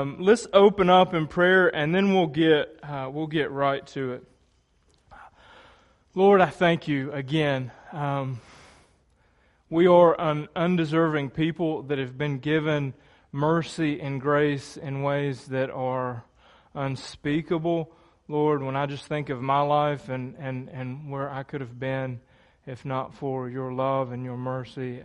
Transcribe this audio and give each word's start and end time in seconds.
Um, 0.00 0.16
let's 0.18 0.46
open 0.54 0.88
up 0.88 1.12
in 1.12 1.26
prayer, 1.26 1.68
and 1.68 1.94
then 1.94 2.14
we'll 2.14 2.26
get 2.26 2.74
uh, 2.82 3.10
we'll 3.12 3.26
get 3.26 3.50
right 3.50 3.86
to 3.88 4.14
it. 4.14 4.24
Lord, 6.14 6.40
I 6.40 6.46
thank 6.46 6.88
you 6.88 7.12
again. 7.12 7.70
Um, 7.92 8.40
we 9.68 9.86
are 9.86 10.18
an 10.18 10.48
undeserving 10.56 11.30
people 11.30 11.82
that 11.82 11.98
have 11.98 12.16
been 12.16 12.38
given 12.38 12.94
mercy 13.30 14.00
and 14.00 14.22
grace 14.22 14.78
in 14.78 15.02
ways 15.02 15.48
that 15.48 15.68
are 15.68 16.24
unspeakable. 16.74 17.92
Lord, 18.26 18.62
when 18.62 18.76
I 18.76 18.86
just 18.86 19.04
think 19.04 19.28
of 19.28 19.42
my 19.42 19.60
life 19.60 20.08
and, 20.08 20.34
and, 20.38 20.70
and 20.70 21.10
where 21.10 21.28
I 21.28 21.42
could 21.42 21.60
have 21.60 21.78
been 21.78 22.20
if 22.66 22.86
not 22.86 23.14
for 23.14 23.50
your 23.50 23.70
love 23.70 24.12
and 24.12 24.24
your 24.24 24.38
mercy, 24.38 25.02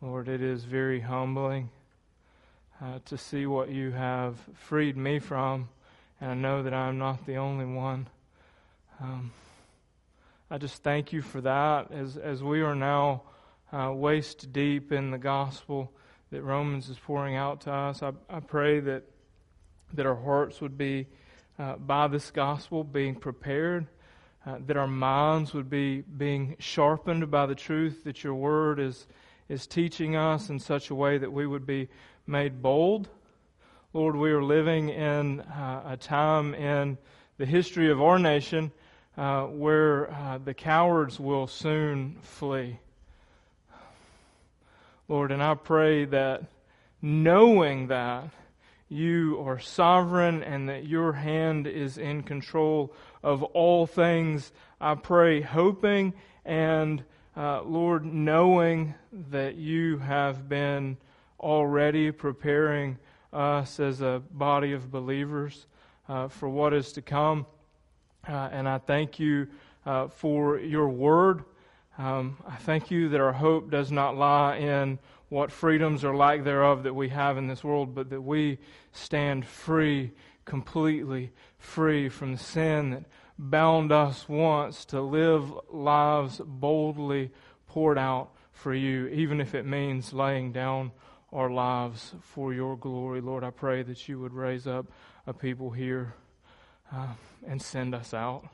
Lord, 0.00 0.28
it 0.28 0.42
is 0.42 0.62
very 0.62 1.00
humbling 1.00 1.70
uh, 2.80 2.98
to 3.06 3.18
see 3.18 3.46
what 3.46 3.70
you 3.70 3.90
have 3.90 4.36
freed 4.54 4.96
me 4.96 5.18
from, 5.18 5.68
and 6.20 6.30
I 6.30 6.34
know 6.34 6.62
that 6.62 6.74
I'm 6.74 6.98
not 6.98 7.26
the 7.26 7.36
only 7.36 7.64
one. 7.64 8.08
Um, 9.00 9.32
I 10.50 10.58
just 10.58 10.82
thank 10.82 11.12
you 11.12 11.22
for 11.22 11.40
that 11.42 11.92
as, 11.92 12.16
as 12.16 12.42
we 12.42 12.62
are 12.62 12.74
now 12.74 13.22
uh, 13.72 13.92
waist 13.92 14.52
deep 14.52 14.92
in 14.92 15.10
the 15.10 15.18
gospel 15.18 15.92
that 16.30 16.42
Romans 16.42 16.88
is 16.88 16.98
pouring 16.98 17.36
out 17.36 17.62
to 17.62 17.72
us. 17.72 18.02
I, 18.02 18.12
I 18.30 18.40
pray 18.40 18.80
that, 18.80 19.02
that 19.94 20.06
our 20.06 20.14
hearts 20.14 20.60
would 20.60 20.78
be, 20.78 21.06
uh, 21.58 21.76
by 21.76 22.08
this 22.08 22.30
gospel, 22.30 22.84
being 22.84 23.14
prepared, 23.14 23.86
uh, 24.46 24.56
that 24.66 24.76
our 24.76 24.86
minds 24.86 25.52
would 25.52 25.68
be 25.68 26.02
being 26.02 26.56
sharpened 26.58 27.30
by 27.30 27.46
the 27.46 27.54
truth 27.54 28.04
that 28.04 28.24
your 28.24 28.34
word 28.34 28.78
is, 28.78 29.06
is 29.48 29.66
teaching 29.66 30.16
us 30.16 30.48
in 30.48 30.58
such 30.58 30.90
a 30.90 30.94
way 30.94 31.18
that 31.18 31.32
we 31.32 31.46
would 31.46 31.66
be 31.66 31.88
made 32.28 32.60
bold. 32.60 33.08
Lord, 33.94 34.14
we 34.14 34.30
are 34.32 34.42
living 34.42 34.90
in 34.90 35.40
uh, 35.40 35.82
a 35.86 35.96
time 35.96 36.54
in 36.54 36.98
the 37.38 37.46
history 37.46 37.90
of 37.90 38.02
our 38.02 38.18
nation 38.18 38.70
uh, 39.16 39.44
where 39.44 40.12
uh, 40.12 40.38
the 40.44 40.52
cowards 40.52 41.18
will 41.18 41.46
soon 41.46 42.18
flee. 42.20 42.78
Lord, 45.08 45.32
and 45.32 45.42
I 45.42 45.54
pray 45.54 46.04
that 46.04 46.42
knowing 47.00 47.86
that 47.86 48.28
you 48.90 49.42
are 49.46 49.58
sovereign 49.58 50.42
and 50.42 50.68
that 50.68 50.86
your 50.86 51.14
hand 51.14 51.66
is 51.66 51.96
in 51.96 52.22
control 52.24 52.92
of 53.22 53.42
all 53.42 53.86
things, 53.86 54.52
I 54.78 54.96
pray, 54.96 55.40
hoping 55.40 56.12
and, 56.44 57.02
uh, 57.34 57.62
Lord, 57.62 58.04
knowing 58.04 58.94
that 59.30 59.54
you 59.54 59.96
have 59.96 60.46
been 60.46 60.98
already 61.40 62.10
preparing 62.10 62.98
us 63.32 63.78
as 63.78 64.00
a 64.00 64.22
body 64.32 64.72
of 64.72 64.90
believers 64.90 65.66
uh, 66.08 66.28
for 66.28 66.48
what 66.48 66.72
is 66.72 66.92
to 66.92 67.02
come. 67.02 67.46
Uh, 68.26 68.48
and 68.52 68.68
I 68.68 68.78
thank 68.78 69.18
you 69.18 69.46
uh, 69.86 70.08
for 70.08 70.58
your 70.58 70.88
word. 70.88 71.44
Um, 71.98 72.38
I 72.46 72.56
thank 72.56 72.90
you 72.90 73.08
that 73.10 73.20
our 73.20 73.32
hope 73.32 73.70
does 73.70 73.90
not 73.90 74.16
lie 74.16 74.56
in 74.56 74.98
what 75.28 75.52
freedoms 75.52 76.04
are 76.04 76.14
like 76.14 76.44
thereof 76.44 76.84
that 76.84 76.94
we 76.94 77.08
have 77.10 77.36
in 77.36 77.48
this 77.48 77.62
world, 77.62 77.94
but 77.94 78.10
that 78.10 78.22
we 78.22 78.58
stand 78.92 79.46
free, 79.46 80.12
completely 80.44 81.32
free 81.58 82.08
from 82.08 82.32
the 82.32 82.38
sin 82.38 82.90
that 82.90 83.04
bound 83.38 83.92
us 83.92 84.28
once 84.28 84.84
to 84.86 85.00
live 85.00 85.52
lives 85.70 86.40
boldly 86.44 87.30
poured 87.66 87.98
out 87.98 88.30
for 88.52 88.74
you, 88.74 89.06
even 89.08 89.40
if 89.40 89.54
it 89.54 89.66
means 89.66 90.12
laying 90.12 90.52
down 90.52 90.90
our 91.32 91.50
lives 91.50 92.14
for 92.20 92.52
your 92.52 92.76
glory. 92.76 93.20
Lord, 93.20 93.44
I 93.44 93.50
pray 93.50 93.82
that 93.82 94.08
you 94.08 94.18
would 94.20 94.32
raise 94.32 94.66
up 94.66 94.86
a 95.26 95.32
people 95.32 95.70
here 95.70 96.14
uh, 96.92 97.14
and 97.46 97.60
send 97.60 97.94
us 97.94 98.14
out 98.14 98.48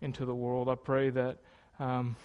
into 0.00 0.26
the 0.26 0.34
world. 0.34 0.68
I 0.68 0.74
pray 0.74 1.10
that 1.10 1.38
um, 1.78 2.16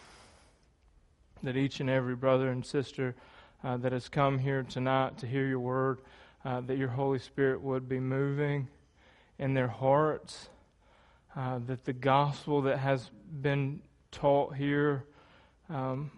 that 1.43 1.55
each 1.55 1.80
and 1.80 1.89
every 1.89 2.15
brother 2.15 2.49
and 2.49 2.65
sister 2.65 3.15
uh, 3.64 3.77
that 3.77 3.92
has 3.92 4.09
come 4.09 4.39
here 4.39 4.64
tonight 4.64 5.17
to 5.20 5.27
hear 5.27 5.48
your 5.48 5.59
word, 5.59 6.02
uh, 6.45 6.61
that 6.61 6.77
your 6.77 6.89
Holy 6.89 7.20
Spirit 7.20 7.61
would 7.61 7.87
be 7.87 7.99
moving 7.99 8.67
in 9.37 9.53
their 9.53 9.67
hearts, 9.67 10.49
uh, 11.36 11.59
that 11.67 11.86
the 11.86 11.93
gospel 11.93 12.61
that 12.64 12.80
has 12.80 13.09
been 13.42 13.82
taught 14.11 14.55
here 14.55 15.05
um, 15.70 16.11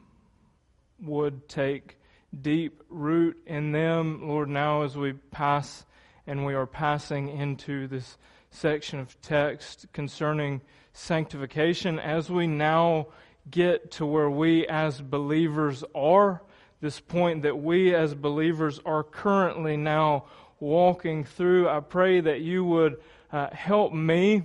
would 1.01 1.47
take 1.47 1.97
deep 2.39 2.83
root 2.89 3.37
in 3.45 3.71
them. 3.71 4.27
Lord, 4.27 4.49
now 4.49 4.83
as 4.83 4.95
we 4.95 5.13
pass 5.13 5.85
and 6.27 6.45
we 6.45 6.53
are 6.53 6.67
passing 6.67 7.29
into 7.29 7.87
this 7.87 8.17
section 8.51 8.99
of 8.99 9.19
text 9.21 9.87
concerning 9.93 10.61
sanctification, 10.93 11.99
as 11.99 12.29
we 12.29 12.47
now 12.47 13.07
get 13.49 13.91
to 13.91 14.05
where 14.05 14.29
we 14.29 14.67
as 14.67 15.01
believers 15.01 15.83
are, 15.95 16.41
this 16.79 16.99
point 16.99 17.43
that 17.43 17.57
we 17.57 17.93
as 17.93 18.13
believers 18.13 18.79
are 18.85 19.03
currently 19.03 19.77
now 19.77 20.25
walking 20.59 21.23
through, 21.23 21.67
I 21.67 21.79
pray 21.79 22.21
that 22.21 22.41
you 22.41 22.63
would 22.63 22.97
uh, 23.31 23.49
help 23.51 23.93
me 23.93 24.43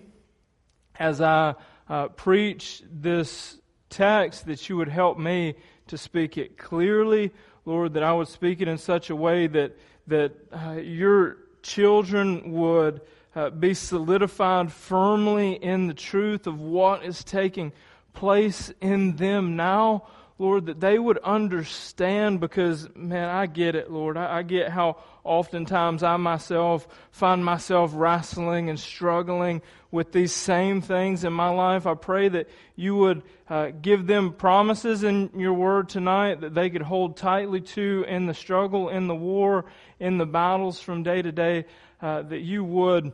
as 0.99 1.21
I 1.21 1.55
uh, 1.89 2.09
preach 2.09 2.83
this 2.91 3.59
text, 3.91 4.47
that 4.47 4.69
you 4.69 4.77
would 4.77 4.89
help 4.89 5.19
me 5.19 5.55
to 5.89 5.99
speak 5.99 6.37
it 6.39 6.59
clearly, 6.59 7.33
Lord, 7.67 7.95
that 7.95 8.05
I 8.05 8.13
would 8.13 8.29
speak 8.29 8.61
it 8.61 8.69
in 8.69 8.79
such 8.79 9.11
a 9.11 9.17
way 9.17 9.49
that, 9.49 9.77
that 10.07 10.33
uh, 10.53 10.75
your 10.75 11.39
children 11.63 12.53
would 12.53 13.01
uh, 13.35 13.51
be 13.51 13.75
solidified 13.75 14.73
firmly 14.73 15.55
in 15.55 15.89
the 15.89 15.95
truth 15.95 16.47
of 16.47 16.61
what 16.61 17.05
is 17.05 17.25
taking 17.25 17.73
place 18.15 18.73
in 18.81 19.17
them 19.17 19.57
now. 19.57 20.07
Lord, 20.39 20.67
that 20.67 20.81
they 20.81 20.99
would 20.99 21.17
understand 21.19 22.41
because, 22.41 22.89
man, 22.95 23.31
I 23.31 23.47
get 23.47 23.75
it, 23.75 23.91
Lord. 23.91 24.19
I, 24.19 24.39
I, 24.39 24.43
get 24.43 24.69
how 24.69 24.99
oftentimes 25.25 26.03
I 26.03 26.19
myself 26.19 26.87
find 27.11 27.43
myself 27.43 27.93
wrestling 27.95 28.69
and 28.69 28.79
struggling 28.79 29.63
with 29.91 30.13
these 30.13 30.33
same 30.33 30.83
things 30.83 31.25
in 31.25 31.33
my 31.33 31.49
life. 31.49 31.87
I 31.87 31.95
pray 31.95 32.29
that 32.29 32.51
you 32.75 32.97
would 32.97 33.23
uh, 33.49 33.71
give 33.81 34.07
them 34.07 34.35
promises 34.35 35.05
in 35.05 35.31
your 35.37 35.55
word 35.55 35.89
tonight 35.89 36.43
that 36.43 36.55
they 36.55 36.69
could 36.69 36.83
hold 36.83 37.17
tightly 37.17 37.63
to 37.63 38.05
in 38.07 38.27
the 38.27 38.35
struggle, 38.35 38.91
in 38.91 39.07
the 39.07 39.15
war, 39.15 39.65
in 39.99 40.19
the 40.19 40.27
battles 40.27 40.79
from 40.79 41.03
day 41.03 41.23
to 41.23 41.33
day, 41.33 41.65
uh, 42.03 42.21
that 42.21 42.41
you 42.41 42.63
would 42.63 43.13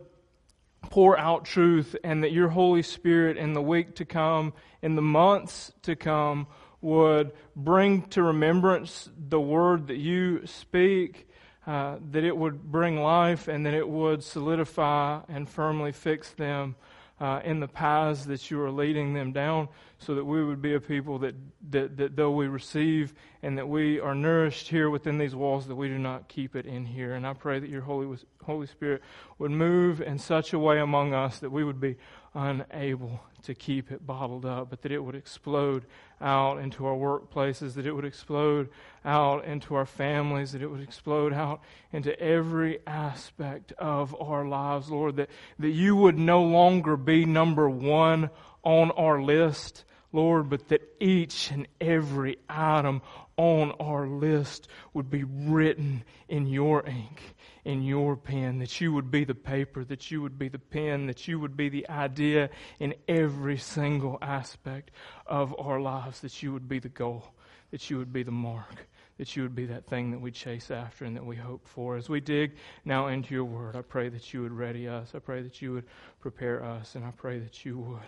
pour 0.91 1.17
out 1.17 1.45
truth 1.45 1.95
and 2.03 2.25
that 2.25 2.33
your 2.33 2.49
Holy 2.49 2.83
Spirit 2.83 3.37
in 3.37 3.53
the 3.53 3.63
week 3.63 3.95
to 3.97 4.05
come, 4.05 4.53
in 4.83 4.97
the 4.97 5.03
months 5.03 5.73
to 5.83 5.95
come, 5.95 6.49
would 6.83 7.33
bring 7.57 8.03
to 8.03 8.23
remembrance 8.23 9.09
the 9.29 9.41
word 9.41 9.87
that 9.87 9.97
you 9.97 10.47
speak, 10.47 11.29
uh, 11.67 11.97
that 12.11 12.25
it 12.25 12.37
would 12.37 12.71
bring 12.71 13.01
life 13.01 13.49
and 13.49 13.65
that 13.65 13.73
it 13.73 13.89
would 13.89 14.23
solidify 14.23 15.21
and 15.29 15.49
firmly 15.49 15.93
fix 15.93 16.33
them 16.33 16.75
uh, 17.21 17.41
in 17.45 17.61
the 17.61 17.69
paths 17.69 18.25
that 18.25 18.51
you 18.51 18.61
are 18.61 18.71
leading 18.71 19.15
them 19.15 19.31
down, 19.31 19.69
so 20.01 20.17
that 20.17 20.25
we 20.25 20.43
would 20.45 20.61
be 20.61 20.75
a 20.75 20.81
people 20.81 21.21
that, 21.21 21.37
that, 21.71 21.97
that 21.97 22.17
though 22.17 22.33
we 22.33 22.49
receive 22.49 23.15
and 23.45 23.57
that 23.57 23.69
we 23.69 24.01
are 24.01 24.15
nourished 24.15 24.67
here 24.67 24.91
within 24.91 25.19
these 25.19 25.37
walls, 25.37 25.69
that 25.69 25.77
we 25.77 25.87
do 25.87 25.99
not 25.99 26.27
keep 26.27 26.57
it 26.57 26.67
in 26.67 26.85
here. 26.85 27.15
And 27.15 27.25
I 27.25 27.33
pray 27.33 27.61
that 27.61 27.71
your 27.71 27.83
Holy, 27.83 28.19
Holy 28.43 28.67
Spirit 28.67 29.03
would 29.39 29.53
move 29.53 30.01
in 30.01 30.19
such 30.19 30.53
a 30.53 30.59
way 30.59 30.81
among 30.81 31.15
us 31.15 31.39
that 31.39 31.51
we 31.51 31.63
would 31.63 31.81
be 31.81 31.97
unable 32.35 33.21
to 33.43 33.55
keep 33.55 33.91
it 33.91 34.07
bottled 34.07 34.45
up, 34.45 34.71
but 34.71 34.83
that 34.83 34.93
it 34.93 35.01
would 35.01 35.15
explode 35.15 35.85
out 36.21 36.59
into 36.59 36.87
our 36.87 36.95
workplaces, 36.95 37.75
that 37.75 37.87
it 37.87 37.93
would 37.93 38.05
explode 38.05 38.69
out 39.05 39.45
into 39.45 39.75
our 39.75 39.87
families, 39.87 40.53
that 40.53 40.63
it 40.63 40.69
would 40.69 40.81
explode 40.81 41.33
out 41.33 41.61
into 41.93 42.19
every 42.21 42.79
aspect 42.87 43.73
of 43.79 44.15
our 44.21 44.47
lives, 44.47 44.91
Lord, 44.91 45.17
that, 45.17 45.31
that 45.59 45.71
you 45.71 45.97
would 45.97 46.19
no 46.19 46.43
longer 46.43 46.97
be 46.97 47.25
number 47.25 47.69
one 47.69 48.31
on 48.63 48.93
our 48.93 49.21
list, 49.21 49.85
Lord, 50.13 50.49
but 50.49 50.69
that 50.69 50.83
each 51.01 51.51
and 51.51 51.67
every 51.81 52.39
item 52.49 53.03
on 53.43 53.73
our 53.81 54.07
list 54.07 54.69
would 54.95 55.11
be 55.11 55.25
written 55.25 56.05
in 56.29 56.47
your 56.47 56.87
ink 56.87 57.35
in 57.65 57.83
your 57.83 58.17
pen, 58.17 58.59
that 58.59 58.81
you 58.81 58.93
would 58.93 59.11
be 59.11 59.25
the 59.25 59.35
paper, 59.35 59.85
that 59.85 60.11
you 60.11 60.21
would 60.21 60.39
be 60.39 60.49
the 60.49 60.59
pen, 60.59 61.07
that 61.07 61.29
you 61.29 61.39
would 61.39 61.57
be 61.57 61.69
the 61.69 61.89
idea 61.89 62.51
in 62.81 62.95
every 63.09 63.57
single 63.57 64.19
aspect 64.21 64.91
of 65.27 65.55
our 65.59 65.81
lives, 65.81 66.21
that 66.21 66.43
you 66.43 66.53
would 66.53 66.69
be 66.69 66.79
the 66.79 66.89
goal, 66.89 67.25
that 67.71 67.89
you 67.89 67.99
would 67.99 68.13
be 68.13 68.23
the 68.23 68.33
mark, 68.33 68.89
that 69.19 69.37
you 69.37 69.43
would 69.43 69.55
be 69.55 69.67
that 69.67 69.87
thing 69.87 70.11
that 70.11 70.21
we 70.21 70.31
chase 70.31 70.71
after 70.71 71.05
and 71.05 71.17
that 71.17 71.25
we 71.25 71.37
hope 71.37 71.67
for. 71.69 71.97
As 71.97 72.09
we 72.09 72.21
dig 72.21 72.57
now 72.85 73.07
into 73.07 73.35
your 73.35 73.45
word, 73.45 73.77
I 73.77 73.83
pray 73.83 74.09
that 74.09 74.35
you 74.35 74.43
would 74.43 74.53
ready 74.53 74.89
us. 74.89 75.13
I 75.15 75.21
pray 75.21 75.43
that 75.43 75.63
you 75.63 75.73
would 75.73 75.87
prepare 76.21 76.65
us, 76.65 76.97
and 76.97 77.05
I 77.05 77.13
pray 77.13 77.39
that 77.39 77.65
you 77.65 77.79
would, 77.79 78.01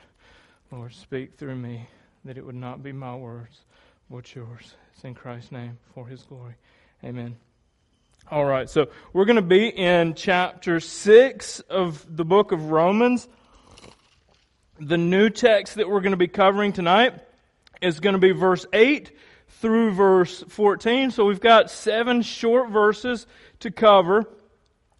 Lord, 0.73 0.93
speak 0.93 1.39
through 1.39 1.57
me, 1.57 1.89
that 2.25 2.39
it 2.39 2.45
would 2.45 2.55
not 2.57 2.83
be 2.83 2.93
my 2.93 3.15
words, 3.15 3.61
but 4.11 4.35
yours. 4.35 4.75
It's 4.95 5.05
in 5.05 5.15
Christ's 5.15 5.51
name, 5.51 5.79
for 5.93 6.07
his 6.07 6.23
glory. 6.23 6.55
Amen. 7.03 7.37
All 8.31 8.45
right, 8.45 8.71
so 8.71 8.87
we're 9.13 9.25
going 9.25 9.37
to 9.37 9.43
be 9.43 9.67
in 9.67 10.15
chapter 10.15 10.79
6 10.79 11.61
of 11.69 12.07
the 12.17 12.25
book 12.25 12.53
of 12.53 12.71
Romans. 12.71 13.29
The 14.79 14.97
new 14.97 15.31
text 15.31 15.75
that 15.77 15.89
we're 15.89 16.01
going 16.01 16.13
to 16.13 16.17
be 16.17 16.29
covering 16.29 16.73
tonight 16.73 17.15
is 17.83 17.99
going 17.99 18.13
to 18.13 18.21
be 18.21 18.31
verse 18.31 18.67
8 18.73 19.11
through 19.49 19.91
verse 19.95 20.45
14. 20.49 21.11
So 21.11 21.25
we've 21.25 21.41
got 21.41 21.71
seven 21.71 22.23
short 22.23 22.71
verses 22.71 23.27
to 23.61 23.73
cover. 23.73 24.25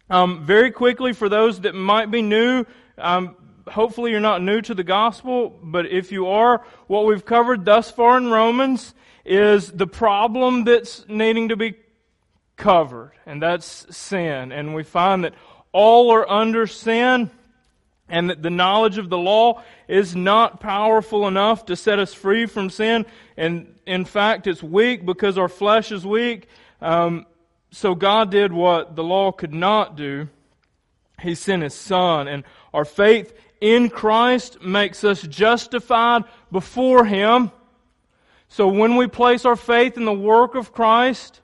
Um, 0.09 0.45
very 0.45 0.71
quickly, 0.71 1.13
for 1.13 1.29
those 1.29 1.61
that 1.61 1.73
might 1.73 2.11
be 2.11 2.21
new, 2.21 2.65
um, 2.97 3.37
hopefully 3.65 4.11
you're 4.11 4.19
not 4.19 4.41
new 4.41 4.61
to 4.61 4.75
the 4.75 4.83
gospel, 4.83 5.57
but 5.63 5.85
if 5.85 6.11
you 6.11 6.27
are, 6.27 6.65
what 6.87 7.05
we've 7.05 7.25
covered 7.25 7.63
thus 7.63 7.89
far 7.89 8.17
in 8.17 8.29
Romans 8.29 8.93
is 9.25 9.71
the 9.71 9.87
problem 9.87 10.63
that's 10.63 11.05
needing 11.07 11.49
to 11.49 11.55
be 11.55 11.75
covered, 12.55 13.11
and 13.25 13.41
that's 13.41 13.95
sin. 13.95 14.51
And 14.51 14.75
we 14.75 14.83
find 14.83 15.23
that 15.23 15.33
all 15.71 16.11
are 16.11 16.29
under 16.29 16.67
sin, 16.67 17.31
and 18.07 18.29
that 18.29 18.43
the 18.43 18.49
knowledge 18.49 18.97
of 18.97 19.09
the 19.09 19.17
law 19.17 19.63
is 19.87 20.15
not 20.15 20.59
powerful 20.59 21.27
enough 21.27 21.65
to 21.65 21.75
set 21.75 21.97
us 21.97 22.13
free 22.13 22.45
from 22.45 22.69
sin. 22.69 23.05
And 23.35 23.73
in 23.87 24.05
fact, 24.05 24.45
it's 24.47 24.61
weak 24.61 25.05
because 25.05 25.37
our 25.37 25.49
flesh 25.49 25.91
is 25.91 26.05
weak. 26.05 26.47
Um, 26.81 27.25
so 27.71 27.95
God 27.95 28.29
did 28.29 28.53
what 28.53 28.95
the 28.95 29.03
law 29.03 29.31
could 29.31 29.53
not 29.53 29.95
do. 29.95 30.29
He 31.21 31.33
sent 31.33 31.63
His 31.63 31.73
Son, 31.73 32.27
and 32.27 32.43
our 32.73 32.85
faith 32.85 33.33
in 33.59 33.89
Christ 33.89 34.61
makes 34.61 35.03
us 35.03 35.21
justified 35.23 36.25
before 36.51 37.05
Him. 37.05 37.51
So 38.47 38.67
when 38.67 38.95
we 38.95 39.07
place 39.07 39.45
our 39.45 39.55
faith 39.55 39.97
in 39.97 40.05
the 40.05 40.13
work 40.13 40.55
of 40.55 40.71
Christ, 40.71 41.41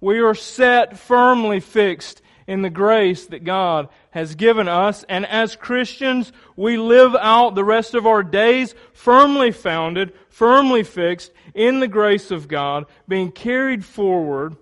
we 0.00 0.20
are 0.20 0.34
set 0.34 0.98
firmly 0.98 1.60
fixed 1.60 2.22
in 2.46 2.62
the 2.62 2.70
grace 2.70 3.26
that 3.26 3.44
God 3.44 3.88
has 4.10 4.34
given 4.34 4.68
us. 4.68 5.04
And 5.08 5.26
as 5.26 5.56
Christians, 5.56 6.32
we 6.56 6.76
live 6.76 7.14
out 7.18 7.54
the 7.54 7.64
rest 7.64 7.94
of 7.94 8.06
our 8.06 8.22
days 8.22 8.74
firmly 8.92 9.50
founded, 9.50 10.12
firmly 10.28 10.82
fixed 10.82 11.32
in 11.54 11.80
the 11.80 11.88
grace 11.88 12.30
of 12.30 12.48
God, 12.48 12.86
being 13.08 13.32
carried 13.32 13.84
forward 13.84 14.56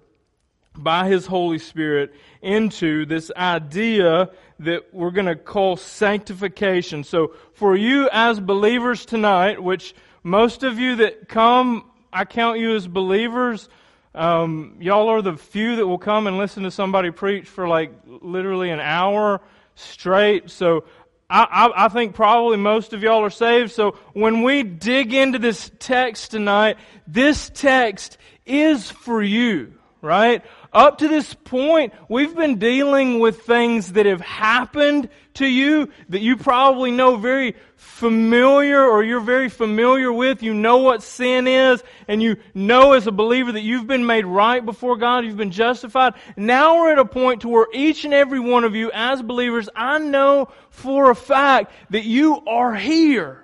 by 0.77 1.09
His 1.09 1.27
Holy 1.27 1.59
Spirit 1.59 2.15
into 2.41 3.05
this 3.05 3.31
idea 3.37 4.31
that 4.61 4.95
we're 4.95 5.11
going 5.11 5.27
to 5.27 5.37
call 5.37 5.77
sanctification. 5.77 7.05
So 7.05 7.35
for 7.55 7.77
you 7.77 8.09
as 8.13 8.41
believers 8.41 9.05
tonight, 9.05 9.63
which 9.63 9.95
most 10.23 10.63
of 10.63 10.79
you 10.79 10.97
that 10.97 11.29
come, 11.29 11.91
I 12.13 12.25
count 12.25 12.59
you 12.59 12.75
as 12.75 12.87
believers, 12.87 13.69
um, 14.15 14.77
y'all 14.81 15.09
are 15.09 15.23
the 15.23 15.37
few 15.37 15.77
that 15.77 15.87
will 15.87 15.99
come 15.99 16.27
and 16.27 16.39
listen 16.39 16.65
to 16.65 16.71
somebody 16.71 17.11
preach 17.11 17.49
for 17.49 17.67
like 17.67 17.93
literally 18.07 18.71
an 18.71 18.81
hour 18.81 19.41
straight. 19.75 20.51
So 20.51 20.85
I, 21.31 21.45
I, 21.45 21.87
I, 21.87 21.89
think 21.89 22.15
probably 22.15 22.59
most 22.59 22.93
of 22.93 23.03
y'all 23.03 23.25
are 23.25 23.31
saved. 23.31 23.73
So 23.73 23.97
when 24.13 24.43
we 24.43 24.63
dig 24.63 25.15
into 25.15 25.39
this 25.39 25.71
text 25.79 26.33
tonight, 26.33 26.77
this 27.07 27.51
text 27.55 28.19
is 28.45 28.91
for 28.91 29.23
you, 29.23 29.73
right? 30.03 30.45
Up 30.73 30.99
to 30.99 31.09
this 31.09 31.35
point, 31.35 31.93
we've 32.09 32.35
been 32.35 32.59
dealing 32.59 33.19
with 33.19 33.43
things 33.43 33.93
that 33.93 34.07
have 34.07 34.23
happened 34.23 35.11
to 35.35 35.47
you 35.47 35.91
that 36.09 36.21
you 36.21 36.39
probably 36.39 36.91
know 36.91 37.17
very 37.17 37.57
familiar 37.77 38.83
or 38.83 39.05
you're 39.05 39.21
very 39.21 39.51
familiar 39.51 40.11
with. 40.11 40.43
You 40.43 40.55
know 40.55 40.79
what 40.79 41.03
sin 41.03 41.47
is 41.47 41.83
and 42.09 42.23
you 42.23 42.37
know 42.55 42.95
as 42.95 43.07
a 43.07 43.13
believer 43.13 43.53
that 43.53 43.61
you've 43.61 43.87
been 43.87 44.07
made 44.07 44.25
right 44.25 44.65
before 44.65 44.97
God. 44.97 45.27
You've 45.27 45.37
been 45.37 45.51
justified. 45.51 46.15
Now 46.39 46.77
we're 46.77 46.93
at 46.93 46.99
a 46.99 47.05
point 47.05 47.43
to 47.43 47.49
where 47.49 47.67
each 47.75 48.07
and 48.07 48.15
every 48.15 48.41
one 48.41 48.65
of 48.65 48.75
you 48.75 48.91
as 48.95 49.21
believers, 49.21 49.69
I 49.77 49.99
know 49.99 50.49
for 50.71 51.11
a 51.11 51.15
fact 51.15 51.71
that 51.91 52.05
you 52.05 52.43
are 52.47 52.75
here 52.75 53.42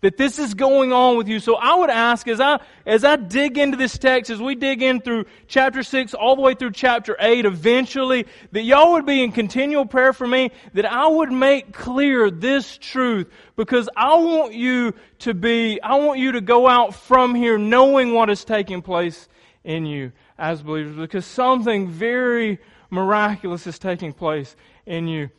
that 0.00 0.16
this 0.16 0.38
is 0.38 0.54
going 0.54 0.92
on 0.92 1.16
with 1.16 1.26
you. 1.26 1.40
So 1.40 1.56
I 1.56 1.74
would 1.74 1.90
ask 1.90 2.28
as 2.28 2.40
I, 2.40 2.60
as 2.86 3.04
I 3.04 3.16
dig 3.16 3.58
into 3.58 3.76
this 3.76 3.98
text, 3.98 4.30
as 4.30 4.40
we 4.40 4.54
dig 4.54 4.82
in 4.82 5.00
through 5.00 5.24
chapter 5.48 5.82
6 5.82 6.14
all 6.14 6.36
the 6.36 6.42
way 6.42 6.54
through 6.54 6.72
chapter 6.72 7.16
8 7.18 7.44
eventually, 7.44 8.26
that 8.52 8.62
y'all 8.62 8.92
would 8.92 9.06
be 9.06 9.22
in 9.22 9.32
continual 9.32 9.86
prayer 9.86 10.12
for 10.12 10.26
me, 10.26 10.52
that 10.74 10.86
I 10.86 11.08
would 11.08 11.32
make 11.32 11.72
clear 11.72 12.30
this 12.30 12.78
truth 12.78 13.26
because 13.56 13.88
I 13.96 14.16
want 14.18 14.54
you 14.54 14.94
to 15.20 15.34
be, 15.34 15.80
I 15.82 15.96
want 15.96 16.20
you 16.20 16.32
to 16.32 16.40
go 16.40 16.68
out 16.68 16.94
from 16.94 17.34
here 17.34 17.58
knowing 17.58 18.14
what 18.14 18.30
is 18.30 18.44
taking 18.44 18.82
place 18.82 19.28
in 19.64 19.84
you 19.84 20.12
as 20.38 20.62
believers 20.62 20.96
because 20.96 21.26
something 21.26 21.88
very 21.88 22.58
miraculous 22.90 23.66
is 23.66 23.78
taking 23.78 24.12
place 24.12 24.54
in 24.86 25.08
you. 25.08 25.30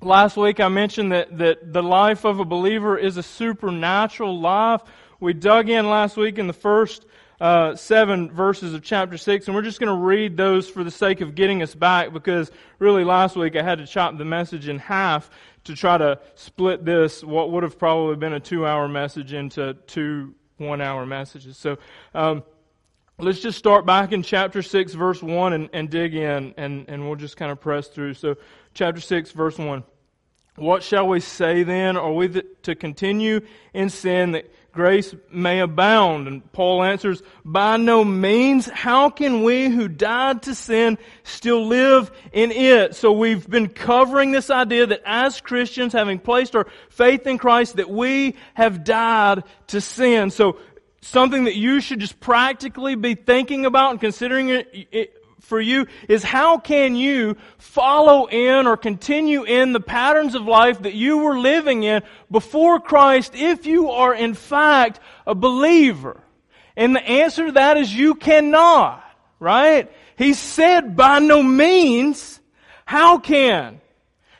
Last 0.00 0.36
week 0.36 0.60
I 0.60 0.68
mentioned 0.68 1.10
that, 1.10 1.38
that 1.38 1.72
the 1.72 1.82
life 1.82 2.24
of 2.24 2.38
a 2.38 2.44
believer 2.44 2.96
is 2.96 3.16
a 3.16 3.22
supernatural 3.22 4.38
life. 4.38 4.80
We 5.18 5.34
dug 5.34 5.68
in 5.68 5.90
last 5.90 6.16
week 6.16 6.38
in 6.38 6.46
the 6.46 6.52
first 6.52 7.04
uh, 7.40 7.74
seven 7.74 8.30
verses 8.30 8.74
of 8.74 8.84
chapter 8.84 9.18
6, 9.18 9.48
and 9.48 9.56
we're 9.56 9.62
just 9.62 9.80
going 9.80 9.92
to 9.92 10.00
read 10.00 10.36
those 10.36 10.68
for 10.68 10.84
the 10.84 10.92
sake 10.92 11.20
of 11.20 11.34
getting 11.34 11.62
us 11.62 11.74
back 11.74 12.12
because 12.12 12.52
really 12.78 13.02
last 13.02 13.34
week 13.34 13.56
I 13.56 13.62
had 13.64 13.78
to 13.78 13.88
chop 13.88 14.16
the 14.16 14.24
message 14.24 14.68
in 14.68 14.78
half 14.78 15.30
to 15.64 15.74
try 15.74 15.98
to 15.98 16.20
split 16.36 16.84
this, 16.84 17.24
what 17.24 17.50
would 17.50 17.64
have 17.64 17.76
probably 17.76 18.14
been 18.14 18.34
a 18.34 18.40
two 18.40 18.64
hour 18.64 18.86
message, 18.86 19.32
into 19.32 19.74
two 19.88 20.32
one 20.58 20.80
hour 20.80 21.06
messages. 21.06 21.56
So, 21.56 21.76
um, 22.14 22.44
let's 23.18 23.40
just 23.40 23.58
start 23.58 23.84
back 23.84 24.12
in 24.12 24.22
chapter 24.22 24.62
6, 24.62 24.94
verse 24.94 25.22
1, 25.22 25.52
and, 25.52 25.70
and 25.72 25.90
dig 25.90 26.14
in, 26.14 26.54
and, 26.56 26.88
and 26.88 27.06
we'll 27.06 27.16
just 27.16 27.36
kind 27.36 27.50
of 27.50 27.60
press 27.60 27.88
through. 27.88 28.14
So, 28.14 28.36
chapter 28.74 29.00
6, 29.00 29.32
verse 29.32 29.58
1. 29.58 29.82
What 30.58 30.82
shall 30.82 31.06
we 31.06 31.20
say 31.20 31.62
then? 31.62 31.96
Are 31.96 32.12
we 32.12 32.42
to 32.62 32.74
continue 32.74 33.40
in 33.72 33.90
sin 33.90 34.32
that 34.32 34.52
grace 34.72 35.14
may 35.30 35.60
abound? 35.60 36.26
And 36.26 36.52
Paul 36.52 36.82
answers, 36.82 37.22
By 37.44 37.76
no 37.76 38.04
means. 38.04 38.66
How 38.66 39.08
can 39.08 39.44
we 39.44 39.68
who 39.68 39.86
died 39.86 40.42
to 40.42 40.56
sin 40.56 40.98
still 41.22 41.66
live 41.66 42.10
in 42.32 42.50
it? 42.50 42.96
So 42.96 43.12
we've 43.12 43.48
been 43.48 43.68
covering 43.68 44.32
this 44.32 44.50
idea 44.50 44.86
that 44.86 45.02
as 45.06 45.40
Christians, 45.40 45.92
having 45.92 46.18
placed 46.18 46.56
our 46.56 46.66
faith 46.90 47.28
in 47.28 47.38
Christ, 47.38 47.76
that 47.76 47.88
we 47.88 48.34
have 48.54 48.82
died 48.82 49.44
to 49.68 49.80
sin. 49.80 50.30
So 50.30 50.58
something 51.00 51.44
that 51.44 51.56
you 51.56 51.80
should 51.80 52.00
just 52.00 52.20
practically 52.20 52.94
be 52.94 53.14
thinking 53.14 53.66
about 53.66 53.92
and 53.92 54.00
considering 54.00 54.48
it, 54.50 55.14
for 55.40 55.60
you 55.60 55.86
is 56.08 56.22
how 56.22 56.58
can 56.58 56.94
you 56.94 57.36
follow 57.56 58.26
in 58.26 58.66
or 58.66 58.76
continue 58.76 59.44
in 59.44 59.72
the 59.72 59.80
patterns 59.80 60.34
of 60.34 60.42
life 60.42 60.82
that 60.82 60.94
you 60.94 61.18
were 61.18 61.38
living 61.38 61.84
in 61.84 62.02
before 62.30 62.80
Christ 62.80 63.32
if 63.34 63.64
you 63.66 63.90
are 63.90 64.14
in 64.14 64.34
fact 64.34 65.00
a 65.26 65.34
believer? 65.34 66.20
And 66.76 66.94
the 66.94 67.02
answer 67.02 67.46
to 67.46 67.52
that 67.52 67.76
is 67.76 67.94
you 67.94 68.14
cannot, 68.14 69.02
right? 69.40 69.90
He 70.16 70.34
said 70.34 70.96
by 70.96 71.18
no 71.18 71.42
means, 71.42 72.40
how 72.84 73.18
can? 73.18 73.80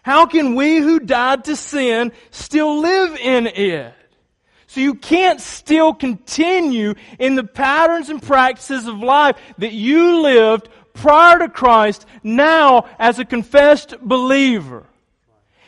How 0.02 0.26
can 0.26 0.54
we 0.54 0.78
who 0.78 1.00
died 1.00 1.44
to 1.44 1.56
sin 1.56 2.12
still 2.30 2.80
live 2.80 3.16
in 3.16 3.46
it? 3.46 3.94
So 4.78 4.82
you 4.82 4.94
can't 4.94 5.40
still 5.40 5.92
continue 5.92 6.94
in 7.18 7.34
the 7.34 7.42
patterns 7.42 8.10
and 8.10 8.22
practices 8.22 8.86
of 8.86 9.00
life 9.00 9.36
that 9.58 9.72
you 9.72 10.22
lived 10.22 10.68
prior 10.92 11.40
to 11.40 11.48
Christ, 11.48 12.06
now 12.22 12.88
as 12.96 13.18
a 13.18 13.24
confessed 13.24 14.00
believer. 14.00 14.84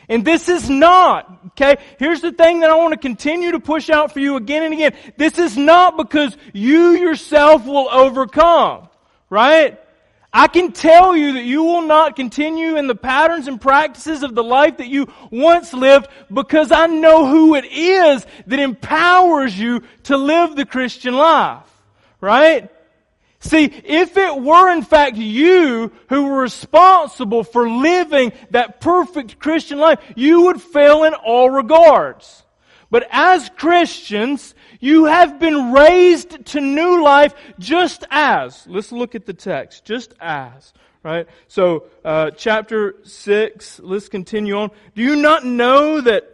And 0.07 0.23
this 0.23 0.47
is 0.47 0.69
not, 0.69 1.29
okay, 1.47 1.75
here's 1.99 2.21
the 2.21 2.31
thing 2.31 2.61
that 2.61 2.69
I 2.69 2.77
want 2.77 2.93
to 2.93 2.97
continue 2.97 3.51
to 3.51 3.59
push 3.59 3.89
out 3.89 4.13
for 4.13 4.21
you 4.21 4.37
again 4.37 4.63
and 4.63 4.73
again. 4.73 4.93
This 5.17 5.37
is 5.37 5.57
not 5.57 5.97
because 5.97 6.37
you 6.53 6.91
yourself 6.91 7.65
will 7.65 7.89
overcome, 7.89 8.87
right? 9.29 9.77
I 10.33 10.47
can 10.47 10.71
tell 10.71 11.15
you 11.15 11.33
that 11.33 11.43
you 11.43 11.63
will 11.63 11.81
not 11.81 12.15
continue 12.15 12.77
in 12.77 12.87
the 12.87 12.95
patterns 12.95 13.47
and 13.47 13.59
practices 13.59 14.23
of 14.23 14.33
the 14.33 14.43
life 14.43 14.77
that 14.77 14.87
you 14.87 15.07
once 15.29 15.73
lived 15.73 16.07
because 16.33 16.71
I 16.71 16.87
know 16.87 17.27
who 17.27 17.55
it 17.55 17.65
is 17.65 18.25
that 18.47 18.59
empowers 18.59 19.57
you 19.57 19.83
to 20.03 20.15
live 20.15 20.55
the 20.55 20.65
Christian 20.65 21.15
life. 21.15 21.67
Right? 22.21 22.69
See, 23.41 23.65
if 23.65 24.15
it 24.15 24.39
were 24.41 24.71
in 24.71 24.83
fact 24.83 25.17
you 25.17 25.91
who 26.07 26.23
were 26.25 26.41
responsible 26.41 27.43
for 27.43 27.69
living 27.69 28.31
that 28.51 28.79
perfect 28.79 29.39
Christian 29.39 29.79
life, 29.79 29.99
you 30.15 30.43
would 30.43 30.61
fail 30.61 31.03
in 31.03 31.13
all 31.13 31.49
regards. 31.49 32.43
But 32.91 33.07
as 33.09 33.49
Christians, 33.57 34.53
you 34.79 35.05
have 35.05 35.39
been 35.39 35.71
raised 35.71 36.45
to 36.47 36.61
new 36.61 37.03
life 37.03 37.33
just 37.57 38.05
as. 38.11 38.67
Let's 38.67 38.91
look 38.91 39.15
at 39.15 39.25
the 39.25 39.33
text. 39.33 39.85
Just 39.85 40.13
as. 40.19 40.73
Right? 41.01 41.27
So, 41.47 41.85
uh, 42.05 42.29
chapter 42.31 42.95
6, 43.03 43.79
let's 43.79 44.09
continue 44.09 44.55
on. 44.55 44.69
Do 44.93 45.01
you 45.01 45.15
not 45.15 45.43
know 45.43 46.01
that 46.01 46.31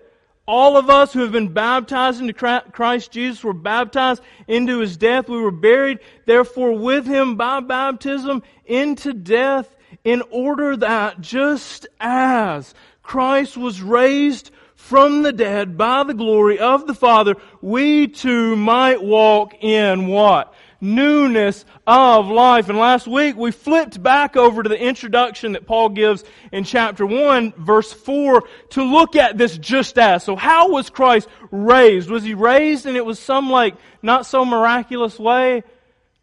all 0.47 0.77
of 0.77 0.89
us 0.89 1.11
who 1.13 1.19
have 1.19 1.31
been 1.31 1.53
baptized 1.53 2.21
into 2.21 2.33
Christ 2.71 3.11
Jesus 3.11 3.43
were 3.43 3.53
baptized 3.53 4.23
into 4.47 4.79
his 4.79 4.95
death. 4.95 5.27
We 5.27 5.41
were 5.41 5.51
buried, 5.51 5.99
therefore, 6.25 6.71
with 6.71 7.05
him 7.05 7.35
by 7.35 7.59
baptism 7.59 8.43
into 8.65 9.13
death, 9.13 9.75
in 10.05 10.23
order 10.31 10.77
that 10.77 11.19
just 11.19 11.87
as 11.99 12.73
Christ 13.03 13.57
was 13.57 13.81
raised 13.81 14.51
from 14.87 15.21
the 15.21 15.33
dead 15.33 15.77
by 15.77 16.01
the 16.03 16.13
glory 16.13 16.59
of 16.59 16.87
the 16.87 16.93
Father, 16.93 17.35
we 17.61 18.07
too 18.07 18.55
might 18.55 19.03
walk 19.03 19.53
in 19.61 20.07
what? 20.07 20.53
Newness 20.79 21.65
of 21.85 22.27
life. 22.27 22.69
And 22.69 22.77
last 22.77 23.05
week 23.05 23.35
we 23.35 23.51
flipped 23.51 24.01
back 24.01 24.37
over 24.37 24.63
to 24.63 24.69
the 24.69 24.81
introduction 24.81 25.51
that 25.53 25.67
Paul 25.67 25.89
gives 25.89 26.23
in 26.53 26.63
chapter 26.63 27.05
1 27.05 27.55
verse 27.57 27.91
4 27.91 28.43
to 28.69 28.83
look 28.83 29.17
at 29.17 29.37
this 29.37 29.57
just 29.57 29.97
as. 29.97 30.23
So 30.23 30.37
how 30.37 30.69
was 30.69 30.89
Christ 30.89 31.27
raised? 31.51 32.09
Was 32.09 32.23
he 32.23 32.33
raised 32.33 32.85
and 32.85 32.95
it 32.95 33.05
was 33.05 33.19
some 33.19 33.49
like 33.49 33.75
not 34.01 34.25
so 34.25 34.45
miraculous 34.45 35.19
way? 35.19 35.63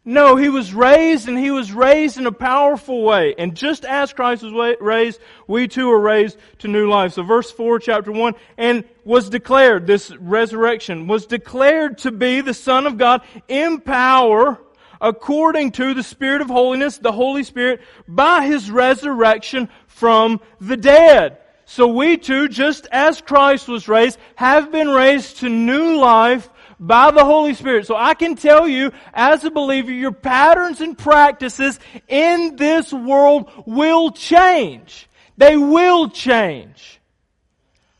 No, 0.07 0.35
he 0.35 0.49
was 0.49 0.71
raised 0.71 1.27
and 1.27 1.35
he 1.37 1.49
was 1.49 1.71
raised 1.71 2.17
in 2.17 2.27
a 2.27 2.31
powerful 2.31 3.01
way. 3.01 3.33
And 3.39 3.55
just 3.55 3.83
as 3.85 4.13
Christ 4.13 4.43
was 4.43 4.77
raised, 4.79 5.19
we 5.47 5.67
too 5.67 5.89
are 5.89 5.99
raised 5.99 6.37
to 6.59 6.67
new 6.67 6.87
life. 6.87 7.13
So 7.13 7.23
verse 7.23 7.49
4, 7.49 7.79
chapter 7.79 8.11
1, 8.11 8.35
and 8.55 8.83
was 9.03 9.31
declared, 9.31 9.87
this 9.87 10.15
resurrection, 10.17 11.07
was 11.07 11.25
declared 11.25 11.97
to 11.99 12.11
be 12.11 12.41
the 12.41 12.53
Son 12.53 12.85
of 12.85 12.99
God 12.99 13.23
in 13.47 13.81
power 13.81 14.61
according 15.01 15.71
to 15.71 15.95
the 15.95 16.03
Spirit 16.03 16.41
of 16.41 16.49
holiness, 16.49 16.99
the 16.99 17.11
Holy 17.11 17.43
Spirit, 17.43 17.81
by 18.07 18.45
his 18.45 18.69
resurrection 18.69 19.69
from 19.87 20.39
the 20.61 20.77
dead. 20.77 21.39
So 21.65 21.87
we 21.87 22.17
too, 22.17 22.47
just 22.47 22.87
as 22.91 23.21
Christ 23.21 23.67
was 23.67 23.87
raised, 23.87 24.19
have 24.35 24.71
been 24.71 24.89
raised 24.89 25.37
to 25.37 25.49
new 25.49 25.97
life 25.97 26.47
by 26.85 27.09
the 27.11 27.25
Holy 27.25 27.55
Spirit. 27.55 27.87
So 27.87 27.95
I 27.95 28.13
can 28.13 28.35
tell 28.35 28.67
you, 28.67 28.91
as 29.13 29.43
a 29.43 29.49
believer, 29.49 29.91
your 29.91 30.11
patterns 30.11 30.81
and 30.81 30.97
practices 30.97 31.79
in 32.07 32.55
this 32.55 32.93
world 32.93 33.51
will 33.65 34.11
change. 34.11 35.09
They 35.37 35.57
will 35.57 36.09
change. 36.09 36.99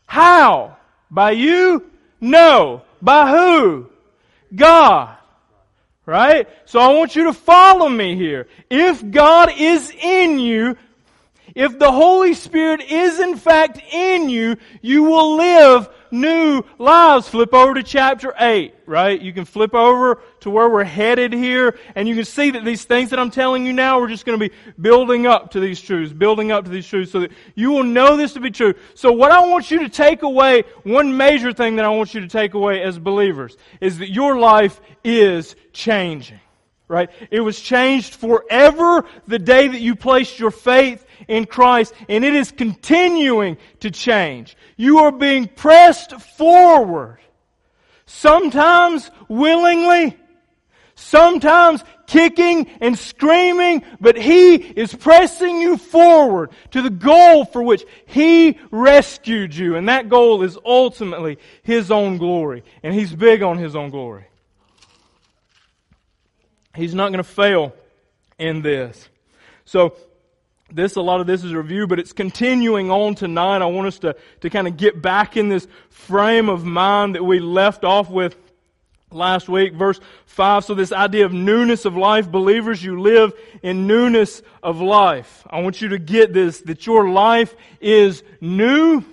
How? 0.06 0.76
By 1.10 1.32
you? 1.32 1.90
No. 2.20 2.82
By 3.02 3.30
who? 3.30 3.90
God. 4.54 5.16
Right? 6.06 6.48
So 6.66 6.78
I 6.78 6.94
want 6.94 7.16
you 7.16 7.24
to 7.24 7.32
follow 7.32 7.88
me 7.88 8.14
here. 8.14 8.46
If 8.70 9.10
God 9.10 9.52
is 9.58 9.90
in 9.90 10.38
you, 10.38 10.76
if 11.56 11.78
the 11.78 11.90
Holy 11.90 12.34
Spirit 12.34 12.82
is 12.82 13.18
in 13.18 13.34
fact 13.36 13.80
in 13.90 14.28
you, 14.28 14.58
you 14.82 15.04
will 15.04 15.36
live 15.36 15.88
new 16.10 16.62
lives. 16.78 17.26
Flip 17.26 17.52
over 17.54 17.72
to 17.72 17.82
chapter 17.82 18.34
8, 18.38 18.74
right? 18.84 19.18
You 19.18 19.32
can 19.32 19.46
flip 19.46 19.74
over 19.74 20.20
to 20.40 20.50
where 20.50 20.68
we're 20.68 20.84
headed 20.84 21.32
here, 21.32 21.78
and 21.94 22.06
you 22.06 22.14
can 22.14 22.26
see 22.26 22.50
that 22.50 22.62
these 22.62 22.84
things 22.84 23.08
that 23.08 23.18
I'm 23.18 23.30
telling 23.30 23.64
you 23.64 23.72
now, 23.72 23.98
we're 23.98 24.08
just 24.08 24.26
going 24.26 24.38
to 24.38 24.48
be 24.48 24.54
building 24.78 25.26
up 25.26 25.52
to 25.52 25.60
these 25.60 25.80
truths, 25.80 26.12
building 26.12 26.52
up 26.52 26.64
to 26.64 26.70
these 26.70 26.86
truths 26.86 27.10
so 27.10 27.20
that 27.20 27.32
you 27.54 27.70
will 27.70 27.84
know 27.84 28.18
this 28.18 28.34
to 28.34 28.40
be 28.40 28.50
true. 28.50 28.74
So 28.94 29.10
what 29.12 29.32
I 29.32 29.40
want 29.46 29.70
you 29.70 29.78
to 29.78 29.88
take 29.88 30.22
away, 30.22 30.64
one 30.82 31.16
major 31.16 31.54
thing 31.54 31.76
that 31.76 31.86
I 31.86 31.88
want 31.88 32.12
you 32.12 32.20
to 32.20 32.28
take 32.28 32.52
away 32.52 32.82
as 32.82 32.98
believers, 32.98 33.56
is 33.80 33.98
that 33.98 34.10
your 34.10 34.38
life 34.38 34.78
is 35.02 35.56
changing 35.72 36.40
right? 36.88 37.10
It 37.30 37.40
was 37.40 37.60
changed 37.60 38.14
forever 38.14 39.04
the 39.26 39.38
day 39.38 39.68
that 39.68 39.80
you 39.80 39.96
placed 39.96 40.38
your 40.38 40.50
faith 40.50 41.04
in 41.28 41.46
Christ, 41.46 41.92
and 42.08 42.24
it 42.24 42.34
is 42.34 42.52
continuing 42.52 43.56
to 43.80 43.90
change. 43.90 44.56
You 44.76 44.98
are 44.98 45.12
being 45.12 45.48
pressed 45.48 46.12
forward. 46.20 47.18
Sometimes 48.06 49.10
willingly, 49.28 50.16
sometimes 50.94 51.82
kicking 52.06 52.68
and 52.80 52.96
screaming, 52.96 53.82
but 54.00 54.16
He 54.16 54.54
is 54.54 54.94
pressing 54.94 55.60
you 55.60 55.76
forward 55.76 56.50
to 56.70 56.82
the 56.82 56.90
goal 56.90 57.44
for 57.44 57.62
which 57.62 57.84
He 58.06 58.58
rescued 58.70 59.56
you. 59.56 59.74
And 59.74 59.88
that 59.88 60.08
goal 60.08 60.42
is 60.44 60.56
ultimately 60.64 61.38
His 61.62 61.90
own 61.90 62.18
glory. 62.18 62.62
And 62.84 62.94
He's 62.94 63.12
big 63.12 63.42
on 63.42 63.58
His 63.58 63.74
own 63.74 63.90
glory. 63.90 64.26
He's 66.76 66.94
not 66.94 67.08
going 67.08 67.18
to 67.18 67.24
fail 67.24 67.74
in 68.38 68.62
this. 68.62 69.08
So, 69.64 69.96
this, 70.70 70.96
a 70.96 71.00
lot 71.00 71.20
of 71.20 71.28
this 71.28 71.44
is 71.44 71.52
a 71.52 71.56
review, 71.56 71.86
but 71.86 72.00
it's 72.00 72.12
continuing 72.12 72.90
on 72.90 73.14
tonight. 73.14 73.62
I 73.62 73.66
want 73.66 73.86
us 73.86 74.00
to, 74.00 74.16
to 74.40 74.50
kind 74.50 74.66
of 74.66 74.76
get 74.76 75.00
back 75.00 75.36
in 75.36 75.48
this 75.48 75.66
frame 75.90 76.48
of 76.48 76.64
mind 76.64 77.14
that 77.14 77.22
we 77.22 77.38
left 77.38 77.84
off 77.84 78.10
with 78.10 78.36
last 79.12 79.48
week, 79.48 79.74
verse 79.74 80.00
5. 80.26 80.64
So 80.64 80.74
this 80.74 80.92
idea 80.92 81.24
of 81.24 81.32
newness 81.32 81.84
of 81.84 81.96
life, 81.96 82.30
believers, 82.30 82.82
you 82.82 83.00
live 83.00 83.32
in 83.62 83.86
newness 83.86 84.42
of 84.62 84.80
life. 84.80 85.46
I 85.48 85.60
want 85.60 85.80
you 85.80 85.88
to 85.90 85.98
get 85.98 86.32
this, 86.32 86.60
that 86.62 86.86
your 86.86 87.08
life 87.08 87.54
is 87.80 88.24
new. 88.40 89.04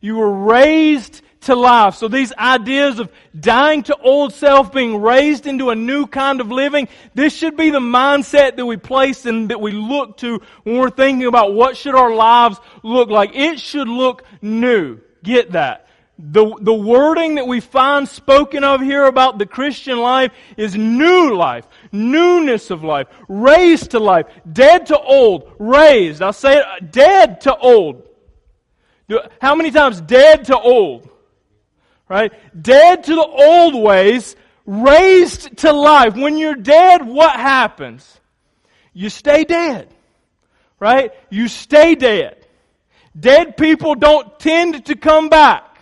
You 0.00 0.16
were 0.16 0.32
raised 0.32 1.22
to 1.44 1.54
life. 1.54 1.94
So 1.96 2.08
these 2.08 2.32
ideas 2.34 2.98
of 2.98 3.10
dying 3.38 3.82
to 3.84 3.96
old 3.96 4.32
self, 4.32 4.72
being 4.72 5.00
raised 5.00 5.46
into 5.46 5.70
a 5.70 5.74
new 5.74 6.06
kind 6.06 6.40
of 6.40 6.50
living, 6.50 6.88
this 7.14 7.34
should 7.34 7.56
be 7.56 7.70
the 7.70 7.80
mindset 7.80 8.56
that 8.56 8.66
we 8.66 8.76
place 8.76 9.26
and 9.26 9.50
that 9.50 9.60
we 9.60 9.72
look 9.72 10.18
to 10.18 10.40
when 10.64 10.76
we're 10.76 10.90
thinking 10.90 11.26
about 11.26 11.54
what 11.54 11.76
should 11.76 11.94
our 11.94 12.14
lives 12.14 12.58
look 12.82 13.08
like. 13.08 13.34
It 13.34 13.60
should 13.60 13.88
look 13.88 14.24
new. 14.42 15.00
Get 15.22 15.52
that. 15.52 15.88
The, 16.16 16.56
the 16.60 16.72
wording 16.72 17.36
that 17.36 17.46
we 17.48 17.58
find 17.58 18.08
spoken 18.08 18.62
of 18.62 18.80
here 18.80 19.04
about 19.04 19.38
the 19.38 19.46
Christian 19.46 19.98
life 19.98 20.30
is 20.56 20.76
new 20.76 21.34
life, 21.34 21.66
newness 21.90 22.70
of 22.70 22.84
life, 22.84 23.08
raised 23.28 23.92
to 23.92 23.98
life, 23.98 24.26
dead 24.50 24.86
to 24.86 24.98
old, 24.98 25.50
raised. 25.58 26.22
I'll 26.22 26.32
say 26.32 26.58
it, 26.58 26.92
dead 26.92 27.40
to 27.42 27.56
old. 27.56 28.08
How 29.40 29.56
many 29.56 29.72
times 29.72 30.00
dead 30.00 30.44
to 30.46 30.58
old? 30.58 31.10
Right? 32.08 32.32
Dead 32.60 33.04
to 33.04 33.14
the 33.14 33.26
old 33.26 33.74
ways, 33.74 34.36
raised 34.66 35.56
to 35.58 35.72
life. 35.72 36.14
When 36.14 36.36
you're 36.36 36.54
dead, 36.54 37.06
what 37.06 37.32
happens? 37.32 38.20
You 38.92 39.10
stay 39.10 39.44
dead, 39.44 39.88
right? 40.78 41.12
You 41.30 41.48
stay 41.48 41.94
dead. 41.94 42.46
Dead 43.18 43.56
people 43.56 43.94
don't 43.94 44.38
tend 44.38 44.86
to 44.86 44.96
come 44.96 45.28
back. 45.28 45.74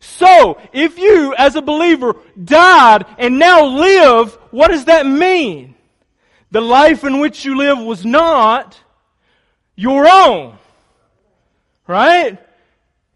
So, 0.00 0.60
if 0.72 0.98
you, 0.98 1.34
as 1.36 1.56
a 1.56 1.62
believer, 1.62 2.16
died 2.42 3.04
and 3.18 3.38
now 3.38 3.64
live, 3.66 4.34
what 4.50 4.68
does 4.68 4.86
that 4.86 5.06
mean? 5.06 5.74
The 6.50 6.60
life 6.60 7.04
in 7.04 7.20
which 7.20 7.44
you 7.44 7.56
live 7.56 7.78
was 7.78 8.04
not 8.04 8.78
your 9.74 10.08
own. 10.08 10.56
Right? 11.86 12.38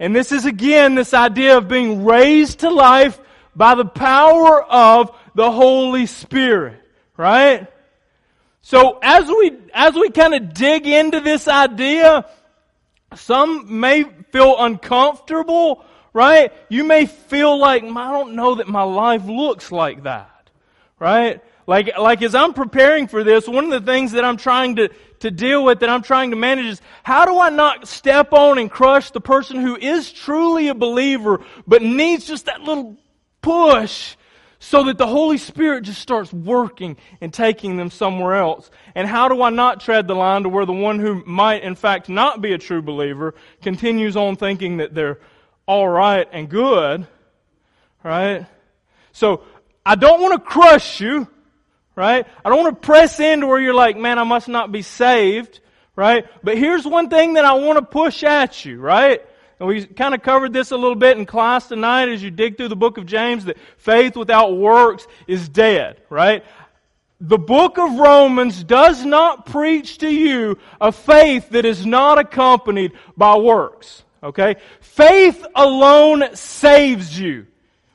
And 0.03 0.17
this 0.17 0.33
is 0.33 0.47
again 0.47 0.97
this 0.97 1.15
idea 1.15 1.57
of 1.59 1.69
being 1.69 2.05
raised 2.05 2.59
to 2.61 2.71
life 2.71 3.21
by 3.55 3.77
the 3.77 3.85
power 3.85 4.61
of 4.61 5.17
the 5.37 5.49
Holy 5.49 6.07
Spirit. 6.07 6.83
Right? 7.17 7.69
So 8.63 8.99
as 9.01 9.29
we, 9.29 9.53
as 9.73 9.95
we 9.95 10.11
kind 10.11 10.35
of 10.35 10.55
dig 10.55 10.89
into 10.89 11.21
this 11.21 11.47
idea, 11.47 12.27
some 13.15 13.79
may 13.79 14.03
feel 14.33 14.57
uncomfortable, 14.59 15.85
right? 16.13 16.53
You 16.69 16.83
may 16.83 17.07
feel 17.07 17.57
like, 17.57 17.85
I 17.85 18.11
don't 18.11 18.35
know 18.35 18.57
that 18.57 18.67
my 18.67 18.83
life 18.83 19.27
looks 19.27 19.71
like 19.71 20.03
that, 20.03 20.51
right? 20.99 21.41
Like, 21.67 21.97
like 21.99 22.23
as 22.23 22.35
I'm 22.35 22.55
preparing 22.55 23.07
for 23.07 23.23
this, 23.23 23.47
one 23.47 23.65
of 23.65 23.71
the 23.71 23.93
things 23.93 24.13
that 24.13 24.25
I'm 24.25 24.37
trying 24.37 24.77
to, 24.77 24.89
to 25.21 25.31
deal 25.31 25.65
with, 25.65 25.81
that 25.81 25.89
I'm 25.89 26.03
trying 26.03 26.31
to 26.31 26.37
manage 26.37 26.67
is 26.67 26.81
how 27.03 27.25
do 27.25 27.39
I 27.39 27.51
not 27.51 27.87
step 27.87 28.33
on 28.33 28.59
and 28.59 28.71
crush 28.71 29.11
the 29.11 29.21
person 29.21 29.61
who 29.61 29.77
is 29.77 30.13
truly 30.13 30.69
a 30.69 30.75
believer, 30.75 31.41
but 31.67 31.83
needs 31.83 32.27
just 32.27 32.47
that 32.47 32.63
little 32.63 32.97
push 33.41 34.17
so 34.59 34.85
that 34.85 34.99
the 34.99 35.07
Holy 35.07 35.39
Spirit 35.39 35.83
just 35.83 36.01
starts 36.01 36.33
working 36.33 36.97
and 37.21 37.33
taking 37.33 37.77
them 37.77 37.91
somewhere 37.91 38.35
else? 38.35 38.71
And 38.95 39.07
how 39.07 39.29
do 39.29 39.41
I 39.43 39.51
not 39.51 39.81
tread 39.81 40.09
the 40.09 40.15
line 40.15 40.43
to 40.43 40.49
where 40.49 40.67
the 40.67 40.73
one 40.73 40.99
who 40.99 41.25
might 41.25 41.63
in 41.63 41.77
fact 41.77 42.09
not 42.09 42.41
be 42.41 42.53
a 42.53 42.59
true 42.59 42.83
believer 42.83 43.35
continues 43.61 44.17
on 44.17 44.35
thinking 44.35 44.79
that 44.79 44.95
they're 44.95 45.21
alright 45.69 46.29
and 46.33 46.49
good, 46.49 47.07
right? 48.03 48.47
So, 49.13 49.45
I 49.85 49.97
don't 49.97 50.21
want 50.21 50.35
to 50.35 50.49
crush 50.49 51.01
you, 51.01 51.27
right? 51.95 52.27
I 52.45 52.49
don't 52.49 52.63
want 52.63 52.81
to 52.81 52.87
press 52.87 53.21
into 53.21 53.47
where 53.47 53.61
you're 53.61 53.75
like, 53.75 53.97
man, 53.97 54.19
I 54.19 54.25
must 54.25 54.49
not 54.49 54.73
be 54.73 54.83
saved, 54.83 55.61
right? 55.97 56.27
But 56.43 56.59
here's 56.59 56.87
one 56.87 57.09
thing 57.09 57.35
that 57.35 57.45
I 57.45 57.55
want 57.55 57.79
to 57.79 57.85
push 57.85 58.23
at 58.23 58.65
you, 58.65 58.81
right? 58.81 59.21
And 59.59 59.69
we 59.69 59.87
kind 59.87 60.15
of 60.15 60.23
covered 60.23 60.53
this 60.53 60.71
a 60.73 60.77
little 60.77 60.97
bit 60.97 61.19
in 61.19 61.27
class 61.27 61.69
tonight 61.69 62.09
as 62.09 62.23
you 62.23 62.31
dig 62.31 62.57
through 62.57 62.69
the 62.69 62.77
book 62.77 62.99
of 62.99 63.07
James 63.07 63.45
that 63.45 63.59
faith 63.77 64.17
without 64.17 64.57
works 64.57 65.07
is 65.27 65.49
dead, 65.49 66.01
right? 66.11 66.45
The 67.21 67.39
book 67.39 67.79
of 67.79 67.99
Romans 67.99 68.65
does 68.65 69.05
not 69.05 69.47
preach 69.47 69.99
to 69.99 70.09
you 70.09 70.59
a 70.81 70.91
faith 70.91 71.51
that 71.51 71.65
is 71.65 71.87
not 71.87 72.19
accompanied 72.19 72.93
by 73.17 73.37
works. 73.37 74.03
Okay? 74.23 74.57
Faith 74.81 75.47
alone 75.55 76.35
saves 76.35 77.17
you. 77.17 77.47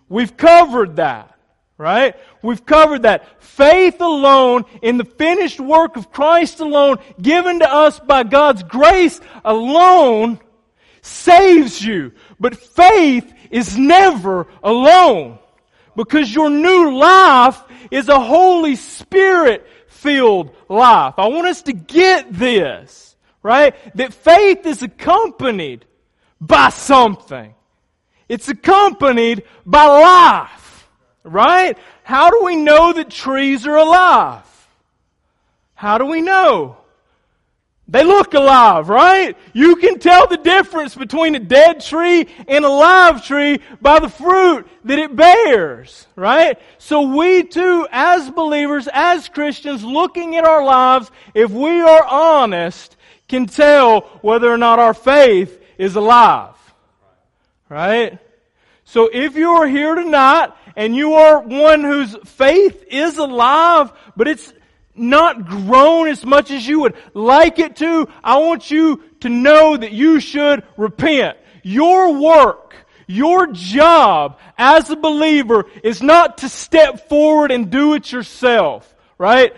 We've 0.08 0.38
covered 0.38 0.96
that. 0.96 1.37
Right? 1.78 2.16
We've 2.42 2.66
covered 2.66 3.04
that. 3.04 3.42
Faith 3.44 4.02
alone 4.02 4.66
in 4.82 4.98
the 4.98 5.06
finished 5.06 5.60
work 5.60 5.96
of 5.96 6.12
Christ 6.12 6.60
alone, 6.60 6.98
given 7.22 7.60
to 7.60 7.72
us 7.72 8.00
by 8.00 8.24
God's 8.24 8.64
grace 8.64 9.22
alone, 9.46 10.40
saves 11.02 11.84
you. 11.84 12.14
But 12.40 12.58
faith 12.58 13.32
is 13.52 13.78
never 13.78 14.48
alone. 14.64 15.40
Because 15.96 16.34
your 16.34 16.50
new 16.50 16.98
life 16.98 17.62
is 17.92 18.10
a 18.10 18.20
Holy 18.20 18.76
Spirit 18.76 19.68
filled 19.88 20.56
life. 20.70 21.16
I 21.18 21.28
want 21.28 21.48
us 21.48 21.64
to 21.64 21.74
get 21.74 22.32
this, 22.32 23.16
right? 23.42 23.76
That 23.96 24.14
faith 24.14 24.66
is 24.66 24.84
accompanied 24.84 25.86
by 26.40 26.70
something. 26.70 27.54
It's 28.30 28.48
accompanied 28.48 29.44
by 29.66 29.86
life, 29.86 30.67
right? 31.28 31.78
How 32.04 32.30
do 32.30 32.44
we 32.44 32.56
know 32.56 32.94
that 32.94 33.10
trees 33.10 33.68
are 33.68 33.78
alive? 33.78 34.44
How 35.76 35.98
do 35.98 36.06
we 36.06 36.22
know? 36.22 36.78
They 37.90 38.04
look 38.04 38.34
alive, 38.34 38.90
right? 38.90 39.38
You 39.54 39.78
can 39.78 40.00
tell 40.00 40.28
the 40.28 40.38
difference 40.38 40.94
between 40.94 41.36
a 41.36 41.40
dead 41.40 41.80
tree 41.80 42.28
and 42.48 42.66
a 42.66 42.70
live 42.70 43.26
tree 43.26 43.60
by 43.80 44.00
the 44.00 44.10
fruit 44.10 44.68
that 44.84 45.00
it 45.00 45.16
bears, 45.16 46.06
right? 46.18 46.60
So 46.80 47.16
we 47.16 47.44
too, 47.44 47.88
as 47.90 48.30
believers, 48.30 48.90
as 48.92 49.30
Christians, 49.30 49.86
looking 49.86 50.36
at 50.36 50.44
our 50.44 50.66
lives, 50.66 51.10
if 51.34 51.50
we 51.50 51.80
are 51.80 52.04
honest, 52.04 52.98
can 53.30 53.46
tell 53.46 54.02
whether 54.22 54.52
or 54.52 54.58
not 54.58 54.80
our 54.80 54.94
faith 54.94 55.62
is 55.78 55.96
alive. 55.96 56.56
Right? 57.70 58.20
So 58.84 59.10
if 59.12 59.36
you 59.36 59.50
are 59.52 59.68
here 59.68 59.96
tonight 59.96 60.52
and 60.78 60.96
you 60.96 61.16
are 61.16 61.40
one 61.40 61.84
whose 61.84 62.16
faith 62.24 62.86
is 62.88 63.18
alive, 63.18 63.92
but 64.16 64.28
it's 64.28 64.54
not 64.96 65.48
grown 65.48 66.08
as 66.08 66.24
much 66.24 66.52
as 66.52 66.68
you 66.68 66.82
would 66.82 66.96
like 67.16 67.58
it 67.58 67.78
to, 67.78 68.08
I 68.24 68.38
want 68.38 68.70
you 68.70 69.04
to 69.22 69.30
know 69.30 69.76
that 69.76 69.92
you 69.92 70.20
should 70.20 70.64
repent. 70.78 71.38
Your 71.64 72.14
work, 72.14 72.76
your 73.08 73.48
job 73.48 74.40
as 74.56 74.92
a 74.92 74.96
believer 74.96 75.66
is 75.84 76.04
not 76.04 76.40
to 76.40 76.50
step 76.50 77.10
forward 77.10 77.52
and 77.52 77.72
do 77.72 77.96
it 77.96 78.12
yourself, 78.12 78.96
right? 79.18 79.54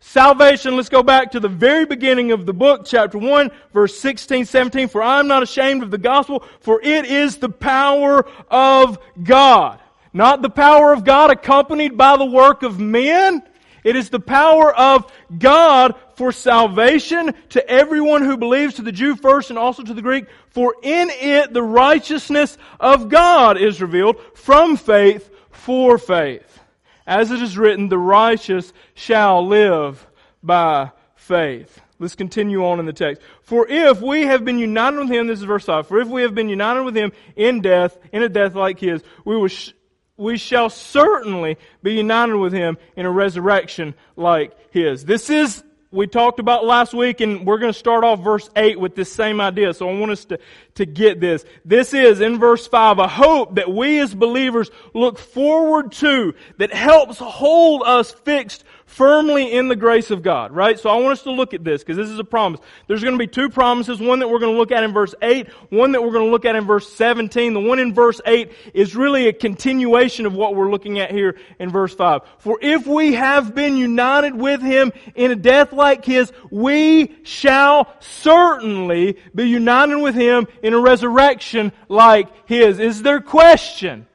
Salvation, 0.00 0.76
let's 0.76 0.88
go 0.88 1.04
back 1.04 1.30
to 1.30 1.40
the 1.40 1.48
very 1.48 1.86
beginning 1.86 2.32
of 2.32 2.46
the 2.46 2.52
book, 2.52 2.84
chapter 2.84 3.16
1, 3.16 3.50
verse 3.72 3.96
16, 3.98 4.44
17. 4.44 4.88
For 4.88 5.02
I 5.02 5.20
am 5.20 5.28
not 5.28 5.44
ashamed 5.44 5.84
of 5.84 5.92
the 5.92 5.98
gospel, 5.98 6.44
for 6.60 6.80
it 6.82 7.04
is 7.04 7.36
the 7.36 7.48
power 7.48 8.26
of 8.50 8.98
God. 9.22 9.80
Not 10.14 10.42
the 10.42 10.48
power 10.48 10.92
of 10.92 11.04
God 11.04 11.32
accompanied 11.32 11.98
by 11.98 12.16
the 12.16 12.24
work 12.24 12.62
of 12.62 12.78
men. 12.78 13.42
It 13.82 13.96
is 13.96 14.08
the 14.08 14.20
power 14.20 14.72
of 14.74 15.12
God 15.36 15.96
for 16.14 16.30
salvation 16.30 17.34
to 17.50 17.68
everyone 17.68 18.22
who 18.22 18.36
believes, 18.36 18.74
to 18.74 18.82
the 18.82 18.92
Jew 18.92 19.16
first 19.16 19.50
and 19.50 19.58
also 19.58 19.82
to 19.82 19.92
the 19.92 20.00
Greek. 20.00 20.26
For 20.50 20.76
in 20.82 21.10
it 21.10 21.52
the 21.52 21.62
righteousness 21.62 22.56
of 22.78 23.08
God 23.08 23.58
is 23.60 23.82
revealed 23.82 24.20
from 24.34 24.76
faith 24.76 25.28
for 25.50 25.98
faith. 25.98 26.60
As 27.06 27.32
it 27.32 27.42
is 27.42 27.58
written, 27.58 27.88
the 27.88 27.98
righteous 27.98 28.72
shall 28.94 29.46
live 29.46 30.06
by 30.42 30.92
faith. 31.16 31.80
Let's 31.98 32.14
continue 32.14 32.64
on 32.64 32.80
in 32.80 32.86
the 32.86 32.92
text. 32.92 33.20
For 33.42 33.66
if 33.68 34.00
we 34.00 34.22
have 34.22 34.44
been 34.44 34.58
united 34.58 34.98
with 34.98 35.10
him, 35.10 35.26
this 35.26 35.40
is 35.40 35.44
verse 35.44 35.64
5, 35.64 35.88
for 35.88 36.00
if 36.00 36.08
we 36.08 36.22
have 36.22 36.34
been 36.34 36.48
united 36.48 36.84
with 36.84 36.96
him 36.96 37.12
in 37.36 37.60
death, 37.60 37.98
in 38.12 38.22
a 38.22 38.28
death 38.28 38.54
like 38.54 38.78
his, 38.78 39.02
we 39.24 39.36
will 39.36 39.48
sh- 39.48 39.72
we 40.16 40.36
shall 40.36 40.70
certainly 40.70 41.58
be 41.82 41.94
united 41.94 42.36
with 42.36 42.52
him 42.52 42.78
in 42.96 43.06
a 43.06 43.10
resurrection 43.10 43.94
like 44.16 44.52
his. 44.70 45.04
This 45.04 45.30
is 45.30 45.64
we 45.94 46.08
talked 46.08 46.40
about 46.40 46.64
last 46.64 46.92
week, 46.92 47.20
and 47.20 47.46
we're 47.46 47.58
going 47.58 47.72
to 47.72 47.78
start 47.78 48.02
off 48.02 48.18
verse 48.18 48.50
8 48.56 48.80
with 48.80 48.96
this 48.96 49.12
same 49.12 49.40
idea. 49.40 49.72
So 49.72 49.88
I 49.88 49.96
want 49.96 50.10
us 50.10 50.24
to, 50.24 50.40
to 50.74 50.86
get 50.86 51.20
this. 51.20 51.44
This 51.64 51.94
is, 51.94 52.20
in 52.20 52.40
verse 52.40 52.66
5, 52.66 52.98
a 52.98 53.06
hope 53.06 53.54
that 53.54 53.72
we 53.72 54.00
as 54.00 54.12
believers 54.12 54.72
look 54.92 55.18
forward 55.18 55.92
to 55.92 56.34
that 56.58 56.72
helps 56.72 57.18
hold 57.18 57.84
us 57.84 58.10
fixed 58.10 58.64
firmly 58.86 59.52
in 59.52 59.68
the 59.68 59.76
grace 59.76 60.10
of 60.10 60.22
God, 60.22 60.52
right? 60.52 60.78
So 60.78 60.90
I 60.90 60.96
want 60.96 61.12
us 61.12 61.22
to 61.22 61.30
look 61.30 61.54
at 61.54 61.64
this 61.64 61.82
because 61.82 61.96
this 61.96 62.10
is 62.10 62.18
a 62.18 62.24
promise. 62.24 62.60
There's 62.86 63.02
going 63.02 63.14
to 63.14 63.18
be 63.18 63.26
two 63.26 63.48
promises, 63.48 64.00
one 64.00 64.20
that 64.20 64.28
we're 64.28 64.38
going 64.38 64.52
to 64.52 64.58
look 64.58 64.72
at 64.72 64.82
in 64.84 64.92
verse 64.92 65.14
8, 65.20 65.48
one 65.70 65.92
that 65.92 66.02
we're 66.02 66.12
going 66.12 66.26
to 66.26 66.30
look 66.30 66.44
at 66.44 66.56
in 66.56 66.64
verse 66.64 66.92
17. 66.92 67.54
The 67.54 67.60
one 67.60 67.78
in 67.78 67.94
verse 67.94 68.20
8 68.24 68.52
is 68.72 68.94
really 68.94 69.28
a 69.28 69.32
continuation 69.32 70.26
of 70.26 70.34
what 70.34 70.54
we're 70.54 70.70
looking 70.70 70.98
at 71.00 71.10
here 71.10 71.36
in 71.58 71.70
verse 71.70 71.94
5. 71.94 72.22
For 72.38 72.58
if 72.60 72.86
we 72.86 73.14
have 73.14 73.54
been 73.54 73.76
united 73.76 74.34
with 74.34 74.60
him 74.60 74.92
in 75.14 75.30
a 75.30 75.36
death 75.36 75.72
like 75.72 76.04
his, 76.04 76.32
we 76.50 77.16
shall 77.24 77.92
certainly 78.00 79.18
be 79.34 79.48
united 79.48 79.98
with 79.98 80.14
him 80.14 80.46
in 80.62 80.74
a 80.74 80.78
resurrection 80.78 81.72
like 81.88 82.28
his. 82.48 82.78
Is 82.78 83.02
there 83.02 83.20
question? 83.20 84.06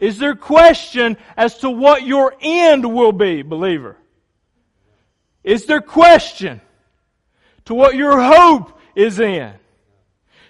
Is 0.00 0.18
there 0.18 0.34
question 0.34 1.16
as 1.36 1.58
to 1.58 1.70
what 1.70 2.02
your 2.02 2.34
end 2.40 2.92
will 2.92 3.12
be, 3.12 3.42
believer? 3.42 3.96
Is 5.44 5.66
there 5.66 5.80
question 5.80 6.60
to 7.64 7.74
what 7.74 7.94
your 7.94 8.20
hope 8.20 8.78
is 8.94 9.18
in? 9.20 9.52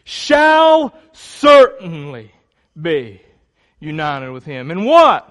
Shall 0.04 0.94
certainly 1.12 2.32
be 2.80 3.20
united 3.80 4.30
with 4.30 4.44
Him. 4.44 4.70
In 4.70 4.84
what? 4.84 5.28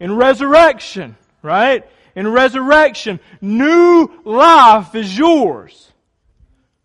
In 0.00 0.16
resurrection, 0.16 1.16
right? 1.42 1.86
In 2.14 2.28
resurrection, 2.28 3.20
new 3.40 4.10
life 4.24 4.94
is 4.94 5.16
yours. 5.16 5.90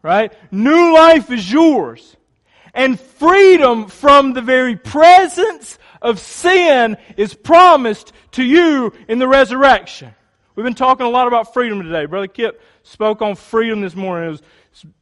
Right? 0.02 0.32
New 0.52 0.94
life 0.94 1.32
is 1.32 1.52
yours. 1.52 2.16
And 2.74 3.00
freedom 3.00 3.88
from 3.88 4.34
the 4.34 4.42
very 4.42 4.76
presence 4.76 5.78
of 6.02 6.20
sin 6.20 6.98
is 7.18 7.34
promised 7.34 8.14
to 8.34 8.44
you 8.44 8.94
in 9.08 9.20
the 9.20 9.28
resurrection. 9.28 10.14
We've 10.58 10.64
been 10.64 10.74
talking 10.74 11.06
a 11.06 11.10
lot 11.10 11.28
about 11.28 11.54
freedom 11.54 11.84
today. 11.84 12.08
Brother 12.08 12.26
Kip 12.26 12.60
spoke 12.82 13.22
on 13.22 13.36
freedom 13.36 13.82
this 13.82 13.96
morning. 13.96 14.30
It 14.30 14.32
was 14.32 14.42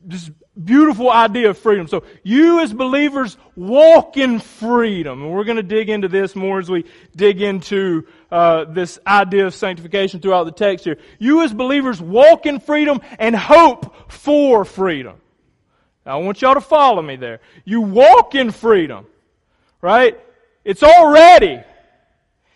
this 0.01 0.31
beautiful 0.61 1.09
idea 1.09 1.49
of 1.49 1.57
freedom. 1.57 1.87
So 1.87 2.03
you 2.23 2.59
as 2.59 2.73
believers 2.73 3.37
walk 3.55 4.17
in 4.17 4.41
freedom. 4.41 5.21
And 5.21 5.31
we're 5.31 5.45
going 5.45 5.55
to 5.55 5.63
dig 5.63 5.89
into 5.89 6.09
this 6.09 6.35
more 6.35 6.59
as 6.59 6.69
we 6.69 6.83
dig 7.15 7.41
into 7.41 8.05
uh, 8.29 8.65
this 8.65 8.99
idea 9.07 9.47
of 9.47 9.55
sanctification 9.55 10.19
throughout 10.19 10.43
the 10.43 10.51
text 10.51 10.83
here. 10.83 10.97
You 11.19 11.41
as 11.43 11.53
believers 11.53 12.01
walk 12.01 12.45
in 12.45 12.59
freedom 12.59 12.99
and 13.17 13.33
hope 13.33 14.11
for 14.11 14.65
freedom. 14.65 15.15
Now, 16.05 16.19
I 16.19 16.21
want 16.21 16.41
y'all 16.41 16.55
to 16.55 16.59
follow 16.59 17.01
me 17.01 17.15
there. 17.15 17.39
You 17.63 17.79
walk 17.79 18.35
in 18.35 18.51
freedom, 18.51 19.07
right? 19.79 20.19
It's 20.65 20.83
already, 20.83 21.61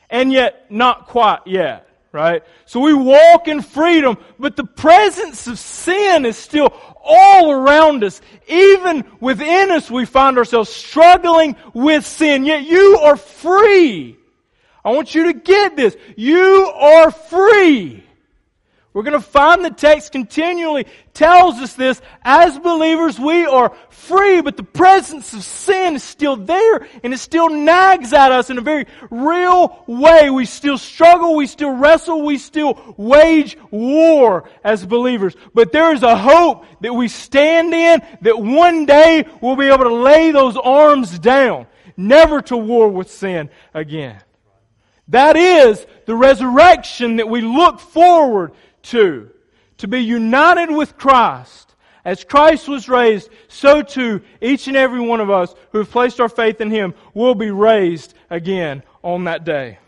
and 0.10 0.34
yet 0.34 0.70
not 0.70 1.08
quite 1.08 1.40
yet 1.46 1.89
right? 2.12 2.44
So 2.66 2.80
we 2.80 2.94
walk 2.94 3.48
in 3.48 3.62
freedom, 3.62 4.18
but 4.40 4.56
the 4.56 4.64
presence 4.64 5.48
of 5.48 5.60
sin 5.60 6.26
is 6.26 6.38
still 6.38 6.74
all 7.04 7.52
around 7.52 8.04
us. 8.04 8.22
Even 8.48 9.06
within 9.20 9.72
us, 9.72 9.90
we 9.90 10.06
find 10.06 10.38
ourselves 10.38 10.70
struggling 10.70 11.56
with 11.74 12.06
sin, 12.06 12.46
yet 12.46 12.64
you 12.64 13.00
are 13.02 13.18
free. 13.18 14.18
I 14.84 14.92
want 14.92 15.14
you 15.14 15.26
to 15.26 15.34
get 15.34 15.76
this. 15.76 15.96
You 16.16 16.72
are 16.76 17.12
free. 17.12 18.04
We're 18.92 19.04
going 19.04 19.20
to 19.20 19.26
find 19.26 19.64
the 19.64 19.70
text 19.70 20.12
continually 20.12 20.88
tells 21.14 21.56
us 21.58 21.74
this. 21.74 22.02
As 22.24 22.58
believers, 22.58 23.20
we 23.20 23.46
are 23.46 23.72
free, 23.92 24.42
but 24.42 24.58
the 24.58 24.64
presence 24.64 25.32
of 25.34 25.44
sin 25.44 25.96
is 25.96 26.04
still 26.04 26.36
there 26.36 26.88
and 27.04 27.14
it 27.14 27.20
still 27.20 27.50
nags 27.50 28.14
at 28.14 28.32
us 28.32 28.50
in 28.50 28.58
a 28.58 28.62
very 28.62 28.88
real 29.12 29.84
way. 29.86 30.32
We 30.32 30.46
still 30.46 30.80
struggle, 30.80 31.36
we 31.36 31.46
still 31.46 31.76
wrestle, 31.78 32.24
we 32.24 32.40
still 32.40 32.96
wage 32.98 33.58
war 33.70 34.50
as 34.64 34.84
believers. 34.88 35.36
But 35.54 35.72
there 35.72 35.94
is 35.94 36.02
a 36.02 36.18
hope 36.18 36.66
that 36.82 36.94
we 36.94 37.10
stand 37.10 37.76
in 37.76 38.02
that 38.22 38.42
one 38.42 38.88
day 38.88 39.28
we'll 39.40 39.56
be 39.56 39.68
able 39.68 39.84
to 39.84 39.94
lay 39.94 40.32
those 40.32 40.58
arms 40.58 41.20
down, 41.20 41.68
never 41.96 42.42
to 42.44 42.58
war 42.58 42.90
with 42.90 43.12
sin 43.12 43.52
again. 43.72 44.20
That 45.10 45.36
is 45.36 45.86
the 46.06 46.16
resurrection 46.16 47.18
that 47.18 47.28
we 47.28 47.42
look 47.42 47.80
forward 47.80 48.54
to. 48.84 49.30
To 49.80 49.88
be 49.88 50.00
united 50.00 50.70
with 50.70 50.98
Christ. 50.98 51.76
As 52.06 52.24
Christ 52.24 52.68
was 52.68 52.90
raised, 52.90 53.30
so 53.50 53.82
too 53.82 54.22
each 54.42 54.68
and 54.68 54.78
every 54.78 55.02
one 55.02 55.20
of 55.20 55.30
us 55.30 55.54
who 55.72 55.80
have 55.80 55.92
placed 55.92 56.20
our 56.20 56.30
faith 56.30 56.62
in 56.62 56.72
Him 56.72 56.94
will 57.14 57.36
be 57.36 57.52
raised 57.52 58.14
again 58.30 58.84
on 59.04 59.26
that 59.26 59.44
day. 59.44 59.80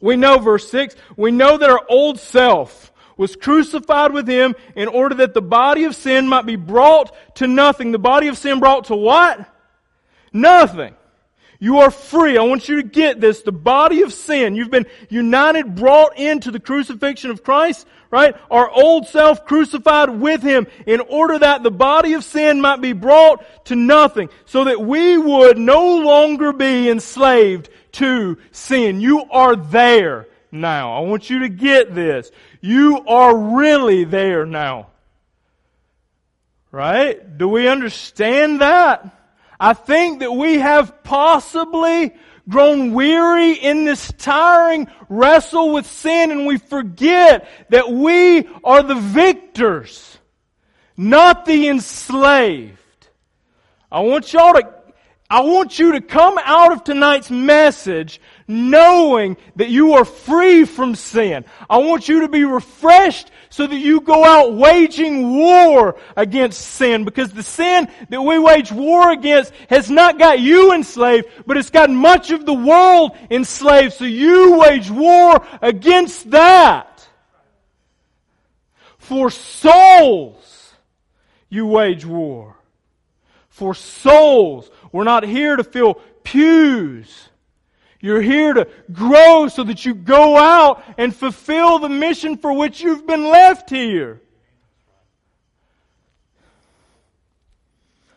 We 0.00 0.16
know, 0.16 0.38
verse 0.38 0.70
6, 0.70 0.96
we 1.16 1.30
know 1.30 1.56
that 1.56 1.70
our 1.70 1.84
old 1.88 2.20
self 2.20 2.92
was 3.16 3.36
crucified 3.36 4.12
with 4.12 4.28
Him 4.28 4.54
in 4.76 4.88
order 4.88 5.14
that 5.16 5.34
the 5.34 5.42
body 5.42 5.84
of 5.84 5.96
sin 5.96 6.28
might 6.28 6.46
be 6.46 6.56
brought 6.56 7.14
to 7.36 7.46
nothing. 7.46 7.92
The 7.92 7.98
body 7.98 8.28
of 8.28 8.36
sin 8.36 8.60
brought 8.60 8.84
to 8.86 8.96
what? 8.96 9.48
Nothing. 10.32 10.94
You 11.64 11.78
are 11.78 11.90
free. 11.90 12.36
I 12.36 12.42
want 12.42 12.68
you 12.68 12.76
to 12.76 12.86
get 12.86 13.22
this. 13.22 13.40
The 13.40 13.50
body 13.50 14.02
of 14.02 14.12
sin. 14.12 14.54
You've 14.54 14.70
been 14.70 14.84
united, 15.08 15.74
brought 15.74 16.18
into 16.18 16.50
the 16.50 16.60
crucifixion 16.60 17.30
of 17.30 17.42
Christ, 17.42 17.86
right? 18.10 18.36
Our 18.50 18.70
old 18.70 19.06
self 19.06 19.46
crucified 19.46 20.10
with 20.10 20.42
Him 20.42 20.66
in 20.86 21.00
order 21.00 21.38
that 21.38 21.62
the 21.62 21.70
body 21.70 22.12
of 22.12 22.22
sin 22.22 22.60
might 22.60 22.82
be 22.82 22.92
brought 22.92 23.64
to 23.64 23.76
nothing 23.76 24.28
so 24.44 24.64
that 24.64 24.78
we 24.78 25.16
would 25.16 25.56
no 25.56 26.00
longer 26.00 26.52
be 26.52 26.90
enslaved 26.90 27.70
to 27.92 28.36
sin. 28.50 29.00
You 29.00 29.24
are 29.30 29.56
there 29.56 30.28
now. 30.52 30.98
I 30.98 31.00
want 31.00 31.30
you 31.30 31.38
to 31.38 31.48
get 31.48 31.94
this. 31.94 32.30
You 32.60 33.06
are 33.06 33.34
really 33.56 34.04
there 34.04 34.44
now. 34.44 34.88
Right? 36.70 37.38
Do 37.38 37.48
we 37.48 37.68
understand 37.68 38.60
that? 38.60 39.23
I 39.64 39.72
think 39.72 40.20
that 40.20 40.30
we 40.30 40.56
have 40.56 41.02
possibly 41.04 42.12
grown 42.46 42.92
weary 42.92 43.52
in 43.52 43.86
this 43.86 44.12
tiring 44.18 44.88
wrestle 45.08 45.72
with 45.72 45.86
sin 45.86 46.30
and 46.30 46.44
we 46.44 46.58
forget 46.58 47.48
that 47.70 47.90
we 47.90 48.46
are 48.62 48.82
the 48.82 48.94
victors, 48.94 50.18
not 50.98 51.46
the 51.46 51.68
enslaved. 51.68 52.76
I 53.90 54.00
want 54.00 54.34
y'all 54.34 54.52
to 54.52 54.70
I 55.30 55.40
want 55.40 55.78
you 55.78 55.92
to 55.92 56.02
come 56.02 56.38
out 56.44 56.72
of 56.72 56.84
tonight's 56.84 57.30
message 57.30 58.20
knowing 58.46 59.38
that 59.56 59.70
you 59.70 59.94
are 59.94 60.04
free 60.04 60.66
from 60.66 60.94
sin. 60.94 61.46
I 61.70 61.78
want 61.78 62.06
you 62.06 62.20
to 62.20 62.28
be 62.28 62.44
refreshed 62.44 63.30
so 63.54 63.68
that 63.68 63.78
you 63.78 64.00
go 64.00 64.24
out 64.24 64.52
waging 64.52 65.38
war 65.38 65.94
against 66.16 66.60
sin 66.60 67.04
because 67.04 67.32
the 67.32 67.44
sin 67.44 67.88
that 68.08 68.20
we 68.20 68.36
wage 68.36 68.72
war 68.72 69.12
against 69.12 69.52
has 69.70 69.88
not 69.88 70.18
got 70.18 70.40
you 70.40 70.72
enslaved, 70.74 71.28
but 71.46 71.56
it's 71.56 71.70
got 71.70 71.88
much 71.88 72.32
of 72.32 72.44
the 72.46 72.52
world 72.52 73.16
enslaved. 73.30 73.92
So 73.92 74.06
you 74.06 74.58
wage 74.58 74.90
war 74.90 75.46
against 75.62 76.32
that. 76.32 77.06
For 78.98 79.30
souls, 79.30 80.72
you 81.48 81.68
wage 81.68 82.04
war. 82.04 82.56
For 83.50 83.72
souls. 83.72 84.68
We're 84.90 85.04
not 85.04 85.22
here 85.22 85.54
to 85.54 85.62
fill 85.62 85.94
pews. 86.24 87.28
You're 88.04 88.20
here 88.20 88.52
to 88.52 88.68
grow 88.92 89.48
so 89.48 89.64
that 89.64 89.86
you 89.86 89.94
go 89.94 90.36
out 90.36 90.84
and 90.98 91.16
fulfill 91.16 91.78
the 91.78 91.88
mission 91.88 92.36
for 92.36 92.52
which 92.52 92.82
you've 92.82 93.06
been 93.06 93.30
left 93.30 93.70
here. 93.70 94.20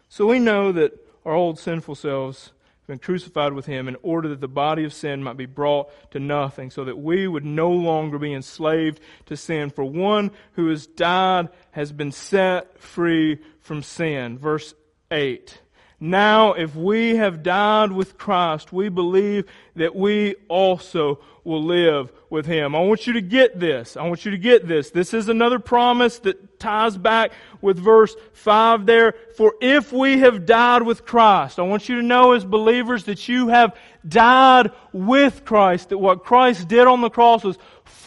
So 0.10 0.28
we 0.28 0.40
know 0.40 0.74
that 0.74 0.92
our 1.24 1.34
old 1.34 1.58
sinful 1.58 1.96
selves 1.96 2.48
have 2.80 2.88
been 2.88 3.00
crucified 3.00 3.54
with 3.54 3.66
him 3.66 3.88
in 3.88 3.96
order 4.02 4.28
that 4.28 4.42
the 4.42 4.50
body 4.50 4.84
of 4.84 4.92
sin 4.92 5.24
might 5.24 5.38
be 5.38 5.46
brought 5.46 5.90
to 6.12 6.20
nothing, 6.20 6.70
so 6.70 6.84
that 6.84 6.98
we 6.98 7.26
would 7.26 7.46
no 7.46 7.72
longer 7.72 8.20
be 8.20 8.34
enslaved 8.34 9.00
to 9.28 9.38
sin. 9.38 9.70
For 9.70 9.86
one 9.86 10.32
who 10.56 10.68
has 10.68 10.86
died 10.86 11.48
has 11.72 11.94
been 11.94 12.12
set 12.12 12.78
free 12.78 13.40
from 13.62 13.84
sin. 13.84 14.38
Verse 14.38 14.74
8. 15.12 15.62
Now, 16.00 16.54
if 16.54 16.76
we 16.76 17.16
have 17.16 17.42
died 17.42 17.92
with 17.92 18.20
Christ, 18.20 18.72
we 18.72 18.90
believe 18.90 19.46
that 19.76 19.96
we 19.96 20.36
also 20.48 21.20
will 21.44 21.64
live 21.64 22.12
with 22.30 22.46
Him. 22.46 22.76
I 22.76 22.82
want 22.82 23.08
you 23.08 23.14
to 23.14 23.22
get 23.22 23.60
this. 23.60 23.98
I 23.98 24.06
want 24.08 24.24
you 24.24 24.32
to 24.32 24.38
get 24.38 24.68
this. 24.68 24.92
This 24.92 25.14
is 25.14 25.28
another 25.28 25.58
promise 25.58 26.20
that 26.20 26.60
ties 26.60 26.96
back 26.98 27.32
with 27.62 27.80
verse 27.80 28.16
5 28.34 28.86
there. 28.86 29.16
For 29.38 29.56
if 29.60 29.92
we 29.92 30.20
have 30.20 30.46
died 30.46 30.84
with 30.84 31.04
Christ, 31.04 31.58
I 31.58 31.64
want 31.64 31.90
you 31.90 31.96
to 31.96 32.04
know 32.04 32.34
as 32.34 32.46
believers 32.46 33.06
that 33.06 33.28
you 33.28 33.48
have 33.48 33.76
died 34.08 34.72
with 34.94 35.46
Christ, 35.46 35.90
that 35.90 35.98
what 35.98 36.24
Christ 36.24 36.68
did 36.68 36.86
on 36.86 37.02
the 37.02 37.10
cross 37.10 37.44
was 37.44 37.58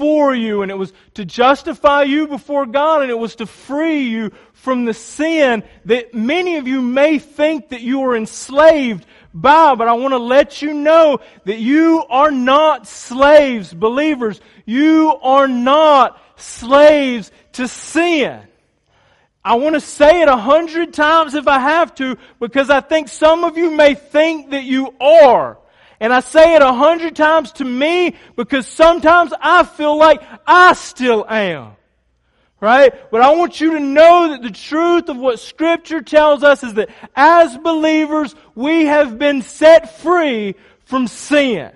for 0.00 0.34
you, 0.34 0.62
and 0.62 0.70
it 0.70 0.78
was 0.78 0.94
to 1.12 1.26
justify 1.26 2.04
you 2.04 2.26
before 2.26 2.64
God, 2.64 3.02
and 3.02 3.10
it 3.10 3.18
was 3.18 3.34
to 3.34 3.44
free 3.44 4.04
you 4.04 4.30
from 4.54 4.86
the 4.86 4.94
sin 4.94 5.62
that 5.84 6.14
many 6.14 6.56
of 6.56 6.66
you 6.66 6.80
may 6.80 7.18
think 7.18 7.68
that 7.68 7.82
you 7.82 8.00
are 8.04 8.16
enslaved 8.16 9.04
by, 9.34 9.74
but 9.74 9.88
I 9.88 9.92
want 9.92 10.12
to 10.12 10.18
let 10.18 10.62
you 10.62 10.72
know 10.72 11.20
that 11.44 11.58
you 11.58 12.02
are 12.08 12.30
not 12.30 12.86
slaves, 12.86 13.74
believers. 13.74 14.40
You 14.64 15.18
are 15.20 15.46
not 15.46 16.18
slaves 16.36 17.30
to 17.52 17.68
sin. 17.68 18.40
I 19.44 19.56
want 19.56 19.74
to 19.74 19.82
say 19.82 20.22
it 20.22 20.28
a 20.28 20.36
hundred 20.36 20.94
times 20.94 21.34
if 21.34 21.46
I 21.46 21.58
have 21.58 21.94
to, 21.96 22.16
because 22.38 22.70
I 22.70 22.80
think 22.80 23.08
some 23.08 23.44
of 23.44 23.58
you 23.58 23.70
may 23.70 23.94
think 23.94 24.52
that 24.52 24.64
you 24.64 24.94
are. 24.98 25.58
And 26.00 26.14
I 26.14 26.20
say 26.20 26.54
it 26.54 26.62
a 26.62 26.72
hundred 26.72 27.14
times 27.14 27.52
to 27.52 27.64
me 27.64 28.16
because 28.34 28.66
sometimes 28.66 29.32
I 29.38 29.64
feel 29.64 29.96
like 29.98 30.22
I 30.46 30.72
still 30.72 31.26
am. 31.28 31.72
Right? 32.58 32.92
But 33.10 33.20
I 33.20 33.34
want 33.34 33.60
you 33.60 33.72
to 33.72 33.80
know 33.80 34.30
that 34.30 34.42
the 34.42 34.50
truth 34.50 35.08
of 35.08 35.18
what 35.18 35.40
scripture 35.40 36.00
tells 36.00 36.42
us 36.42 36.62
is 36.62 36.74
that 36.74 36.88
as 37.14 37.56
believers, 37.58 38.34
we 38.54 38.86
have 38.86 39.18
been 39.18 39.42
set 39.42 39.98
free 40.00 40.56
from 40.84 41.06
sin. 41.06 41.70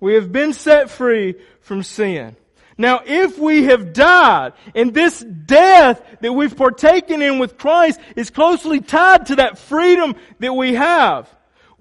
We 0.00 0.14
have 0.14 0.32
been 0.32 0.52
set 0.52 0.90
free 0.90 1.36
from 1.60 1.82
sin. 1.82 2.36
Now, 2.76 3.02
if 3.04 3.38
we 3.38 3.64
have 3.64 3.92
died, 3.92 4.54
and 4.74 4.92
this 4.92 5.20
death 5.20 6.02
that 6.20 6.32
we've 6.32 6.56
partaken 6.56 7.22
in 7.22 7.38
with 7.38 7.56
Christ 7.56 8.00
is 8.16 8.30
closely 8.30 8.80
tied 8.80 9.26
to 9.26 9.36
that 9.36 9.58
freedom 9.58 10.16
that 10.40 10.54
we 10.54 10.74
have 10.74 11.30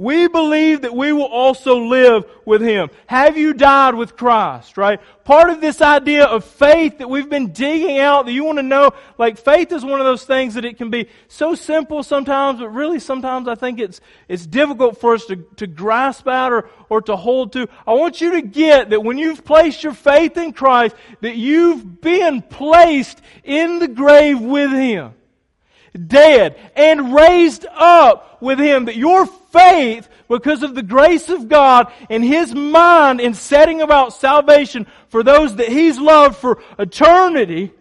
we 0.02 0.28
believe 0.28 0.82
that 0.82 0.96
we 0.96 1.14
will 1.14 1.26
also 1.28 1.78
live 1.78 2.26
with 2.44 2.60
Him. 2.60 2.90
Have 3.06 3.38
you 3.38 3.54
died 3.54 3.94
with 3.94 4.18
Christ, 4.18 4.76
right? 4.76 5.00
Part 5.24 5.52
of 5.52 5.62
this 5.62 5.80
idea 5.80 6.26
of 6.26 6.44
faith 6.44 6.98
that 6.98 7.08
we've 7.08 7.30
been 7.30 7.54
digging 7.54 8.00
out 8.00 8.26
that 8.26 8.32
you 8.32 8.44
want 8.44 8.58
to 8.58 8.64
know, 8.64 8.94
like 9.20 9.38
faith 9.38 9.72
is 9.72 9.86
one 9.86 10.00
of 10.00 10.08
those 10.08 10.24
things 10.24 10.56
that 10.56 10.66
it 10.66 10.78
can 10.78 10.90
be 10.90 11.08
so 11.28 11.54
simple 11.54 12.02
sometimes, 12.02 12.60
but 12.60 12.70
really 12.70 12.98
sometimes 12.98 13.48
I 13.48 13.54
think 13.54 13.80
it's, 13.80 14.02
it's 14.28 14.48
difficult 14.48 15.00
for 15.00 15.14
us 15.14 15.28
to, 15.28 15.36
to 15.58 15.68
grasp 15.68 16.28
at 16.28 16.52
or, 16.52 16.68
or 16.90 17.04
to 17.04 17.16
hold 17.16 17.54
to. 17.54 17.68
I 17.86 17.94
want 17.94 18.22
you 18.22 18.32
to 18.32 18.42
get 18.42 18.90
that 18.90 19.04
when 19.04 19.20
you've 19.20 19.46
placed 19.46 19.84
your 19.84 19.94
faith 19.94 20.36
in 20.36 20.52
Christ, 20.54 20.96
that 21.20 21.36
you've 21.36 22.02
been 22.02 22.42
placed 22.42 23.22
in 23.44 23.78
the 23.78 23.88
grave 23.88 24.42
with 24.42 24.72
Him 24.72 25.14
dead, 26.08 26.58
and 26.76 27.14
raised 27.14 27.66
up 27.72 28.42
with 28.42 28.60
him. 28.60 28.86
That 28.86 28.96
your 28.96 29.28
faith, 29.52 30.10
because 30.28 30.64
of 30.64 30.76
the 30.76 30.84
grace 30.84 31.30
of 31.30 31.50
God 31.50 31.92
and 32.10 32.24
his 32.24 32.56
mind 32.56 33.20
in 33.20 33.34
setting 33.34 33.82
about 33.82 34.14
salvation 34.14 34.88
for 35.10 35.24
those 35.24 35.58
that 35.58 35.68
he's 35.68 36.00
loved 36.00 36.38
for 36.38 36.62
eternity, 36.80 37.72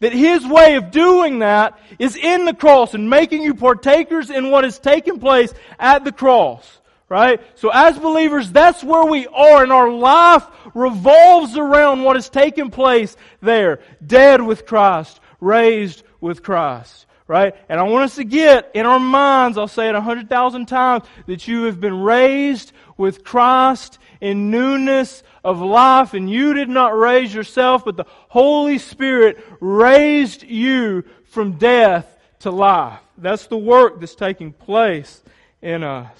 that 0.00 0.12
his 0.12 0.46
way 0.46 0.76
of 0.76 0.90
doing 0.90 1.40
that 1.40 1.78
is 1.98 2.14
in 2.14 2.44
the 2.44 2.54
cross 2.54 2.94
and 2.94 3.10
making 3.10 3.42
you 3.42 3.54
partakers 3.54 4.30
in 4.30 4.50
what 4.50 4.64
has 4.64 4.78
taken 4.78 5.18
place 5.18 5.52
at 5.78 6.04
the 6.04 6.12
cross. 6.12 6.78
Right? 7.08 7.40
So 7.54 7.70
as 7.72 7.98
believers, 7.98 8.52
that's 8.52 8.84
where 8.84 9.06
we 9.06 9.26
are 9.28 9.62
and 9.62 9.72
our 9.72 9.90
life 9.90 10.46
revolves 10.74 11.56
around 11.56 12.02
what 12.02 12.16
has 12.16 12.28
taken 12.28 12.70
place 12.70 13.16
there. 13.40 13.80
Dead 14.06 14.42
with 14.42 14.66
Christ, 14.66 15.18
raised 15.40 16.02
with 16.20 16.42
Christ 16.42 17.06
right? 17.28 17.54
And 17.68 17.78
I 17.78 17.84
want 17.84 18.04
us 18.04 18.16
to 18.16 18.24
get 18.24 18.70
in 18.74 18.86
our 18.86 18.98
minds, 18.98 19.56
I'll 19.56 19.68
say 19.68 19.88
it 19.88 19.94
a 19.94 20.00
hundred 20.00 20.28
thousand 20.28 20.66
times, 20.66 21.04
that 21.26 21.46
you 21.46 21.64
have 21.64 21.78
been 21.78 22.00
raised 22.00 22.72
with 22.96 23.22
Christ 23.22 23.98
in 24.20 24.50
newness 24.50 25.22
of 25.44 25.60
life, 25.60 26.14
and 26.14 26.28
you 26.28 26.54
did 26.54 26.68
not 26.68 26.98
raise 26.98 27.32
yourself, 27.32 27.84
but 27.84 27.96
the 27.96 28.06
Holy 28.08 28.78
Spirit 28.78 29.38
raised 29.60 30.42
you 30.42 31.04
from 31.26 31.52
death 31.52 32.18
to 32.40 32.50
life. 32.50 32.98
That's 33.16 33.46
the 33.46 33.58
work 33.58 34.00
that's 34.00 34.14
taking 34.14 34.52
place 34.52 35.22
in 35.62 35.84
us. 35.84 36.16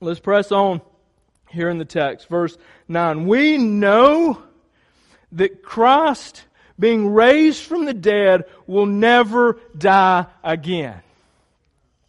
Let's 0.00 0.20
press 0.20 0.52
on 0.52 0.80
here 1.48 1.68
in 1.70 1.78
the 1.78 1.84
text. 1.84 2.28
Verse 2.28 2.56
9. 2.86 3.26
We 3.26 3.58
know 3.58 4.42
that 5.32 5.62
Christ 5.62 6.44
being 6.78 7.12
raised 7.12 7.62
from 7.62 7.84
the 7.84 7.94
dead, 7.94 8.44
will 8.66 8.86
never 8.86 9.58
die 9.76 10.26
again. 10.42 11.00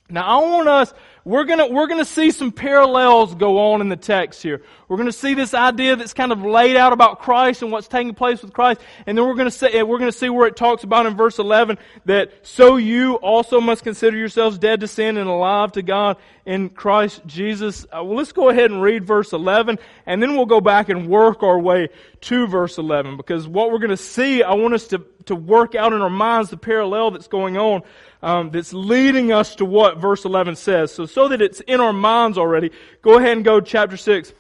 Now 0.09 0.25
I 0.25 0.45
want 0.45 0.67
us 0.67 0.93
we're 1.29 1.43
gonna, 1.43 1.67
we're 1.67 1.85
gonna 1.85 2.05
see 2.05 2.31
some 2.31 2.51
parallels 2.51 3.35
go 3.35 3.71
on 3.71 3.81
in 3.81 3.89
the 3.89 3.95
text 3.95 4.41
here. 4.41 4.63
We're 4.87 4.97
gonna 4.97 5.11
see 5.11 5.35
this 5.35 5.53
idea 5.53 5.95
that's 5.95 6.15
kind 6.15 6.31
of 6.31 6.41
laid 6.41 6.75
out 6.75 6.91
about 6.91 7.19
Christ 7.19 7.61
and 7.61 7.71
what's 7.71 7.87
taking 7.87 8.15
place 8.15 8.41
with 8.41 8.51
Christ. 8.51 8.81
And 9.05 9.15
then 9.15 9.27
we're 9.27 9.35
gonna 9.35 9.51
say, 9.51 9.83
we're 9.83 9.99
gonna 9.99 10.11
see 10.11 10.29
where 10.29 10.47
it 10.47 10.55
talks 10.55 10.83
about 10.83 11.05
in 11.05 11.15
verse 11.15 11.37
11 11.37 11.77
that 12.05 12.31
so 12.41 12.77
you 12.77 13.13
also 13.17 13.61
must 13.61 13.83
consider 13.83 14.17
yourselves 14.17 14.57
dead 14.57 14.79
to 14.79 14.87
sin 14.87 15.17
and 15.17 15.29
alive 15.29 15.73
to 15.73 15.83
God 15.83 16.17
in 16.47 16.69
Christ 16.69 17.21
Jesus. 17.27 17.85
Uh, 17.85 18.03
well, 18.03 18.15
let's 18.15 18.31
go 18.31 18.49
ahead 18.49 18.71
and 18.71 18.81
read 18.81 19.05
verse 19.05 19.31
11 19.31 19.77
and 20.07 20.23
then 20.23 20.35
we'll 20.35 20.47
go 20.47 20.61
back 20.61 20.89
and 20.89 21.07
work 21.07 21.43
our 21.43 21.59
way 21.59 21.89
to 22.21 22.47
verse 22.47 22.79
11 22.79 23.17
because 23.17 23.47
what 23.47 23.71
we're 23.71 23.77
gonna 23.77 23.97
see, 23.97 24.41
I 24.41 24.55
want 24.55 24.73
us 24.73 24.87
to, 24.87 25.05
to 25.25 25.35
work 25.35 25.75
out 25.75 25.93
in 25.93 26.01
our 26.01 26.09
minds 26.09 26.49
the 26.49 26.57
parallel 26.57 27.11
that's 27.11 27.27
going 27.27 27.55
on 27.55 27.83
um, 28.23 28.49
that's 28.49 28.73
leading 28.73 29.31
us 29.31 29.55
to 29.57 29.65
what 29.65 29.97
verse 29.97 30.25
11 30.25 30.55
says. 30.55 30.91
So 30.91 31.05
but 31.18 31.18
so 31.19 31.27
that 31.27 31.41
it's 31.41 31.59
in 31.59 31.81
our 31.81 31.91
minds 31.91 32.37
already, 32.37 32.71
go 33.01 33.17
ahead 33.17 33.33
and 33.33 33.43
go 33.43 33.59
chapter 33.59 33.97
6, 33.97 34.31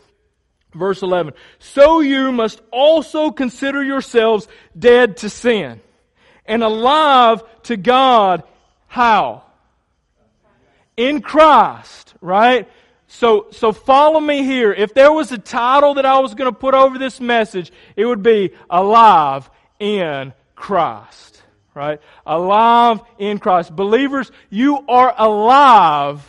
verse 0.73 1.01
11. 1.01 1.33
So 1.59 1.99
you 1.99 2.31
must 2.31 2.61
also 2.71 3.31
consider 3.31 3.83
yourselves 3.83 4.47
dead 4.77 5.17
to 5.17 5.29
sin 5.29 5.81
and 6.45 6.63
alive 6.63 7.43
to 7.63 7.75
God. 7.75 8.43
How? 8.87 9.43
In 10.95 11.21
Christ, 11.21 12.13
right? 12.21 12.65
So, 13.07 13.47
so 13.51 13.73
follow 13.73 14.21
me 14.21 14.45
here. 14.45 14.71
If 14.71 14.93
there 14.93 15.11
was 15.11 15.33
a 15.33 15.37
title 15.37 15.95
that 15.95 16.05
I 16.05 16.19
was 16.19 16.33
going 16.33 16.49
to 16.49 16.57
put 16.57 16.75
over 16.75 16.97
this 16.97 17.19
message, 17.19 17.73
it 17.97 18.05
would 18.05 18.23
be 18.23 18.51
Alive 18.69 19.49
in 19.79 20.31
Christ. 20.55 21.43
Right? 21.75 21.99
Alive 22.25 23.01
in 23.17 23.37
Christ. 23.39 23.75
Believers, 23.75 24.31
you 24.49 24.85
are 24.87 25.13
alive 25.17 26.25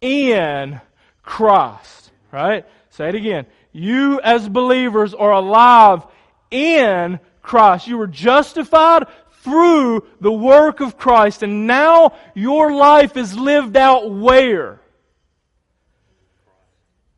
in 0.00 0.80
Christ. 1.22 2.10
Right? 2.32 2.66
Say 2.90 3.08
it 3.08 3.14
again. 3.14 3.46
You 3.72 4.20
as 4.20 4.48
believers 4.48 5.14
are 5.14 5.32
alive 5.32 6.04
in 6.50 7.20
Christ. 7.42 7.86
You 7.86 7.98
were 7.98 8.06
justified 8.06 9.06
through 9.42 10.06
the 10.20 10.32
work 10.32 10.80
of 10.80 10.98
Christ 10.98 11.42
and 11.42 11.66
now 11.66 12.14
your 12.34 12.74
life 12.74 13.16
is 13.16 13.36
lived 13.36 13.76
out 13.76 14.10
where? 14.10 14.80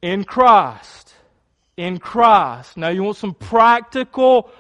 In 0.03 0.25
Christ. 0.25 1.14
In 1.77 1.99
Christ. 1.99 2.77
Now 2.77 2.88
you 2.88 3.03
want 3.03 3.16
some 3.16 3.35
practical 3.35 4.51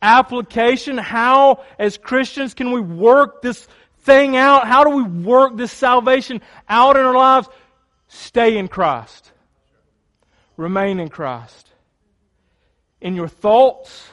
application? 0.00 0.98
How, 0.98 1.64
as 1.78 1.98
Christians, 1.98 2.54
can 2.54 2.72
we 2.72 2.80
work 2.80 3.42
this 3.42 3.66
thing 4.00 4.36
out? 4.36 4.66
How 4.66 4.84
do 4.84 4.90
we 4.90 5.02
work 5.02 5.56
this 5.56 5.72
salvation 5.72 6.40
out 6.68 6.96
in 6.96 7.04
our 7.04 7.14
lives? 7.14 7.48
Stay 8.08 8.58
in 8.58 8.68
Christ. 8.68 9.32
Remain 10.56 10.98
in 10.98 11.08
Christ. 11.08 11.68
In 13.00 13.14
your 13.14 13.28
thoughts, 13.28 14.08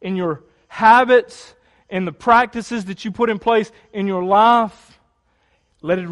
in 0.00 0.14
your 0.14 0.44
habits, 0.68 1.54
in 1.88 2.04
the 2.04 2.12
practices 2.12 2.84
that 2.84 3.04
you 3.04 3.10
put 3.10 3.30
in 3.30 3.38
place 3.38 3.72
in 3.92 4.06
your 4.06 4.22
life, 4.22 5.00
let 5.82 5.98
it 5.98 6.08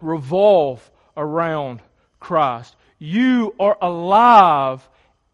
revolve 0.00 0.90
around 1.16 1.80
Christ. 2.18 2.76
You 2.98 3.54
are 3.58 3.78
alive 3.80 4.86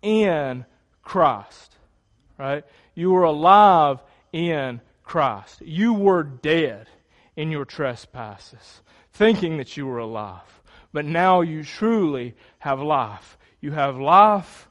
in 0.03 0.65
Christ 1.03 1.77
right? 2.39 2.65
You 2.95 3.11
were 3.11 3.25
alive 3.25 4.03
in 4.33 4.81
Christ. 5.03 5.61
You 5.63 5.93
were 5.95 6.23
dead 6.23 6.87
in 7.37 7.51
your 7.51 7.65
trespasses, 7.65 8.83
thinking 9.13 9.59
that 9.59 9.77
you 9.77 9.87
were 9.87 9.99
alive. 9.99 10.56
But 10.93 11.05
now 11.05 11.41
you 11.41 11.65
truly 11.65 12.35
have 12.59 12.81
life. 12.81 13.39
You 13.61 13.73
have 13.73 13.99
life 13.99 14.69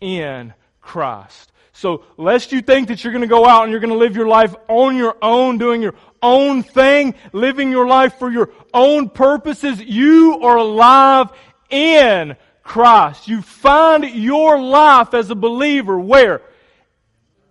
in 0.00 0.54
Christ. 0.80 1.52
So, 1.72 2.02
lest 2.16 2.50
you 2.50 2.60
think 2.60 2.88
that 2.88 3.04
you're 3.04 3.12
going 3.12 3.22
to 3.22 3.28
go 3.28 3.46
out 3.46 3.62
and 3.62 3.70
you're 3.70 3.80
going 3.80 3.92
to 3.92 3.96
live 3.96 4.16
your 4.16 4.26
life 4.26 4.54
on 4.66 4.96
your 4.96 5.16
own, 5.22 5.58
doing 5.58 5.80
your 5.80 5.94
own 6.20 6.64
thing, 6.64 7.14
living 7.32 7.70
your 7.70 7.86
life 7.86 8.18
for 8.18 8.30
your 8.30 8.50
own 8.74 9.08
purposes, 9.08 9.80
you 9.80 10.40
are 10.42 10.56
alive 10.56 11.28
in 11.70 12.36
Christ. 12.64 13.28
You 13.28 13.42
find 13.42 14.04
your 14.04 14.60
life 14.60 15.14
as 15.14 15.30
a 15.30 15.36
believer 15.36 15.98
where? 16.00 16.42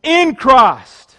in 0.08 0.36
Christ. 0.36 1.16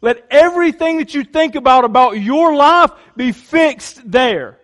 Let 0.00 0.26
everything 0.30 0.98
that 0.98 1.14
you 1.14 1.22
think 1.22 1.54
about 1.54 1.84
about 1.84 2.20
your 2.20 2.54
life 2.54 2.90
be 3.16 3.30
fixed 3.32 4.10
there. 4.10 4.58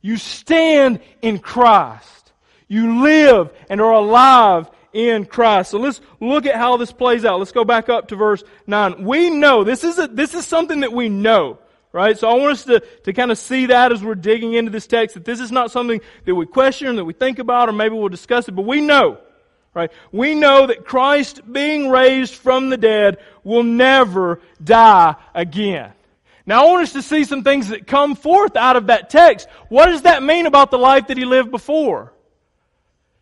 You 0.00 0.16
stand 0.16 1.00
in 1.22 1.38
Christ. 1.38 2.32
You 2.68 3.02
live 3.02 3.50
and 3.68 3.80
are 3.80 3.92
alive 3.92 4.70
in 4.92 5.24
Christ. 5.26 5.70
So 5.70 5.78
let's 5.78 6.00
look 6.20 6.46
at 6.46 6.54
how 6.54 6.76
this 6.76 6.92
plays 6.92 7.24
out. 7.24 7.38
Let's 7.38 7.52
go 7.52 7.64
back 7.64 7.88
up 7.88 8.08
to 8.08 8.16
verse 8.16 8.42
9. 8.66 9.04
We 9.04 9.30
know, 9.30 9.64
this 9.64 9.84
is, 9.84 9.98
a, 9.98 10.06
this 10.06 10.34
is 10.34 10.46
something 10.46 10.80
that 10.80 10.92
we 10.92 11.08
know, 11.08 11.58
right? 11.92 12.18
So 12.18 12.28
I 12.28 12.34
want 12.34 12.52
us 12.52 12.64
to, 12.64 12.80
to 12.80 13.12
kind 13.12 13.30
of 13.30 13.38
see 13.38 13.66
that 13.66 13.92
as 13.92 14.02
we're 14.02 14.14
digging 14.14 14.54
into 14.54 14.70
this 14.70 14.86
text, 14.86 15.14
that 15.14 15.24
this 15.24 15.40
is 15.40 15.50
not 15.50 15.70
something 15.70 16.00
that 16.24 16.34
we 16.34 16.46
question, 16.46 16.96
that 16.96 17.04
we 17.04 17.12
think 17.12 17.38
about, 17.38 17.68
or 17.68 17.72
maybe 17.72 17.94
we'll 17.94 18.08
discuss 18.08 18.48
it, 18.48 18.52
but 18.52 18.64
we 18.64 18.80
know 18.80 19.18
Right? 19.74 19.92
We 20.10 20.34
know 20.34 20.66
that 20.66 20.84
Christ 20.84 21.40
being 21.50 21.88
raised 21.88 22.34
from 22.34 22.68
the 22.68 22.76
dead 22.76 23.18
will 23.44 23.62
never 23.62 24.40
die 24.62 25.14
again. 25.34 25.92
Now 26.48 26.64
I 26.64 26.70
want 26.70 26.82
us 26.84 26.94
to 26.94 27.02
see 27.02 27.24
some 27.24 27.44
things 27.44 27.68
that 27.68 27.86
come 27.86 28.14
forth 28.14 28.56
out 28.56 28.76
of 28.76 28.86
that 28.86 29.10
text. 29.10 29.46
What 29.68 29.84
does 29.84 30.02
that 30.02 30.22
mean 30.22 30.46
about 30.46 30.70
the 30.70 30.78
life 30.78 31.08
that 31.08 31.18
he 31.18 31.26
lived 31.26 31.50
before? 31.50 32.14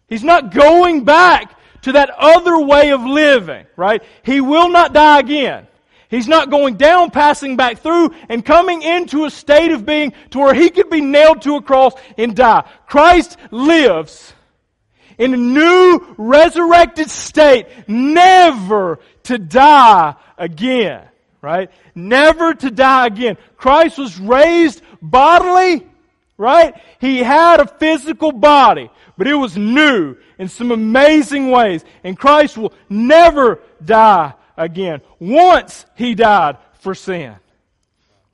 He's 0.07 0.23
not 0.23 0.55
going 0.55 1.03
back 1.03 1.59
to 1.83 1.93
that 1.93 2.11
other 2.11 2.57
way 2.61 2.93
of 2.93 3.03
living, 3.03 3.67
right? 3.75 4.01
He 4.23 4.41
will 4.41 4.69
not 4.69 4.93
die 4.93 5.19
again. 5.19 5.67
He's 6.09 6.29
not 6.29 6.51
going 6.51 6.77
down, 6.77 7.11
passing 7.11 7.57
back 7.57 7.81
through, 7.81 8.15
and 8.29 8.45
coming 8.45 8.83
into 8.83 9.25
a 9.25 9.31
state 9.31 9.73
of 9.73 9.85
being 9.85 10.13
to 10.31 10.39
where 10.39 10.55
he 10.55 10.71
could 10.71 10.89
be 10.89 11.01
nailed 11.01 11.43
to 11.43 11.57
a 11.57 11.63
cross 11.63 11.95
and 12.17 12.37
die. 12.37 12.63
Christ 12.87 13.37
lives 13.51 14.33
in 15.19 15.35
a 15.35 15.37
new 15.37 16.15
resurrected 16.17 17.11
state, 17.11 17.67
never 17.89 19.01
to 19.25 19.37
die 19.37 20.15
again. 20.39 21.09
Right? 21.47 21.71
Never 21.95 22.55
to 22.55 22.73
die 22.73 23.07
again. 23.07 23.39
Christ 23.57 23.99
was 23.99 24.19
raised 24.19 24.83
bodily, 25.01 25.87
right? 26.37 26.75
He 27.01 27.19
had 27.19 27.61
a 27.61 27.69
physical 27.69 28.33
body, 28.33 28.91
but 29.17 29.29
it 29.29 29.35
was 29.37 29.57
new 29.57 30.17
in 30.41 30.49
some 30.49 30.73
amazing 30.73 31.53
ways. 31.53 31.85
And 32.03 32.19
Christ 32.19 32.59
will 32.59 32.75
never 32.89 33.61
die 33.85 34.35
again. 34.57 35.03
Once 35.21 35.87
He 35.95 36.17
died 36.17 36.57
for 36.81 36.97
sin. 36.97 37.37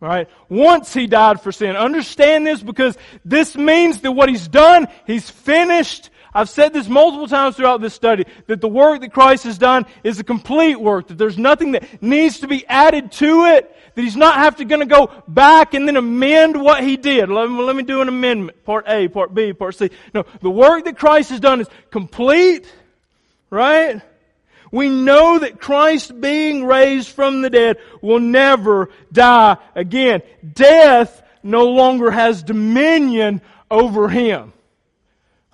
Right? 0.01 0.27
Once 0.49 0.95
He 0.95 1.07
died 1.07 1.43
for 1.43 1.53
sin. 1.53 1.77
Understand 1.77 2.47
this 2.47 2.63
because 2.63 2.97
this 3.27 3.55
means 3.55 4.01
that 4.01 4.13
what 4.13 4.31
He's 4.31 4.49
done, 4.49 4.89
He's 5.07 5.29
finished 5.29 6.09
I've 6.35 6.49
said 6.49 6.73
this 6.73 6.89
multiple 6.89 7.29
times 7.29 7.57
throughout 7.57 7.81
this 7.81 7.93
study 7.93 8.25
that 8.47 8.61
the 8.61 8.69
work 8.69 9.03
that 9.03 9.13
Christ 9.13 9.45
has 9.45 9.59
done 9.59 9.85
is 10.03 10.19
a 10.19 10.25
complete 10.25 10.81
work, 10.81 11.09
that 11.09 11.19
there's 11.19 11.37
nothing 11.37 11.73
that 11.73 12.03
needs 12.03 12.41
to 12.41 12.49
be 12.49 12.67
added 12.67 13.13
to 13.13 13.45
it, 13.47 13.77
that 13.95 14.03
He's 14.03 14.17
not 14.17 14.37
have 14.37 14.57
to 14.57 14.65
going 14.65 14.81
to 14.81 14.87
go 14.87 15.11
back 15.29 15.75
and 15.75 15.87
then 15.87 15.97
amend 15.97 16.61
what 16.61 16.83
He 16.83 16.97
did. 16.97 17.29
Let 17.29 17.51
me, 17.51 17.63
let 17.63 17.77
me 17.77 17.83
do 17.83 18.01
an 18.01 18.09
amendment. 18.09 18.65
Part 18.65 18.87
A, 18.89 19.09
part 19.09 19.35
B, 19.35 19.53
part 19.53 19.75
C. 19.75 19.91
No, 20.15 20.25
the 20.41 20.51
work 20.51 20.85
that 20.87 20.97
Christ 20.97 21.31
has 21.31 21.41
done 21.41 21.61
is 21.61 21.69
complete, 21.91 22.73
right? 23.51 24.01
We 24.71 24.89
know 24.89 25.39
that 25.39 25.61
Christ 25.61 26.19
being 26.19 26.65
raised 26.65 27.09
from 27.09 27.43
the 27.43 27.51
dead 27.51 27.77
will 28.01 28.21
never 28.21 28.89
die 29.13 29.59
again. 29.75 30.23
Death 30.51 31.23
no 31.43 31.67
longer 31.67 32.11
has 32.11 32.43
dominion 32.43 33.43
over 33.71 34.09
him. 34.09 34.55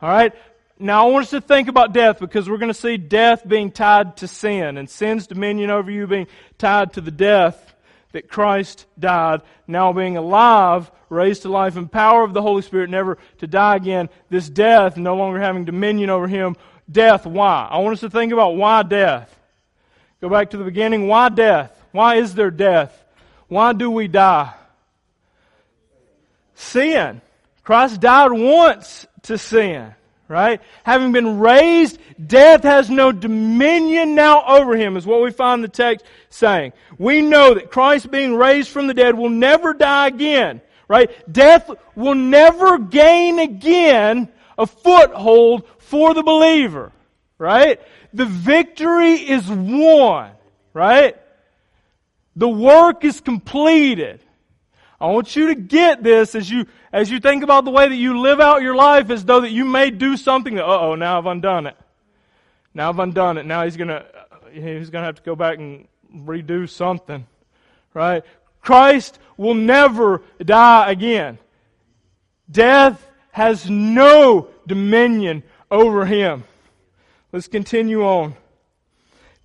Alright? 0.01 0.35
Now 0.81 1.09
I 1.09 1.11
want 1.11 1.25
us 1.25 1.31
to 1.31 1.41
think 1.41 1.69
about 1.69 1.93
death 1.93 2.21
because 2.21 2.49
we're 2.49 2.59
going 2.59 2.73
to 2.73 2.75
see 2.75 2.97
death 2.97 3.47
being 3.47 3.73
tied 3.73 4.19
to 4.19 4.29
sin 4.29 4.77
and 4.77 4.89
sin's 4.89 5.27
dominion 5.27 5.71
over 5.71 5.91
you 5.91 6.07
being 6.07 6.29
tied 6.57 6.93
to 6.93 7.01
the 7.01 7.11
death 7.11 7.75
that 8.13 8.29
Christ 8.29 8.87
died, 8.99 9.43
now 9.67 9.93
being 9.93 10.17
alive, 10.17 10.91
raised 11.09 11.43
to 11.43 11.49
life 11.49 11.77
in 11.77 11.89
power 11.89 12.23
of 12.23 12.33
the 12.33 12.43
Holy 12.43 12.63
Spirit, 12.63 12.91
never 12.91 13.19
to 13.39 13.47
die 13.47 13.77
again. 13.77 14.09
This 14.31 14.49
death 14.49 14.97
no 14.97 15.17
longer 15.17 15.41
having 15.41 15.65
dominion 15.65 16.11
over 16.11 16.29
him. 16.29 16.57
Death, 16.91 17.27
why? 17.27 17.69
I 17.71 17.79
want 17.79 17.95
us 17.95 18.01
to 18.01 18.11
think 18.11 18.33
about 18.33 18.57
why 18.57 18.83
death. 18.83 19.35
Go 20.21 20.29
back 20.29 20.51
to 20.51 20.57
the 20.57 20.65
beginning. 20.65 21.07
Why 21.07 21.29
death? 21.29 21.77
Why 21.93 22.17
is 22.17 22.35
there 22.35 22.51
death? 22.51 23.05
Why 23.49 23.73
do 23.73 23.91
we 23.91 24.09
die? 24.09 24.55
Sin. 26.55 27.21
Christ 27.63 28.01
died 28.01 28.33
once 28.33 29.07
to 29.23 29.39
sin 29.39 29.95
right? 30.29 30.61
Having 30.85 31.13
been 31.13 31.39
raised, 31.39 31.99
death 32.25 32.63
has 32.63 32.91
no 32.91 33.11
dominion 33.11 34.15
now 34.15 34.45
over 34.47 34.77
him, 34.77 34.97
is 34.97 35.07
what 35.07 35.23
we 35.23 35.31
find 35.31 35.65
the 35.65 35.69
text 35.69 36.05
saying. 36.29 36.73
We 36.99 37.23
know 37.23 37.55
that 37.55 37.71
Christ 37.71 38.11
being 38.11 38.37
raised 38.37 38.69
from 38.69 38.87
the 38.87 38.95
dead 38.95 39.17
will 39.17 39.31
never 39.31 39.73
die 39.73 40.09
again, 40.09 40.61
right? 40.87 41.11
Death 41.33 41.71
will 41.95 42.15
never 42.15 42.79
gain 42.79 43.39
again 43.39 44.29
a 44.59 44.67
foothold 44.67 45.67
for 45.79 46.13
the 46.13 46.23
believer, 46.23 46.93
right? 47.39 47.81
The 48.13 48.27
victory 48.27 49.15
is 49.15 49.49
won, 49.49 50.31
right? 50.75 51.17
The 52.37 52.49
work 52.49 53.05
is 53.05 53.21
completed. 53.21 54.21
I 55.01 55.07
want 55.07 55.37
you 55.37 55.49
to 55.49 55.55
get 55.55 56.03
this 56.03 56.35
as 56.35 56.51
you, 56.51 56.67
as 56.93 57.11
you 57.11 57.21
think 57.21 57.45
about 57.45 57.65
the 57.65 57.71
way 57.71 57.89
that 57.89 57.95
you 57.95 58.21
live 58.21 58.41
out 58.41 58.63
your 58.63 58.75
life 58.75 59.11
as 59.11 59.25
though 59.25 59.41
that 59.43 59.51
you 59.51 59.65
may 59.65 59.91
do 59.91 60.17
something 60.17 60.57
that, 60.57 60.65
uh 60.65 60.81
oh, 60.81 60.95
now 60.97 61.19
I've 61.19 61.27
undone 61.27 61.67
it. 61.67 61.77
Now 62.75 62.89
I've 62.89 62.99
undone 62.99 63.39
it. 63.39 63.47
Now 63.47 63.65
he's 63.65 63.77
gonna, 63.77 64.05
he's 64.53 64.91
gonna 64.91 65.07
have 65.07 65.15
to 65.17 65.23
go 65.23 65.37
back 65.37 65.59
and 65.59 65.87
redo 66.13 66.69
something. 66.69 67.27
Right? 67.95 68.25
Christ 68.61 69.19
will 69.37 69.55
never 69.55 70.23
die 70.45 70.91
again. 70.91 71.39
Death 72.51 73.07
has 73.31 73.71
no 73.71 74.49
dominion 74.67 75.45
over 75.71 76.07
him. 76.07 76.45
Let's 77.31 77.47
continue 77.47 78.05
on. 78.05 78.35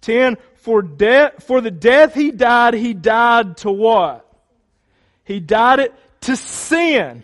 10. 0.01 0.37
For, 0.55 0.81
de- 0.81 1.33
for 1.41 1.61
the 1.61 1.71
death 1.71 2.13
he 2.15 2.31
died, 2.31 2.73
he 2.73 2.93
died 2.93 3.57
to 3.57 3.71
what? 3.71 4.32
He 5.23 5.39
died 5.39 5.79
it 5.79 5.93
to 6.21 6.35
sin. 6.35 7.23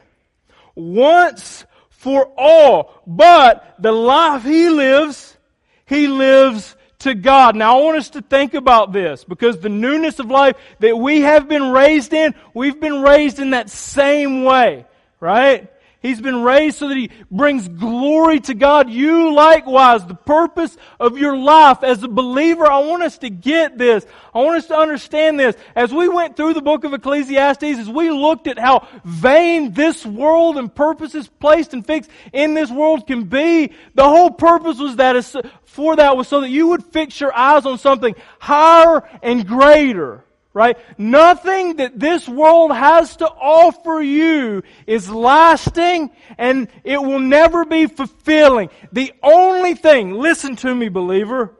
Once 0.75 1.65
for 1.89 2.31
all. 2.37 3.01
But 3.05 3.75
the 3.79 3.91
life 3.91 4.43
he 4.43 4.69
lives, 4.69 5.37
he 5.85 6.07
lives 6.07 6.75
to 6.99 7.13
God. 7.13 7.55
Now 7.55 7.79
I 7.79 7.83
want 7.83 7.97
us 7.97 8.09
to 8.11 8.21
think 8.21 8.53
about 8.53 8.91
this 8.91 9.23
because 9.23 9.59
the 9.59 9.69
newness 9.69 10.19
of 10.19 10.29
life 10.29 10.55
that 10.79 10.97
we 10.97 11.21
have 11.21 11.47
been 11.47 11.71
raised 11.71 12.13
in, 12.13 12.35
we've 12.53 12.79
been 12.79 13.01
raised 13.01 13.39
in 13.39 13.51
that 13.51 13.69
same 13.69 14.43
way, 14.43 14.85
right? 15.19 15.69
He's 16.01 16.21
been 16.21 16.43
raised 16.43 16.77
so 16.77 16.87
that 16.87 16.95
He 16.95 17.11
brings 17.29 17.67
glory 17.67 18.39
to 18.41 18.53
God. 18.53 18.89
You 18.89 19.33
likewise, 19.33 20.05
the 20.05 20.15
purpose 20.15 20.77
of 20.97 21.17
your 21.17 21.35
life 21.35 21.83
as 21.83 22.01
a 22.03 22.07
believer, 22.07 22.65
I 22.65 22.79
want 22.79 23.03
us 23.03 23.17
to 23.17 23.29
get 23.29 23.77
this. 23.77 24.05
I 24.33 24.39
want 24.39 24.59
us 24.59 24.67
to 24.67 24.77
understand 24.77 25.37
this. 25.37 25.57
As 25.75 25.93
we 25.93 26.07
went 26.07 26.37
through 26.37 26.53
the 26.53 26.61
book 26.61 26.85
of 26.85 26.93
Ecclesiastes, 26.93 27.63
as 27.63 27.89
we 27.89 28.09
looked 28.11 28.47
at 28.47 28.57
how 28.57 28.87
vain 29.03 29.73
this 29.73 30.05
world 30.05 30.57
and 30.57 30.73
purposes 30.73 31.27
placed 31.27 31.73
and 31.73 31.85
fixed 31.85 32.09
in 32.31 32.53
this 32.53 32.71
world 32.71 33.05
can 33.05 33.25
be, 33.25 33.73
the 33.93 34.07
whole 34.07 34.31
purpose 34.31 34.79
was 34.79 34.95
that 34.95 35.17
for 35.65 35.97
that 35.97 36.15
was 36.15 36.29
so 36.29 36.41
that 36.41 36.49
you 36.49 36.67
would 36.67 36.83
fix 36.85 37.19
your 37.19 37.35
eyes 37.35 37.65
on 37.65 37.77
something 37.77 38.15
higher 38.39 39.07
and 39.21 39.45
greater 39.45 40.23
right? 40.53 40.77
Nothing 40.97 41.77
that 41.77 41.99
this 41.99 42.27
world 42.27 42.71
has 42.71 43.17
to 43.17 43.27
offer 43.27 44.01
you 44.01 44.63
is 44.87 45.09
lasting 45.09 46.11
and 46.37 46.67
it 46.83 47.01
will 47.01 47.19
never 47.19 47.65
be 47.65 47.85
fulfilling. 47.85 48.69
The 48.91 49.13
only 49.21 49.75
thing, 49.75 50.13
listen 50.13 50.55
to 50.57 50.73
me 50.73 50.89
believer, 50.89 51.53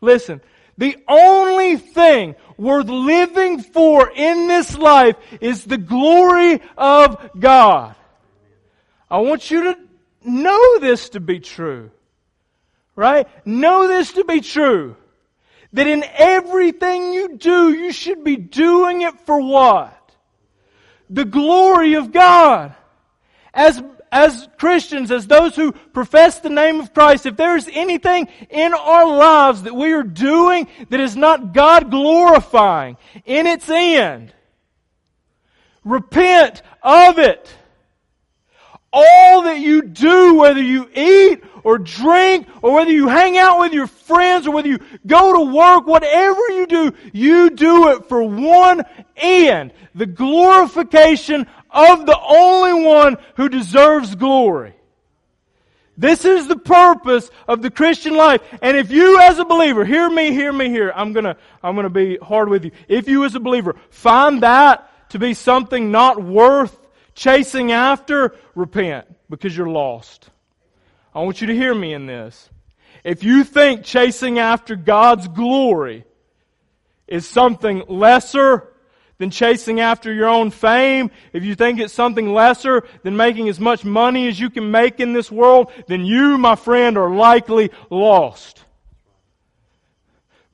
listen, 0.00 0.40
the 0.78 0.96
only 1.08 1.76
thing 1.76 2.34
worth 2.56 2.88
living 2.88 3.62
for 3.62 4.10
in 4.10 4.46
this 4.46 4.76
life 4.76 5.16
is 5.40 5.64
the 5.64 5.78
glory 5.78 6.60
of 6.76 7.30
God. 7.38 7.94
I 9.10 9.18
want 9.18 9.50
you 9.50 9.64
to 9.64 9.78
know 10.24 10.78
this 10.78 11.10
to 11.10 11.20
be 11.20 11.40
true. 11.40 11.90
Right? 12.94 13.28
Know 13.46 13.88
this 13.88 14.12
to 14.12 14.24
be 14.24 14.40
true. 14.40 14.96
That 15.72 15.86
in 15.86 16.04
everything 16.14 17.12
you 17.12 17.36
do, 17.36 17.72
you 17.72 17.92
should 17.92 18.24
be 18.24 18.36
doing 18.36 19.02
it 19.02 19.18
for 19.26 19.40
what? 19.40 19.92
The 21.10 21.24
glory 21.24 21.94
of 21.94 22.12
God. 22.12 22.74
As, 23.52 23.82
as 24.12 24.48
Christians, 24.58 25.10
as 25.10 25.26
those 25.26 25.56
who 25.56 25.72
profess 25.72 26.40
the 26.40 26.50
name 26.50 26.80
of 26.80 26.94
Christ, 26.94 27.26
if 27.26 27.36
there 27.36 27.56
is 27.56 27.68
anything 27.72 28.28
in 28.50 28.74
our 28.74 29.06
lives 29.06 29.62
that 29.64 29.74
we 29.74 29.92
are 29.92 30.02
doing 30.02 30.68
that 30.90 31.00
is 31.00 31.16
not 31.16 31.52
God 31.52 31.90
glorifying 31.90 32.96
in 33.24 33.46
its 33.46 33.68
end, 33.68 34.32
repent 35.84 36.62
of 36.82 37.18
it. 37.18 37.54
All 38.92 39.42
that 39.42 39.58
you 39.58 39.82
do, 39.82 40.36
whether 40.36 40.62
you 40.62 40.88
eat 40.94 41.42
or 41.66 41.78
drink 41.78 42.46
or 42.62 42.74
whether 42.74 42.92
you 42.92 43.08
hang 43.08 43.36
out 43.36 43.58
with 43.58 43.72
your 43.72 43.88
friends 43.88 44.46
or 44.46 44.52
whether 44.52 44.68
you 44.68 44.78
go 45.04 45.32
to 45.32 45.52
work, 45.52 45.84
whatever 45.84 46.40
you 46.50 46.64
do, 46.68 46.92
you 47.12 47.50
do 47.50 47.88
it 47.88 48.08
for 48.08 48.22
one 48.22 48.84
end. 49.16 49.72
The 49.92 50.06
glorification 50.06 51.48
of 51.68 52.06
the 52.06 52.16
only 52.16 52.84
one 52.84 53.16
who 53.34 53.48
deserves 53.48 54.14
glory. 54.14 54.74
This 55.98 56.24
is 56.24 56.46
the 56.46 56.56
purpose 56.56 57.28
of 57.48 57.62
the 57.62 57.70
Christian 57.72 58.16
life. 58.16 58.42
And 58.62 58.76
if 58.76 58.92
you 58.92 59.18
as 59.18 59.40
a 59.40 59.44
believer, 59.44 59.84
hear 59.84 60.08
me, 60.08 60.30
hear 60.30 60.52
me 60.52 60.68
here. 60.68 60.92
I'm 60.94 61.12
gonna, 61.12 61.36
I'm 61.64 61.74
gonna 61.74 61.90
be 61.90 62.16
hard 62.18 62.48
with 62.48 62.64
you. 62.64 62.70
If 62.86 63.08
you 63.08 63.24
as 63.24 63.34
a 63.34 63.40
believer 63.40 63.74
find 63.90 64.44
that 64.44 64.88
to 65.10 65.18
be 65.18 65.34
something 65.34 65.90
not 65.90 66.22
worth 66.22 66.78
chasing 67.16 67.72
after, 67.72 68.36
repent 68.54 69.06
because 69.28 69.56
you're 69.56 69.68
lost. 69.68 70.30
I 71.16 71.20
want 71.20 71.40
you 71.40 71.46
to 71.46 71.54
hear 71.54 71.74
me 71.74 71.94
in 71.94 72.04
this. 72.04 72.50
If 73.02 73.24
you 73.24 73.42
think 73.42 73.84
chasing 73.84 74.38
after 74.38 74.76
God's 74.76 75.28
glory 75.28 76.04
is 77.06 77.26
something 77.26 77.84
lesser 77.88 78.70
than 79.16 79.30
chasing 79.30 79.80
after 79.80 80.12
your 80.12 80.28
own 80.28 80.50
fame, 80.50 81.10
if 81.32 81.42
you 81.42 81.54
think 81.54 81.80
it's 81.80 81.94
something 81.94 82.34
lesser 82.34 82.86
than 83.02 83.16
making 83.16 83.48
as 83.48 83.58
much 83.58 83.82
money 83.82 84.28
as 84.28 84.38
you 84.38 84.50
can 84.50 84.70
make 84.70 85.00
in 85.00 85.14
this 85.14 85.32
world, 85.32 85.72
then 85.86 86.04
you, 86.04 86.36
my 86.36 86.54
friend, 86.54 86.98
are 86.98 87.10
likely 87.10 87.70
lost. 87.88 88.62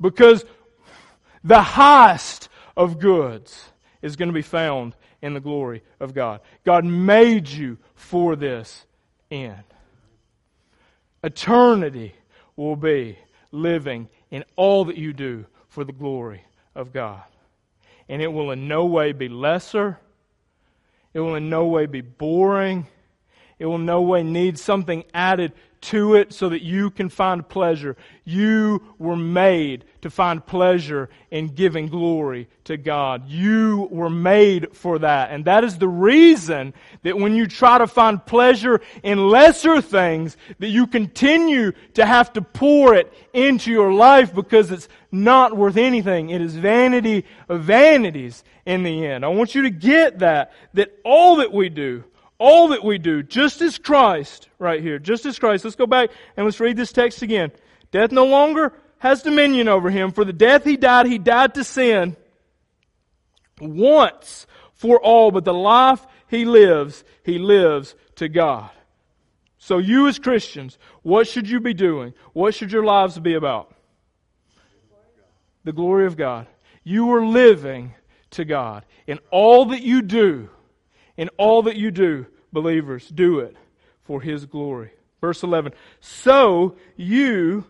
Because 0.01 0.44
the 1.42 1.61
highest 1.61 2.48
of 2.77 3.01
goods 3.01 3.64
is 4.01 4.14
going 4.14 4.29
to 4.29 4.33
be 4.33 4.42
found 4.42 4.94
in 5.20 5.35
the 5.35 5.40
glory 5.40 5.83
of 5.98 6.14
God. 6.14 6.40
God 6.64 6.85
made 6.85 7.48
you 7.48 7.79
for 7.96 8.37
this 8.37 8.87
end 9.29 9.64
eternity 11.22 12.14
will 12.56 12.76
be 12.76 13.18
living 13.50 14.08
in 14.30 14.44
all 14.56 14.85
that 14.87 14.96
you 14.96 15.12
do 15.12 15.46
for 15.68 15.85
the 15.85 15.92
glory 15.92 16.42
of 16.74 16.92
God. 16.92 17.22
And 18.08 18.20
it 18.20 18.32
will 18.32 18.50
in 18.50 18.68
no 18.68 18.87
way 18.87 19.12
be 19.12 19.28
lesser. 19.28 19.98
It 21.14 21.20
will 21.20 21.35
in 21.35 21.48
no 21.48 21.66
way 21.66 21.87
be 21.87 22.00
boring. 22.00 22.87
It 23.58 23.66
will 23.66 23.76
in 23.76 23.87
no 23.87 24.02
way 24.02 24.22
need 24.22 24.58
something 24.58 25.04
added 25.14 25.52
to 25.82 26.14
it 26.14 26.32
so 26.32 26.48
that 26.48 26.62
you 26.62 26.90
can 26.90 27.08
find 27.08 27.46
pleasure. 27.48 27.96
You 28.24 28.82
were 28.98 29.16
made 29.16 29.84
to 30.02 30.10
find 30.10 30.44
pleasure 30.44 31.10
in 31.30 31.48
giving 31.48 31.88
glory 31.88 32.48
to 32.64 32.76
God. 32.76 33.28
You 33.28 33.88
were 33.90 34.10
made 34.10 34.76
for 34.76 35.00
that. 35.00 35.30
And 35.30 35.44
that 35.44 35.64
is 35.64 35.78
the 35.78 35.88
reason 35.88 36.72
that 37.02 37.18
when 37.18 37.34
you 37.34 37.46
try 37.46 37.78
to 37.78 37.86
find 37.86 38.24
pleasure 38.24 38.80
in 39.02 39.28
lesser 39.28 39.80
things, 39.80 40.36
that 40.60 40.68
you 40.68 40.86
continue 40.86 41.72
to 41.94 42.06
have 42.06 42.32
to 42.34 42.42
pour 42.42 42.94
it 42.94 43.12
into 43.32 43.70
your 43.70 43.92
life 43.92 44.34
because 44.34 44.70
it's 44.70 44.88
not 45.10 45.56
worth 45.56 45.76
anything. 45.76 46.30
It 46.30 46.40
is 46.40 46.56
vanity 46.56 47.26
of 47.48 47.62
vanities 47.62 48.44
in 48.64 48.84
the 48.84 49.04
end. 49.06 49.24
I 49.24 49.28
want 49.28 49.54
you 49.54 49.62
to 49.62 49.70
get 49.70 50.20
that, 50.20 50.52
that 50.74 50.96
all 51.04 51.36
that 51.36 51.52
we 51.52 51.68
do, 51.68 52.04
all 52.42 52.68
that 52.68 52.85
we 52.85 52.98
do, 52.98 53.22
just 53.22 53.62
as 53.62 53.78
Christ, 53.78 54.48
right 54.59 54.83
here, 54.83 54.98
just 54.98 55.24
as 55.24 55.38
Christ. 55.38 55.64
Let's 55.64 55.76
go 55.76 55.87
back 55.87 56.11
and 56.37 56.44
let's 56.44 56.61
read 56.61 56.76
this 56.76 56.92
text 56.92 57.22
again. 57.22 57.52
Death 57.92 58.11
no 58.11 58.26
longer 58.26 58.72
has 58.98 59.22
dominion 59.22 59.68
over 59.68 59.90
him. 59.90 60.11
For 60.11 60.24
the 60.24 60.33
death 60.33 60.64
he 60.64 60.76
died, 60.76 61.07
he 61.07 61.18
died 61.18 61.55
to 61.55 61.64
sin 61.64 62.16
once 63.61 64.46
for 64.74 65.00
all, 65.00 65.31
but 65.31 65.44
the 65.44 65.55
life 65.55 66.05
he 66.28 66.44
lives, 66.44 67.05
he 67.24 67.38
lives 67.38 67.94
to 68.16 68.28
God. 68.28 68.70
So 69.59 69.78
you 69.78 70.09
as 70.09 70.18
Christians, 70.18 70.76
what 71.02 71.28
should 71.28 71.48
you 71.48 71.61
be 71.61 71.74
doing? 71.74 72.14
What 72.33 72.55
should 72.55 72.72
your 72.72 72.85
lives 72.85 73.18
be 73.18 73.35
about? 73.35 73.72
The 75.62 75.72
glory 75.72 76.07
of 76.07 76.16
God. 76.16 76.48
You 76.83 77.12
are 77.12 77.24
living 77.24 77.94
to 78.31 78.44
God. 78.44 78.85
In 79.07 79.20
all 79.31 79.66
that 79.66 79.83
you 79.83 80.02
do, 80.02 80.50
in 81.16 81.29
all 81.37 81.62
that 81.62 81.77
you 81.77 81.90
do, 81.90 82.27
believers, 82.53 83.09
do 83.09 83.40
it 83.40 83.57
for 84.05 84.20
His 84.20 84.46
glory. 84.46 84.90
Verse 85.20 85.42
11. 85.42 85.72
So 86.01 86.77
you 86.96 87.64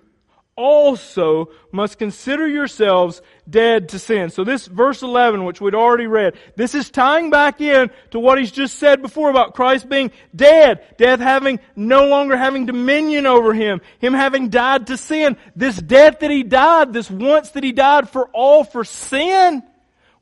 also 0.56 1.48
must 1.70 1.98
consider 1.98 2.46
yourselves 2.46 3.22
dead 3.48 3.88
to 3.90 3.98
sin. 3.98 4.30
So 4.30 4.44
this 4.44 4.66
verse 4.66 5.02
11, 5.02 5.44
which 5.44 5.60
we'd 5.60 5.74
already 5.74 6.06
read, 6.06 6.36
this 6.56 6.74
is 6.74 6.90
tying 6.90 7.30
back 7.30 7.60
in 7.60 7.90
to 8.10 8.20
what 8.20 8.38
he's 8.38 8.50
just 8.50 8.78
said 8.78 9.00
before 9.00 9.30
about 9.30 9.54
Christ 9.54 9.88
being 9.88 10.12
dead, 10.34 10.84
death 10.98 11.20
having, 11.20 11.58
no 11.74 12.06
longer 12.06 12.36
having 12.36 12.66
dominion 12.66 13.26
over 13.26 13.54
him, 13.54 13.80
him 13.98 14.12
having 14.12 14.50
died 14.50 14.88
to 14.88 14.96
sin. 14.96 15.36
This 15.56 15.76
death 15.76 16.20
that 16.20 16.30
he 16.30 16.42
died, 16.42 16.92
this 16.92 17.10
once 17.10 17.50
that 17.50 17.64
he 17.64 17.72
died 17.72 18.10
for 18.10 18.28
all 18.28 18.64
for 18.64 18.84
sin, 18.84 19.62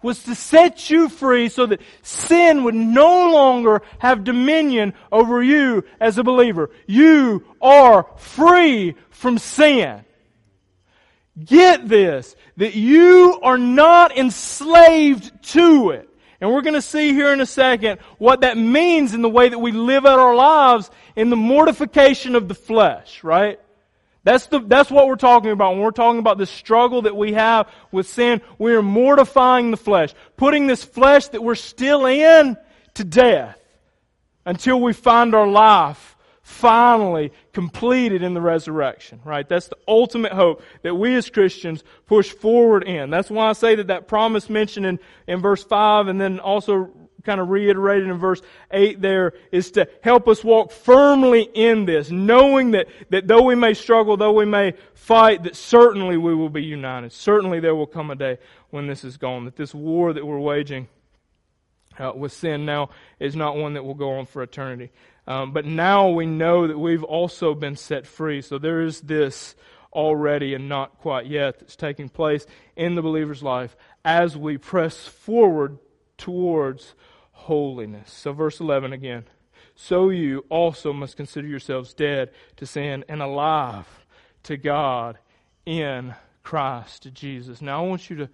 was 0.02 0.22
to 0.24 0.34
set 0.34 0.90
you 0.90 1.08
free 1.08 1.48
so 1.48 1.66
that 1.66 1.80
sin 2.02 2.64
would 2.64 2.74
no 2.74 3.30
longer 3.30 3.82
have 3.98 4.24
dominion 4.24 4.94
over 5.12 5.42
you 5.42 5.84
as 6.00 6.18
a 6.18 6.24
believer. 6.24 6.70
You 6.86 7.44
are 7.60 8.06
free 8.16 8.94
from 9.10 9.38
sin. 9.38 10.04
Get 11.42 11.88
this, 11.88 12.34
that 12.56 12.74
you 12.74 13.38
are 13.42 13.58
not 13.58 14.16
enslaved 14.16 15.42
to 15.52 15.90
it. 15.90 16.08
And 16.40 16.50
we're 16.50 16.62
going 16.62 16.74
to 16.74 16.82
see 16.82 17.12
here 17.12 17.32
in 17.32 17.40
a 17.40 17.46
second 17.46 18.00
what 18.18 18.40
that 18.40 18.56
means 18.56 19.12
in 19.12 19.20
the 19.20 19.28
way 19.28 19.48
that 19.48 19.58
we 19.58 19.72
live 19.72 20.06
out 20.06 20.18
our 20.18 20.34
lives 20.34 20.90
in 21.14 21.28
the 21.28 21.36
mortification 21.36 22.34
of 22.34 22.48
the 22.48 22.54
flesh, 22.54 23.22
right? 23.22 23.60
That's 24.22 24.46
the, 24.46 24.60
that's 24.60 24.90
what 24.90 25.06
we're 25.06 25.16
talking 25.16 25.50
about. 25.50 25.72
When 25.72 25.80
we're 25.80 25.90
talking 25.92 26.18
about 26.18 26.38
the 26.38 26.46
struggle 26.46 27.02
that 27.02 27.16
we 27.16 27.32
have 27.32 27.68
with 27.90 28.06
sin, 28.06 28.42
we 28.58 28.74
are 28.74 28.82
mortifying 28.82 29.70
the 29.70 29.76
flesh, 29.76 30.14
putting 30.36 30.66
this 30.66 30.84
flesh 30.84 31.28
that 31.28 31.42
we're 31.42 31.54
still 31.54 32.04
in 32.06 32.56
to 32.94 33.04
death 33.04 33.58
until 34.44 34.80
we 34.80 34.92
find 34.92 35.34
our 35.34 35.46
life 35.46 36.16
finally 36.42 37.32
completed 37.52 38.22
in 38.22 38.34
the 38.34 38.40
resurrection, 38.40 39.20
right? 39.24 39.48
That's 39.48 39.68
the 39.68 39.78
ultimate 39.86 40.32
hope 40.32 40.62
that 40.82 40.94
we 40.94 41.14
as 41.14 41.30
Christians 41.30 41.84
push 42.06 42.30
forward 42.30 42.82
in. 42.82 43.08
That's 43.08 43.30
why 43.30 43.48
I 43.48 43.52
say 43.52 43.76
that 43.76 43.86
that 43.86 44.08
promise 44.08 44.50
mentioned 44.50 44.84
in, 44.84 44.98
in 45.26 45.40
verse 45.40 45.62
5 45.62 46.08
and 46.08 46.20
then 46.20 46.40
also 46.40 46.90
kind 47.24 47.40
of 47.40 47.48
reiterated 47.48 48.08
in 48.08 48.18
verse 48.18 48.40
8 48.70 49.00
there 49.00 49.32
is 49.52 49.70
to 49.72 49.88
help 50.02 50.28
us 50.28 50.42
walk 50.44 50.72
firmly 50.72 51.42
in 51.54 51.84
this, 51.84 52.10
knowing 52.10 52.72
that, 52.72 52.88
that 53.10 53.26
though 53.26 53.42
we 53.42 53.54
may 53.54 53.74
struggle, 53.74 54.16
though 54.16 54.32
we 54.32 54.44
may 54.44 54.74
fight, 54.94 55.44
that 55.44 55.56
certainly 55.56 56.16
we 56.16 56.34
will 56.34 56.50
be 56.50 56.62
united. 56.62 57.12
Certainly 57.12 57.60
there 57.60 57.74
will 57.74 57.86
come 57.86 58.10
a 58.10 58.16
day 58.16 58.38
when 58.70 58.86
this 58.86 59.04
is 59.04 59.16
gone, 59.16 59.44
that 59.44 59.56
this 59.56 59.74
war 59.74 60.12
that 60.12 60.26
we're 60.26 60.38
waging 60.38 60.88
uh, 61.98 62.12
with 62.14 62.32
sin 62.32 62.64
now 62.64 62.90
is 63.18 63.36
not 63.36 63.56
one 63.56 63.74
that 63.74 63.84
will 63.84 63.94
go 63.94 64.18
on 64.18 64.26
for 64.26 64.42
eternity. 64.42 64.90
Um, 65.26 65.52
but 65.52 65.64
now 65.64 66.08
we 66.08 66.26
know 66.26 66.66
that 66.66 66.78
we've 66.78 67.04
also 67.04 67.54
been 67.54 67.76
set 67.76 68.06
free. 68.06 68.42
So 68.42 68.58
there 68.58 68.82
is 68.82 69.00
this 69.02 69.54
already 69.92 70.54
and 70.54 70.68
not 70.68 70.98
quite 70.98 71.26
yet 71.26 71.58
that's 71.58 71.76
taking 71.76 72.08
place 72.08 72.46
in 72.76 72.94
the 72.94 73.02
believer's 73.02 73.42
life 73.42 73.76
as 74.04 74.36
we 74.36 74.56
press 74.56 75.06
forward 75.06 75.78
towards 76.16 76.94
holiness. 77.40 78.12
So, 78.12 78.32
verse 78.32 78.60
11 78.60 78.92
again. 78.92 79.24
So 79.82 80.10
you 80.10 80.44
also 80.50 80.92
must 80.92 81.16
consider 81.16 81.48
yourselves 81.48 81.94
dead 81.94 82.30
to 82.56 82.66
sin 82.66 83.02
and 83.08 83.22
alive 83.22 83.86
to 84.42 84.58
God 84.58 85.18
in 85.64 86.14
Christ 86.42 87.08
Jesus. 87.14 87.62
Now, 87.62 87.82
I 87.82 87.86
want 87.88 88.10
you 88.10 88.16
to. 88.16 88.28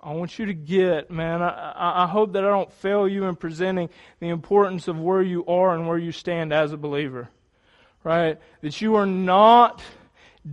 I 0.00 0.12
want 0.12 0.38
you 0.38 0.46
to 0.46 0.54
get, 0.54 1.10
man, 1.10 1.42
I, 1.42 2.04
I 2.04 2.06
hope 2.06 2.34
that 2.34 2.44
I 2.44 2.48
don't 2.48 2.72
fail 2.72 3.08
you 3.08 3.24
in 3.24 3.34
presenting 3.34 3.88
the 4.20 4.28
importance 4.28 4.86
of 4.86 5.00
where 5.00 5.22
you 5.22 5.44
are 5.46 5.74
and 5.74 5.88
where 5.88 5.98
you 5.98 6.12
stand 6.12 6.52
as 6.52 6.72
a 6.72 6.76
believer. 6.76 7.28
Right? 8.04 8.38
That 8.60 8.80
you 8.80 8.94
are 8.94 9.06
not 9.06 9.82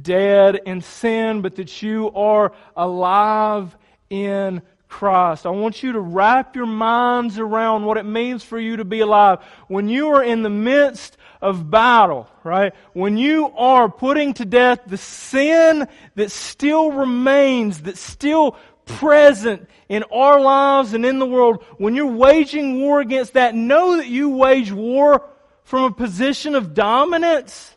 dead 0.01 0.61
in 0.65 0.81
sin, 0.81 1.41
but 1.41 1.57
that 1.57 1.83
you 1.83 2.11
are 2.13 2.53
alive 2.75 3.77
in 4.09 4.63
Christ. 4.87 5.45
I 5.45 5.49
want 5.49 5.83
you 5.83 5.93
to 5.93 5.99
wrap 5.99 6.55
your 6.55 6.65
minds 6.65 7.39
around 7.39 7.85
what 7.85 7.97
it 7.97 8.05
means 8.05 8.43
for 8.43 8.59
you 8.59 8.77
to 8.77 8.85
be 8.85 9.01
alive. 9.01 9.39
When 9.67 9.89
you 9.89 10.09
are 10.09 10.23
in 10.23 10.43
the 10.43 10.49
midst 10.49 11.17
of 11.41 11.69
battle, 11.69 12.29
right? 12.43 12.73
When 12.93 13.17
you 13.17 13.51
are 13.55 13.89
putting 13.89 14.33
to 14.35 14.45
death 14.45 14.81
the 14.87 14.97
sin 14.97 15.87
that 16.15 16.31
still 16.31 16.91
remains, 16.91 17.81
that's 17.81 17.99
still 17.99 18.57
present 18.85 19.67
in 19.89 20.03
our 20.11 20.39
lives 20.39 20.93
and 20.93 21.05
in 21.05 21.19
the 21.19 21.25
world, 21.25 21.63
when 21.77 21.95
you're 21.95 22.05
waging 22.05 22.81
war 22.81 23.01
against 23.01 23.33
that, 23.33 23.55
know 23.55 23.97
that 23.97 24.07
you 24.07 24.29
wage 24.29 24.71
war 24.71 25.27
from 25.63 25.83
a 25.83 25.91
position 25.91 26.55
of 26.55 26.73
dominance 26.73 27.75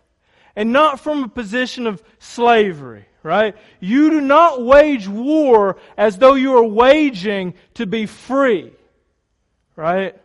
and 0.54 0.72
not 0.72 1.00
from 1.00 1.24
a 1.24 1.28
position 1.28 1.86
of 1.86 2.02
slavery 2.18 3.06
right? 3.22 3.56
You 3.80 4.10
do 4.10 4.20
not 4.20 4.62
wage 4.62 5.08
war 5.08 5.76
as 5.96 6.18
though 6.18 6.34
you 6.34 6.56
are 6.56 6.64
waging 6.64 7.54
to 7.74 7.86
be 7.86 8.06
free, 8.06 8.72
right? 9.76 10.16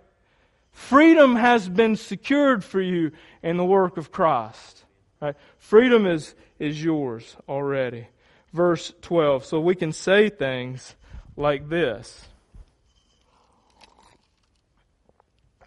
Freedom 0.72 1.36
has 1.36 1.68
been 1.70 1.96
secured 1.96 2.64
for 2.64 2.82
you 2.82 3.12
in 3.42 3.58
the 3.58 3.66
work 3.66 3.98
of 3.98 4.12
Christ, 4.12 4.84
right? 5.22 5.36
Freedom 5.58 6.06
is, 6.06 6.34
is 6.60 6.84
yours 6.84 7.36
already. 7.48 8.08
Verse 8.52 8.94
12. 9.02 9.46
So 9.46 9.60
we 9.60 9.76
can 9.76 9.94
say 9.94 10.30
things 10.30 10.96
like 11.36 11.70
this. 11.70 12.28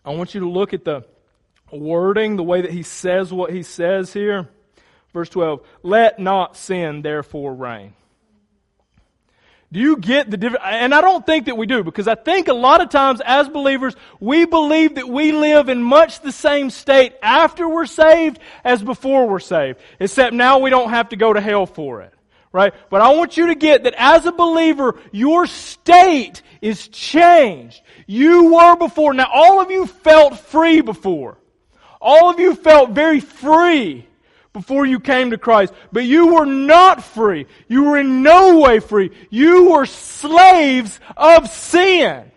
I 0.04 0.10
want 0.10 0.34
you 0.34 0.40
to 0.40 0.48
look 0.48 0.72
at 0.72 0.84
the 0.84 1.04
wording, 1.72 2.36
the 2.36 2.44
way 2.44 2.62
that 2.62 2.70
he 2.70 2.84
says 2.84 3.32
what 3.32 3.52
he 3.52 3.64
says 3.64 4.12
here. 4.12 4.48
Verse 5.16 5.30
12, 5.30 5.62
let 5.82 6.18
not 6.18 6.58
sin 6.58 7.00
therefore 7.00 7.54
reign. 7.54 7.94
Do 9.72 9.80
you 9.80 9.96
get 9.96 10.30
the 10.30 10.36
difference? 10.36 10.62
And 10.66 10.94
I 10.94 11.00
don't 11.00 11.24
think 11.24 11.46
that 11.46 11.56
we 11.56 11.64
do 11.64 11.82
because 11.82 12.06
I 12.06 12.16
think 12.16 12.48
a 12.48 12.52
lot 12.52 12.82
of 12.82 12.90
times 12.90 13.22
as 13.24 13.48
believers, 13.48 13.96
we 14.20 14.44
believe 14.44 14.96
that 14.96 15.08
we 15.08 15.32
live 15.32 15.70
in 15.70 15.82
much 15.82 16.20
the 16.20 16.32
same 16.32 16.68
state 16.68 17.14
after 17.22 17.66
we're 17.66 17.86
saved 17.86 18.40
as 18.62 18.82
before 18.82 19.26
we're 19.26 19.38
saved. 19.38 19.78
Except 19.98 20.34
now 20.34 20.58
we 20.58 20.68
don't 20.68 20.90
have 20.90 21.08
to 21.08 21.16
go 21.16 21.32
to 21.32 21.40
hell 21.40 21.64
for 21.64 22.02
it. 22.02 22.12
Right? 22.52 22.74
But 22.90 23.00
I 23.00 23.14
want 23.14 23.38
you 23.38 23.46
to 23.46 23.54
get 23.54 23.84
that 23.84 23.94
as 23.96 24.26
a 24.26 24.32
believer, 24.32 25.00
your 25.12 25.46
state 25.46 26.42
is 26.60 26.88
changed. 26.88 27.80
You 28.06 28.52
were 28.52 28.76
before. 28.76 29.14
Now 29.14 29.30
all 29.32 29.62
of 29.62 29.70
you 29.70 29.86
felt 29.86 30.38
free 30.38 30.82
before. 30.82 31.38
All 32.02 32.28
of 32.28 32.38
you 32.38 32.54
felt 32.54 32.90
very 32.90 33.20
free 33.20 34.06
before 34.56 34.86
you 34.86 34.98
came 34.98 35.32
to 35.32 35.38
Christ. 35.38 35.74
But 35.92 36.04
you 36.04 36.34
were 36.34 36.46
not 36.46 37.04
free. 37.04 37.46
You 37.68 37.84
were 37.84 37.98
in 37.98 38.22
no 38.22 38.58
way 38.58 38.80
free. 38.80 39.10
You 39.28 39.70
were 39.72 39.84
slaves 39.84 40.98
of 41.14 41.48
sin. 41.50 42.32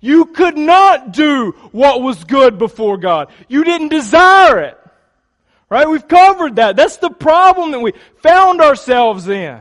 You 0.00 0.24
could 0.26 0.56
not 0.58 1.12
do 1.12 1.52
what 1.70 2.02
was 2.02 2.24
good 2.24 2.58
before 2.58 2.96
God. 2.96 3.30
You 3.46 3.62
didn't 3.62 3.90
desire 3.90 4.58
it. 4.60 4.78
Right? 5.68 5.88
We've 5.88 6.08
covered 6.08 6.56
that. 6.56 6.74
That's 6.74 6.96
the 6.96 7.10
problem 7.10 7.70
that 7.70 7.78
we 7.78 7.92
found 8.20 8.60
ourselves 8.60 9.28
in 9.28 9.60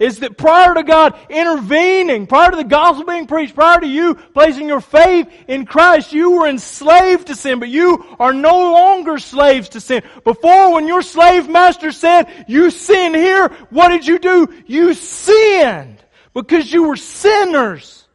is 0.00 0.20
that 0.20 0.36
prior 0.36 0.74
to 0.74 0.82
God 0.82 1.16
intervening, 1.28 2.26
prior 2.26 2.50
to 2.50 2.56
the 2.56 2.64
gospel 2.64 3.04
being 3.04 3.26
preached, 3.26 3.54
prior 3.54 3.78
to 3.78 3.86
you 3.86 4.14
placing 4.14 4.66
your 4.66 4.80
faith 4.80 5.28
in 5.46 5.66
Christ, 5.66 6.12
you 6.12 6.32
were 6.32 6.48
enslaved 6.48 7.28
to 7.28 7.36
sin, 7.36 7.60
but 7.60 7.68
you 7.68 8.04
are 8.18 8.32
no 8.32 8.72
longer 8.72 9.18
slaves 9.18 9.68
to 9.70 9.80
sin. 9.80 10.02
Before, 10.24 10.72
when 10.72 10.88
your 10.88 11.02
slave 11.02 11.48
master 11.48 11.92
said, 11.92 12.46
you 12.48 12.70
sin 12.70 13.14
here, 13.14 13.48
what 13.68 13.90
did 13.90 14.06
you 14.06 14.18
do? 14.18 14.48
You 14.66 14.94
sinned 14.94 16.02
because 16.32 16.72
you 16.72 16.88
were 16.88 16.96
sinners. 16.96 18.06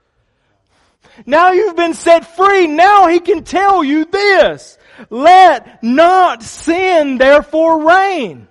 Now 1.25 1.51
you've 1.51 1.75
been 1.75 1.93
set 1.93 2.36
free. 2.36 2.65
Now 2.67 3.07
he 3.07 3.19
can 3.19 3.43
tell 3.43 3.83
you 3.83 4.05
this. 4.05 4.77
Let 5.09 5.83
not 5.83 6.41
sin 6.41 7.19
therefore 7.19 7.88
reign. 7.88 8.47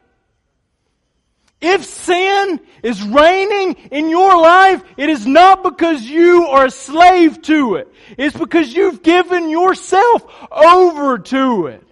If 1.64 1.86
sin 1.86 2.60
is 2.82 3.02
reigning 3.02 3.72
in 3.90 4.10
your 4.10 4.38
life, 4.38 4.82
it 4.98 5.08
is 5.08 5.26
not 5.26 5.62
because 5.62 6.02
you 6.02 6.44
are 6.48 6.66
a 6.66 6.70
slave 6.70 7.40
to 7.40 7.76
it. 7.76 7.88
It's 8.18 8.36
because 8.36 8.74
you've 8.74 9.02
given 9.02 9.48
yourself 9.48 10.30
over 10.52 11.18
to 11.20 11.68
it. 11.68 11.82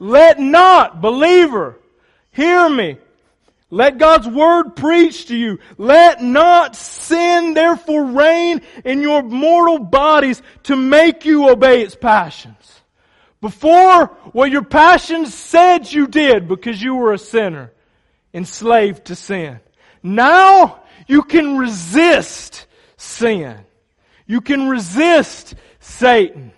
Let 0.00 0.40
not, 0.40 1.00
believer, 1.00 1.78
hear 2.32 2.68
me. 2.68 2.98
Let 3.70 3.98
God's 3.98 4.26
word 4.26 4.74
preach 4.74 5.28
to 5.28 5.36
you. 5.36 5.60
Let 5.78 6.20
not 6.20 6.74
sin 6.74 7.54
therefore 7.54 8.06
reign 8.06 8.62
in 8.84 9.00
your 9.00 9.22
mortal 9.22 9.78
bodies 9.78 10.42
to 10.64 10.74
make 10.74 11.24
you 11.24 11.48
obey 11.48 11.82
its 11.82 11.94
passions. 11.94 12.80
Before, 13.40 14.06
what 14.32 14.50
your 14.50 14.64
passions 14.64 15.32
said 15.32 15.92
you 15.92 16.08
did 16.08 16.48
because 16.48 16.82
you 16.82 16.96
were 16.96 17.12
a 17.12 17.18
sinner 17.18 17.70
enslaved 18.34 19.06
to 19.06 19.14
sin. 19.14 19.60
Now 20.02 20.82
you 21.06 21.22
can 21.22 21.58
resist 21.58 22.66
sin. 22.96 23.58
You 24.26 24.40
can 24.40 24.68
resist 24.68 25.54
Satan, 25.80 26.52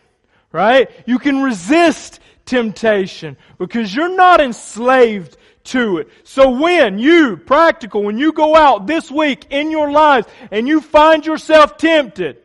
right? 0.52 0.90
You 1.06 1.18
can 1.18 1.42
resist 1.42 2.20
temptation 2.44 3.36
because 3.58 3.94
you're 3.94 4.14
not 4.14 4.40
enslaved 4.40 5.36
to 5.64 5.98
it. 5.98 6.08
So 6.24 6.50
when 6.50 6.98
you, 6.98 7.36
practical, 7.38 8.02
when 8.02 8.18
you 8.18 8.32
go 8.32 8.54
out 8.54 8.86
this 8.86 9.10
week 9.10 9.46
in 9.50 9.70
your 9.70 9.90
lives 9.90 10.26
and 10.50 10.68
you 10.68 10.80
find 10.80 11.24
yourself 11.24 11.78
tempted, 11.78 12.36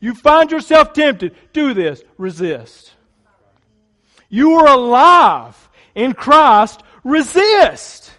you 0.00 0.14
find 0.14 0.50
yourself 0.50 0.92
tempted, 0.92 1.34
do 1.52 1.74
this, 1.74 2.02
resist. 2.18 2.92
You 4.28 4.54
are 4.54 4.68
alive 4.68 5.68
in 5.94 6.14
Christ 6.14 6.82
resist. 7.04 8.12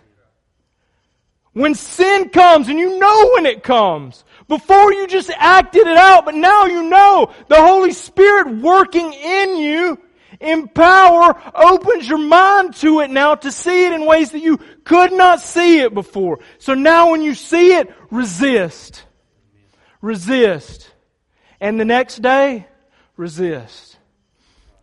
When 1.54 1.76
sin 1.76 2.30
comes, 2.30 2.68
and 2.68 2.80
you 2.80 2.98
know 2.98 3.32
when 3.36 3.46
it 3.46 3.62
comes, 3.62 4.24
before 4.48 4.92
you 4.92 5.08
just 5.08 5.30
acted 5.38 5.88
it 5.88 5.98
out, 5.98 6.26
but 6.26 6.36
now 6.36 6.66
you 6.66 6.90
know 6.90 7.32
the 7.48 7.62
Holy 7.62 7.92
Spirit 7.92 8.56
working 8.58 9.14
in 9.14 9.58
you 9.58 10.00
in 10.40 10.68
power 10.68 11.40
opens 11.56 12.08
your 12.08 12.18
mind 12.18 12.76
to 12.76 13.00
it 13.00 13.10
now 13.10 13.36
to 13.36 13.52
see 13.52 13.86
it 13.86 13.94
in 13.94 14.06
ways 14.06 14.32
that 14.32 14.42
you 14.42 14.60
could 14.84 15.14
not 15.14 15.40
see 15.40 15.80
it 15.80 15.94
before. 15.94 16.40
So 16.58 16.74
now 16.74 17.12
when 17.12 17.22
you 17.22 17.34
see 17.34 17.76
it, 17.76 17.94
resist. 18.12 19.06
Resist. 20.02 20.92
And 21.62 21.80
the 21.80 21.86
next 21.86 22.22
day, 22.22 22.68
resist. 23.16 23.98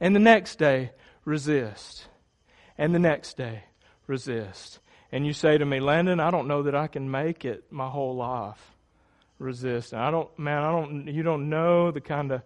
And 0.01 0.15
the 0.17 0.21
next 0.21 0.59
day, 0.59 0.93
resist. 1.25 2.07
And 2.79 2.95
the 2.95 2.99
next 2.99 3.37
day, 3.37 3.65
resist. 4.11 4.81
And 5.13 5.27
you 5.27 5.33
say 5.33 5.57
to 5.57 5.65
me, 5.65 5.81
Landon, 5.81 6.21
I 6.21 6.31
don't 6.31 6.49
know 6.49 6.65
that 6.65 6.75
I 6.75 6.89
can 6.89 7.11
make 7.11 7.45
it 7.45 7.65
my 7.71 7.89
whole 7.89 8.17
life. 8.17 8.75
Resist. 9.39 9.95
And 9.95 10.03
I 10.03 10.11
don't, 10.11 10.29
man, 10.39 10.63
I 10.63 10.71
don't, 10.71 11.09
you 11.09 11.23
don't 11.23 11.49
know 11.49 11.91
the 11.91 12.03
kind 12.03 12.31
of 12.31 12.43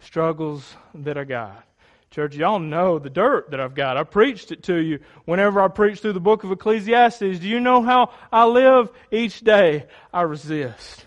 struggles 0.00 0.74
that 0.94 1.18
I 1.18 1.24
got. 1.24 1.64
Church, 2.10 2.36
y'all 2.36 2.58
know 2.58 2.98
the 2.98 3.10
dirt 3.10 3.50
that 3.50 3.60
I've 3.60 3.74
got. 3.74 3.98
I 3.98 4.04
preached 4.04 4.50
it 4.50 4.62
to 4.62 4.76
you 4.76 5.00
whenever 5.26 5.60
I 5.60 5.68
preached 5.68 6.00
through 6.00 6.14
the 6.14 6.20
book 6.20 6.42
of 6.42 6.50
Ecclesiastes. 6.50 7.38
Do 7.38 7.46
you 7.46 7.60
know 7.60 7.82
how 7.82 8.12
I 8.32 8.46
live 8.46 8.88
each 9.10 9.40
day? 9.40 9.84
I 10.10 10.22
resist. 10.22 11.04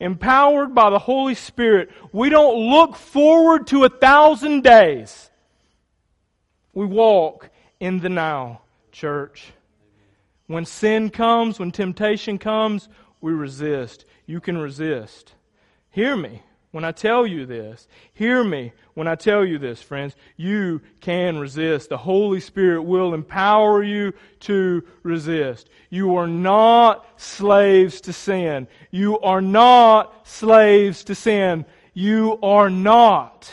Empowered 0.00 0.74
by 0.74 0.90
the 0.90 0.98
Holy 0.98 1.36
Spirit, 1.36 1.90
we 2.12 2.30
don't 2.30 2.68
look 2.68 2.96
forward 2.96 3.68
to 3.68 3.84
a 3.84 3.88
thousand 3.88 4.64
days. 4.64 5.30
We 6.72 6.84
walk 6.84 7.48
in 7.84 8.00
the 8.00 8.08
now, 8.08 8.62
church. 8.92 9.52
When 10.46 10.64
sin 10.64 11.10
comes, 11.10 11.58
when 11.58 11.70
temptation 11.70 12.38
comes, 12.38 12.88
we 13.20 13.32
resist. 13.32 14.06
You 14.24 14.40
can 14.40 14.56
resist. 14.56 15.34
Hear 15.90 16.16
me 16.16 16.42
when 16.70 16.82
I 16.82 16.92
tell 16.92 17.26
you 17.26 17.44
this. 17.44 17.86
Hear 18.14 18.42
me 18.42 18.72
when 18.94 19.06
I 19.06 19.16
tell 19.16 19.44
you 19.44 19.58
this, 19.58 19.82
friends. 19.82 20.16
You 20.38 20.80
can 21.02 21.38
resist. 21.38 21.90
The 21.90 21.98
Holy 21.98 22.40
Spirit 22.40 22.84
will 22.84 23.12
empower 23.12 23.82
you 23.82 24.14
to 24.40 24.82
resist. 25.02 25.68
You 25.90 26.16
are 26.16 26.26
not 26.26 27.06
slaves 27.20 28.00
to 28.02 28.14
sin. 28.14 28.66
You 28.92 29.18
are 29.20 29.42
not 29.42 30.26
slaves 30.26 31.04
to 31.04 31.14
sin. 31.14 31.66
You 31.92 32.38
are 32.42 32.70
not 32.70 33.52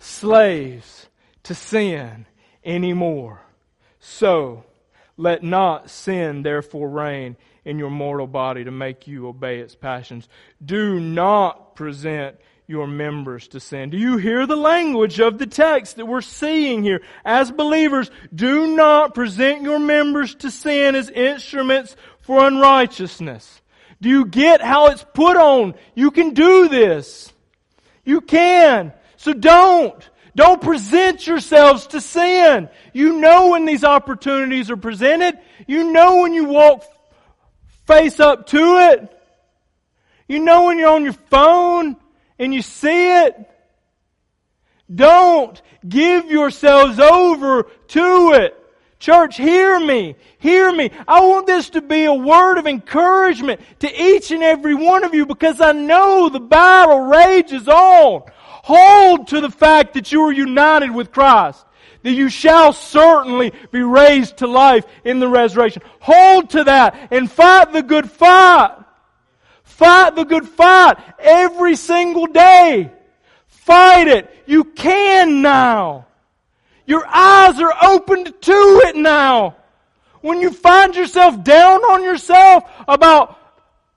slaves 0.00 1.06
to 1.44 1.54
sin 1.54 2.26
anymore. 2.64 3.42
So, 4.00 4.64
let 5.16 5.42
not 5.42 5.90
sin 5.90 6.42
therefore 6.42 6.88
reign 6.88 7.36
in 7.64 7.78
your 7.78 7.90
mortal 7.90 8.26
body 8.26 8.64
to 8.64 8.70
make 8.70 9.06
you 9.06 9.28
obey 9.28 9.58
its 9.58 9.74
passions. 9.74 10.28
Do 10.64 10.98
not 10.98 11.76
present 11.76 12.36
your 12.66 12.86
members 12.86 13.48
to 13.48 13.60
sin. 13.60 13.90
Do 13.90 13.98
you 13.98 14.16
hear 14.16 14.46
the 14.46 14.56
language 14.56 15.20
of 15.20 15.38
the 15.38 15.46
text 15.46 15.96
that 15.96 16.06
we're 16.06 16.20
seeing 16.20 16.82
here? 16.82 17.02
As 17.24 17.50
believers, 17.50 18.10
do 18.34 18.76
not 18.76 19.14
present 19.14 19.62
your 19.62 19.78
members 19.78 20.34
to 20.36 20.50
sin 20.50 20.94
as 20.94 21.10
instruments 21.10 21.96
for 22.20 22.46
unrighteousness. 22.46 23.60
Do 24.00 24.08
you 24.08 24.24
get 24.24 24.62
how 24.62 24.86
it's 24.86 25.04
put 25.14 25.36
on? 25.36 25.74
You 25.94 26.10
can 26.10 26.32
do 26.32 26.68
this. 26.68 27.32
You 28.04 28.20
can. 28.20 28.92
So 29.16 29.34
don't. 29.34 30.08
Don't 30.34 30.60
present 30.60 31.26
yourselves 31.26 31.88
to 31.88 32.00
sin. 32.00 32.68
You 32.92 33.18
know 33.20 33.50
when 33.50 33.64
these 33.64 33.84
opportunities 33.84 34.70
are 34.70 34.76
presented. 34.76 35.38
You 35.66 35.92
know 35.92 36.20
when 36.20 36.32
you 36.32 36.44
walk 36.44 36.84
face 37.86 38.20
up 38.20 38.46
to 38.48 38.78
it. 38.92 39.16
You 40.28 40.38
know 40.38 40.66
when 40.66 40.78
you're 40.78 40.90
on 40.90 41.02
your 41.02 41.12
phone 41.12 41.96
and 42.38 42.54
you 42.54 42.62
see 42.62 43.24
it. 43.24 43.34
Don't 44.92 45.60
give 45.88 46.30
yourselves 46.30 46.98
over 46.98 47.64
to 47.88 48.32
it. 48.34 48.56
Church, 49.00 49.38
hear 49.38 49.80
me. 49.80 50.14
Hear 50.38 50.70
me. 50.70 50.90
I 51.08 51.20
want 51.20 51.46
this 51.46 51.70
to 51.70 51.80
be 51.80 52.04
a 52.04 52.12
word 52.12 52.58
of 52.58 52.66
encouragement 52.66 53.60
to 53.80 54.02
each 54.02 54.30
and 54.30 54.42
every 54.42 54.74
one 54.74 55.04
of 55.04 55.14
you 55.14 55.24
because 55.24 55.60
I 55.60 55.72
know 55.72 56.28
the 56.28 56.38
battle 56.38 57.00
rages 57.00 57.66
on. 57.66 58.24
Hold 58.62 59.28
to 59.28 59.40
the 59.40 59.50
fact 59.50 59.94
that 59.94 60.12
you 60.12 60.22
are 60.22 60.32
united 60.32 60.90
with 60.90 61.12
Christ. 61.12 61.64
That 62.02 62.12
you 62.12 62.28
shall 62.28 62.72
certainly 62.72 63.52
be 63.70 63.82
raised 63.82 64.38
to 64.38 64.46
life 64.46 64.84
in 65.04 65.20
the 65.20 65.28
resurrection. 65.28 65.82
Hold 66.00 66.50
to 66.50 66.64
that 66.64 67.08
and 67.10 67.30
fight 67.30 67.72
the 67.72 67.82
good 67.82 68.10
fight. 68.10 68.76
Fight 69.64 70.14
the 70.14 70.24
good 70.24 70.48
fight 70.48 70.98
every 71.18 71.76
single 71.76 72.26
day. 72.26 72.90
Fight 73.46 74.08
it. 74.08 74.30
You 74.46 74.64
can 74.64 75.42
now. 75.42 76.06
Your 76.86 77.06
eyes 77.06 77.60
are 77.60 77.74
opened 77.82 78.34
to 78.40 78.82
it 78.86 78.96
now. 78.96 79.56
When 80.22 80.40
you 80.40 80.50
find 80.50 80.94
yourself 80.94 81.42
down 81.44 81.80
on 81.80 82.02
yourself 82.02 82.64
about 82.88 83.38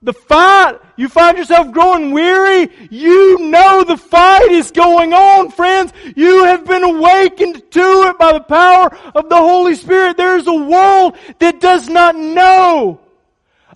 the 0.04 0.12
fight, 0.12 0.78
you 0.96 1.08
find 1.08 1.38
yourself 1.38 1.72
growing 1.72 2.12
weary, 2.12 2.70
you 2.90 3.38
know 3.38 3.84
the 3.84 3.96
fight 3.96 4.50
is 4.50 4.70
going 4.70 5.14
on, 5.14 5.50
friends. 5.50 5.92
You 6.14 6.44
have 6.44 6.66
been 6.66 6.84
awakened 6.84 7.70
to 7.70 8.10
it 8.10 8.18
by 8.18 8.34
the 8.34 8.40
power 8.40 8.94
of 9.14 9.30
the 9.30 9.36
Holy 9.36 9.74
Spirit. 9.74 10.18
There 10.18 10.36
is 10.36 10.46
a 10.46 10.54
world 10.54 11.16
that 11.38 11.60
does 11.60 11.88
not 11.88 12.14
know 12.14 13.00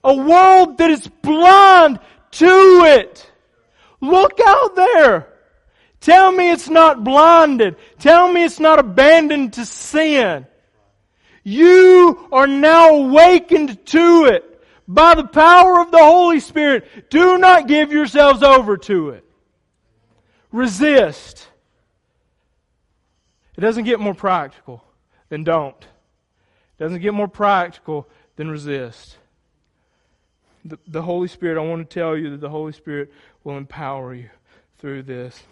a 0.04 0.14
world 0.14 0.78
that 0.78 0.90
is 0.90 1.08
blind 1.08 1.98
to 2.32 2.84
it. 2.84 3.30
Look 4.00 4.38
out 4.46 4.76
there. 4.76 5.28
Tell 6.00 6.30
me 6.30 6.50
it's 6.50 6.68
not 6.68 7.02
blinded. 7.02 7.76
Tell 7.98 8.30
me 8.30 8.44
it's 8.44 8.60
not 8.60 8.78
abandoned 8.78 9.54
to 9.54 9.64
sin. 9.64 10.46
You 11.42 12.28
are 12.30 12.46
now 12.46 12.90
awakened 12.90 13.84
to 13.86 14.26
it 14.26 14.48
by 14.88 15.14
the 15.14 15.24
power 15.24 15.80
of 15.80 15.90
the 15.92 15.98
Holy 15.98 16.40
Spirit. 16.40 17.10
Do 17.10 17.38
not 17.38 17.68
give 17.68 17.92
yourselves 17.92 18.42
over 18.42 18.76
to 18.78 19.10
it. 19.10 19.24
Resist. 20.50 21.46
It 23.56 23.60
doesn't 23.60 23.84
get 23.84 24.00
more 24.00 24.14
practical 24.14 24.82
than 25.28 25.44
don't. 25.44 25.76
It 25.76 26.82
doesn't 26.82 27.02
get 27.02 27.14
more 27.14 27.28
practical 27.28 28.08
than 28.36 28.50
resist 28.50 29.18
the, 30.68 30.78
the 30.86 31.02
Holy 31.02 31.28
Spirit, 31.28 31.58
I 31.58 31.64
want 31.64 31.88
to 31.88 31.94
tell 31.94 32.16
you 32.16 32.30
that 32.30 32.40
the 32.40 32.48
Holy 32.48 32.72
Spirit 32.72 33.12
will 33.44 33.56
empower 33.56 34.14
you 34.14 34.30
through 34.78 35.02
this. 35.02 35.42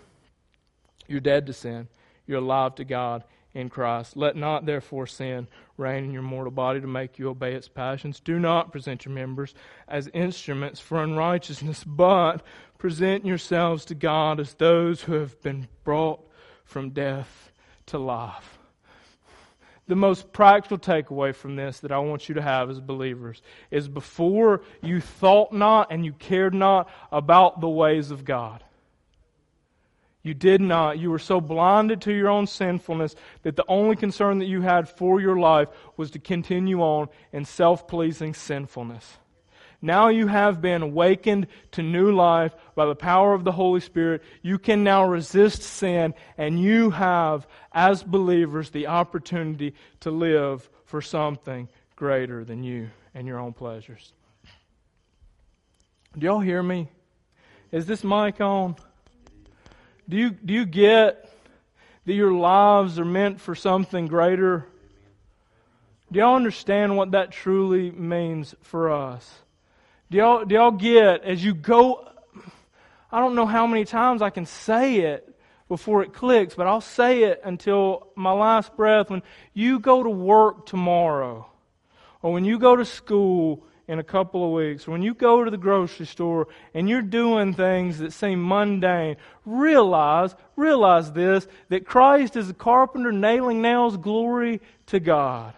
You're 1.06 1.20
dead 1.20 1.46
to 1.46 1.52
sin. 1.52 1.88
You're 2.26 2.38
alive 2.38 2.74
to 2.76 2.84
God 2.84 3.24
in 3.54 3.68
Christ. 3.68 4.16
Let 4.16 4.36
not 4.36 4.66
therefore 4.66 5.06
sin 5.06 5.48
reign 5.76 6.04
in 6.04 6.12
your 6.12 6.22
mortal 6.22 6.50
body 6.50 6.80
to 6.80 6.86
make 6.86 7.18
you 7.18 7.28
obey 7.28 7.54
its 7.54 7.68
passions. 7.68 8.20
Do 8.20 8.38
not 8.38 8.72
present 8.72 9.04
your 9.04 9.14
members 9.14 9.54
as 9.88 10.08
instruments 10.08 10.80
for 10.80 11.02
unrighteousness, 11.02 11.84
but 11.84 12.42
present 12.78 13.24
yourselves 13.24 13.84
to 13.86 13.94
God 13.94 14.40
as 14.40 14.54
those 14.54 15.02
who 15.02 15.14
have 15.14 15.40
been 15.42 15.68
brought 15.84 16.20
from 16.64 16.90
death 16.90 17.52
to 17.86 17.98
life 17.98 18.56
the 19.88 19.96
most 19.96 20.32
practical 20.32 20.78
takeaway 20.78 21.34
from 21.34 21.56
this 21.56 21.80
that 21.80 21.92
I 21.92 21.98
want 21.98 22.28
you 22.28 22.34
to 22.36 22.42
have 22.42 22.70
as 22.70 22.80
believers 22.80 23.40
is 23.70 23.88
before 23.88 24.62
you 24.82 25.00
thought 25.00 25.52
not 25.52 25.92
and 25.92 26.04
you 26.04 26.12
cared 26.12 26.54
not 26.54 26.90
about 27.12 27.60
the 27.60 27.68
ways 27.68 28.10
of 28.10 28.24
God. 28.24 28.64
You 30.26 30.34
did 30.34 30.60
not. 30.60 30.98
You 30.98 31.12
were 31.12 31.20
so 31.20 31.40
blinded 31.40 32.00
to 32.00 32.12
your 32.12 32.28
own 32.28 32.48
sinfulness 32.48 33.14
that 33.42 33.54
the 33.54 33.64
only 33.68 33.94
concern 33.94 34.40
that 34.40 34.46
you 34.46 34.60
had 34.60 34.88
for 34.88 35.20
your 35.20 35.38
life 35.38 35.68
was 35.96 36.10
to 36.10 36.18
continue 36.18 36.82
on 36.82 37.10
in 37.32 37.44
self 37.44 37.86
pleasing 37.86 38.34
sinfulness. 38.34 39.18
Now 39.80 40.08
you 40.08 40.26
have 40.26 40.60
been 40.60 40.82
awakened 40.82 41.46
to 41.72 41.82
new 41.84 42.10
life 42.10 42.56
by 42.74 42.86
the 42.86 42.96
power 42.96 43.34
of 43.34 43.44
the 43.44 43.52
Holy 43.52 43.78
Spirit. 43.78 44.20
You 44.42 44.58
can 44.58 44.82
now 44.82 45.04
resist 45.04 45.62
sin, 45.62 46.12
and 46.36 46.60
you 46.60 46.90
have, 46.90 47.46
as 47.70 48.02
believers, 48.02 48.70
the 48.70 48.88
opportunity 48.88 49.74
to 50.00 50.10
live 50.10 50.68
for 50.86 51.00
something 51.00 51.68
greater 51.94 52.44
than 52.44 52.64
you 52.64 52.90
and 53.14 53.28
your 53.28 53.38
own 53.38 53.52
pleasures. 53.52 54.12
Do 56.18 56.26
y'all 56.26 56.40
hear 56.40 56.64
me? 56.64 56.88
Is 57.70 57.86
this 57.86 58.02
mic 58.02 58.40
on? 58.40 58.74
Do 60.08 60.16
you, 60.16 60.30
do 60.30 60.54
you 60.54 60.64
get 60.64 61.28
that 62.04 62.14
your 62.14 62.32
lives 62.32 62.98
are 62.98 63.04
meant 63.04 63.40
for 63.40 63.54
something 63.54 64.06
greater? 64.06 64.66
Do 66.12 66.20
y'all 66.20 66.36
understand 66.36 66.96
what 66.96 67.10
that 67.10 67.32
truly 67.32 67.90
means 67.90 68.54
for 68.62 68.92
us? 68.92 69.28
Do 70.10 70.18
y'all, 70.18 70.44
do 70.44 70.54
y'all 70.54 70.70
get, 70.70 71.24
as 71.24 71.44
you 71.44 71.52
go, 71.52 72.08
I 73.10 73.18
don't 73.18 73.34
know 73.34 73.46
how 73.46 73.66
many 73.66 73.84
times 73.84 74.22
I 74.22 74.30
can 74.30 74.46
say 74.46 74.98
it 74.98 75.36
before 75.68 76.04
it 76.04 76.12
clicks, 76.12 76.54
but 76.54 76.68
I'll 76.68 76.80
say 76.80 77.24
it 77.24 77.40
until 77.42 78.06
my 78.14 78.30
last 78.30 78.76
breath. 78.76 79.10
When 79.10 79.24
you 79.52 79.80
go 79.80 80.04
to 80.04 80.10
work 80.10 80.66
tomorrow, 80.66 81.50
or 82.22 82.32
when 82.32 82.44
you 82.44 82.60
go 82.60 82.76
to 82.76 82.84
school 82.84 83.64
in 83.88 83.98
a 84.00 84.04
couple 84.04 84.44
of 84.44 84.52
weeks, 84.52 84.88
when 84.88 85.02
you 85.02 85.14
go 85.14 85.44
to 85.44 85.50
the 85.50 85.56
grocery 85.56 86.06
store 86.06 86.48
and 86.74 86.88
you're 86.88 87.02
doing 87.02 87.54
things 87.54 87.98
that 87.98 88.12
seem 88.12 88.46
mundane, 88.46 89.16
realize, 89.44 90.34
realize 90.56 91.12
this, 91.12 91.46
that 91.68 91.86
Christ 91.86 92.36
is 92.36 92.50
a 92.50 92.54
carpenter 92.54 93.12
nailing 93.12 93.62
nails 93.62 93.96
glory 93.96 94.60
to 94.86 94.98
God. 94.98 95.54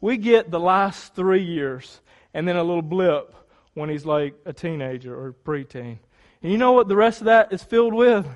We 0.00 0.16
get 0.16 0.50
the 0.50 0.60
last 0.60 1.14
three 1.14 1.44
years 1.44 2.00
and 2.32 2.48
then 2.48 2.56
a 2.56 2.64
little 2.64 2.82
blip 2.82 3.34
when 3.74 3.90
he's 3.90 4.06
like 4.06 4.34
a 4.46 4.52
teenager 4.52 5.14
or 5.14 5.34
preteen. 5.44 5.98
And 6.42 6.52
you 6.52 6.58
know 6.58 6.72
what 6.72 6.88
the 6.88 6.96
rest 6.96 7.20
of 7.20 7.26
that 7.26 7.52
is 7.52 7.62
filled 7.62 7.94
with? 7.94 8.26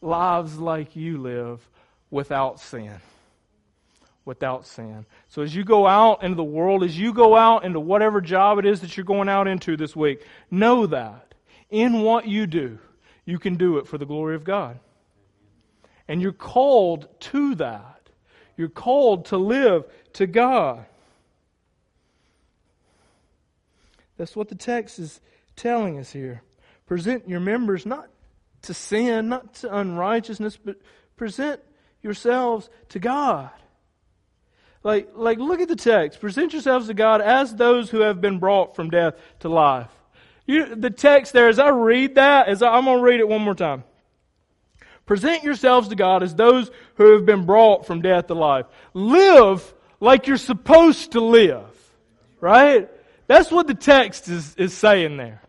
Lives 0.00 0.58
like 0.58 0.96
you 0.96 1.18
live 1.18 1.68
without 2.10 2.58
sin. 2.58 3.00
Without 4.24 4.66
sin. 4.66 5.04
So 5.28 5.42
as 5.42 5.54
you 5.54 5.64
go 5.64 5.86
out 5.86 6.22
into 6.22 6.36
the 6.36 6.44
world, 6.44 6.84
as 6.84 6.96
you 6.96 7.12
go 7.12 7.36
out 7.36 7.64
into 7.64 7.80
whatever 7.80 8.20
job 8.20 8.58
it 8.58 8.66
is 8.66 8.80
that 8.80 8.96
you're 8.96 9.04
going 9.04 9.28
out 9.28 9.48
into 9.48 9.76
this 9.76 9.96
week, 9.96 10.24
know 10.48 10.86
that 10.86 11.34
in 11.70 12.02
what 12.02 12.28
you 12.28 12.46
do, 12.46 12.78
you 13.24 13.40
can 13.40 13.56
do 13.56 13.78
it 13.78 13.86
for 13.88 13.98
the 13.98 14.06
glory 14.06 14.36
of 14.36 14.44
God. 14.44 14.78
And 16.06 16.22
you're 16.22 16.32
called 16.32 17.08
to 17.20 17.56
that. 17.56 18.10
You're 18.56 18.68
called 18.68 19.26
to 19.26 19.38
live 19.38 19.84
to 20.14 20.26
God. 20.26 20.84
That's 24.18 24.36
what 24.36 24.48
the 24.48 24.54
text 24.54 24.98
is 24.98 25.20
telling 25.56 25.98
us 25.98 26.12
here. 26.12 26.42
Present 26.86 27.28
your 27.28 27.40
members 27.40 27.86
not 27.86 28.08
to 28.62 28.74
sin, 28.74 29.30
not 29.30 29.54
to 29.54 29.74
unrighteousness, 29.74 30.58
but 30.62 30.76
present 31.16 31.60
yourselves 32.02 32.68
to 32.90 32.98
God. 32.98 33.50
Like, 34.84 35.10
like, 35.14 35.38
look 35.38 35.60
at 35.60 35.68
the 35.68 35.76
text. 35.76 36.20
Present 36.20 36.52
yourselves 36.52 36.88
to 36.88 36.94
God 36.94 37.20
as 37.20 37.54
those 37.54 37.88
who 37.88 38.00
have 38.00 38.20
been 38.20 38.38
brought 38.38 38.74
from 38.74 38.90
death 38.90 39.14
to 39.40 39.48
life. 39.48 39.90
You, 40.46 40.74
the 40.74 40.90
text 40.90 41.32
there, 41.32 41.48
as 41.48 41.58
I 41.58 41.68
read 41.68 42.16
that, 42.16 42.48
as 42.48 42.62
I, 42.62 42.70
I'm 42.70 42.84
going 42.84 42.98
to 42.98 43.02
read 43.02 43.20
it 43.20 43.28
one 43.28 43.42
more 43.42 43.54
time. 43.54 43.84
Present 45.06 45.44
yourselves 45.44 45.88
to 45.88 45.94
God 45.94 46.22
as 46.22 46.34
those 46.34 46.70
who 46.96 47.12
have 47.12 47.26
been 47.26 47.46
brought 47.46 47.86
from 47.86 48.02
death 48.02 48.26
to 48.26 48.34
life. 48.34 48.66
Live 48.92 49.72
like 50.00 50.26
you're 50.26 50.36
supposed 50.36 51.12
to 51.12 51.20
live. 51.20 51.64
Right? 52.40 52.90
That's 53.28 53.50
what 53.52 53.68
the 53.68 53.74
text 53.74 54.28
is, 54.28 54.56
is 54.56 54.74
saying 54.74 55.16
there. 55.16 55.42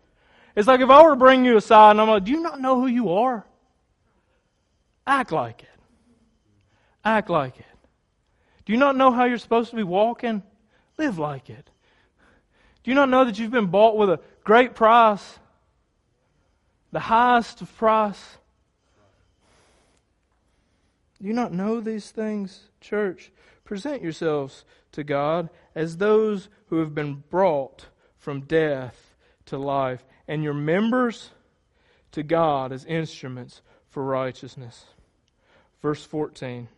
It's 0.54 0.68
like 0.68 0.80
if 0.80 0.90
I 0.90 1.02
were 1.02 1.10
to 1.10 1.16
bring 1.16 1.44
you 1.44 1.56
aside 1.56 1.92
and 1.92 2.00
I'm 2.00 2.08
like, 2.08 2.24
do 2.24 2.30
you 2.30 2.40
not 2.40 2.60
know 2.60 2.80
who 2.80 2.86
you 2.86 3.14
are? 3.14 3.44
Act 5.06 5.32
like 5.32 5.62
it. 5.62 5.68
Act 7.04 7.28
like 7.30 7.58
it. 7.58 7.66
Do 8.64 8.72
you 8.72 8.78
not 8.78 8.96
know 8.96 9.10
how 9.10 9.24
you're 9.24 9.38
supposed 9.38 9.70
to 9.70 9.76
be 9.76 9.82
walking? 9.82 10.42
Live 10.96 11.18
like 11.18 11.50
it. 11.50 11.70
Do 12.82 12.90
you 12.90 12.94
not 12.94 13.08
know 13.08 13.24
that 13.24 13.38
you've 13.38 13.50
been 13.50 13.66
bought 13.66 13.96
with 13.96 14.10
a 14.10 14.20
great 14.44 14.74
price? 14.74 15.38
The 16.92 17.00
highest 17.00 17.60
of 17.62 17.76
price? 17.76 18.38
Do 21.20 21.26
you 21.26 21.34
not 21.34 21.52
know 21.52 21.80
these 21.80 22.10
things, 22.10 22.68
church? 22.80 23.32
Present 23.64 24.02
yourselves 24.02 24.64
to 24.92 25.02
God 25.02 25.48
as 25.74 25.96
those 25.96 26.48
who 26.66 26.78
have 26.78 26.94
been 26.94 27.24
brought 27.30 27.86
from 28.18 28.42
death 28.42 29.14
to 29.46 29.58
life, 29.58 30.04
and 30.26 30.42
your 30.42 30.54
members 30.54 31.30
to 32.12 32.22
God 32.22 32.72
as 32.72 32.84
instruments 32.86 33.60
for 33.90 34.04
righteousness. 34.04 34.86
Verse 35.82 36.04
14. 36.04 36.68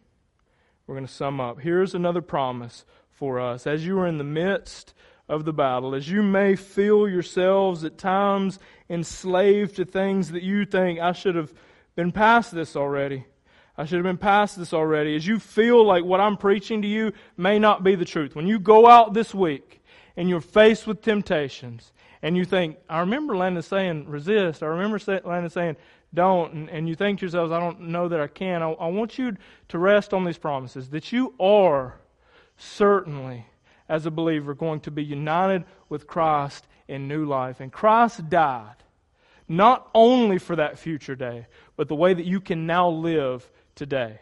We're 0.86 0.94
going 0.94 1.06
to 1.06 1.12
sum 1.12 1.40
up. 1.40 1.60
Here's 1.60 1.94
another 1.94 2.22
promise 2.22 2.84
for 3.10 3.40
us. 3.40 3.66
As 3.66 3.84
you 3.84 3.98
are 3.98 4.06
in 4.06 4.18
the 4.18 4.24
midst 4.24 4.94
of 5.28 5.44
the 5.44 5.52
battle, 5.52 5.94
as 5.94 6.08
you 6.08 6.22
may 6.22 6.54
feel 6.54 7.08
yourselves 7.08 7.82
at 7.82 7.98
times 7.98 8.60
enslaved 8.88 9.76
to 9.76 9.84
things 9.84 10.30
that 10.30 10.44
you 10.44 10.64
think, 10.64 11.00
I 11.00 11.10
should 11.10 11.34
have 11.34 11.52
been 11.96 12.12
past 12.12 12.54
this 12.54 12.76
already. 12.76 13.24
I 13.76 13.84
should 13.84 13.96
have 13.96 14.04
been 14.04 14.16
past 14.16 14.56
this 14.56 14.72
already. 14.72 15.16
As 15.16 15.26
you 15.26 15.40
feel 15.40 15.84
like 15.84 16.04
what 16.04 16.20
I'm 16.20 16.36
preaching 16.36 16.82
to 16.82 16.88
you 16.88 17.12
may 17.36 17.58
not 17.58 17.82
be 17.82 17.96
the 17.96 18.04
truth. 18.04 18.36
When 18.36 18.46
you 18.46 18.60
go 18.60 18.86
out 18.86 19.12
this 19.12 19.34
week 19.34 19.82
and 20.16 20.28
you're 20.28 20.40
faced 20.40 20.86
with 20.86 21.02
temptations 21.02 21.92
and 22.22 22.36
you 22.36 22.44
think, 22.44 22.78
I 22.88 23.00
remember 23.00 23.36
Landon 23.36 23.62
saying 23.62 24.08
resist. 24.08 24.62
I 24.62 24.66
remember 24.66 25.00
Landon 25.24 25.50
saying 25.50 25.76
don't, 26.14 26.52
and, 26.52 26.70
and 26.70 26.88
you 26.88 26.94
think 26.94 27.18
to 27.18 27.26
yourselves, 27.26 27.52
I 27.52 27.60
don't 27.60 27.80
know 27.80 28.08
that 28.08 28.20
I 28.20 28.26
can. 28.26 28.62
I, 28.62 28.70
I 28.72 28.88
want 28.88 29.18
you 29.18 29.36
to 29.68 29.78
rest 29.78 30.14
on 30.14 30.24
these 30.24 30.38
promises 30.38 30.90
that 30.90 31.12
you 31.12 31.34
are 31.38 31.98
certainly, 32.56 33.46
as 33.88 34.06
a 34.06 34.10
believer, 34.10 34.54
going 34.54 34.80
to 34.80 34.90
be 34.90 35.04
united 35.04 35.64
with 35.88 36.06
Christ 36.06 36.66
in 36.88 37.08
new 37.08 37.24
life. 37.26 37.60
And 37.60 37.72
Christ 37.72 38.28
died 38.28 38.76
not 39.48 39.88
only 39.94 40.38
for 40.38 40.56
that 40.56 40.78
future 40.78 41.14
day, 41.14 41.46
but 41.76 41.88
the 41.88 41.94
way 41.94 42.14
that 42.14 42.26
you 42.26 42.40
can 42.40 42.66
now 42.66 42.88
live 42.88 43.48
today. 43.74 44.20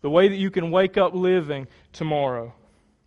The 0.00 0.10
way 0.10 0.28
that 0.28 0.36
you 0.36 0.50
can 0.50 0.70
wake 0.70 0.96
up 0.96 1.14
living 1.14 1.66
tomorrow. 1.92 2.54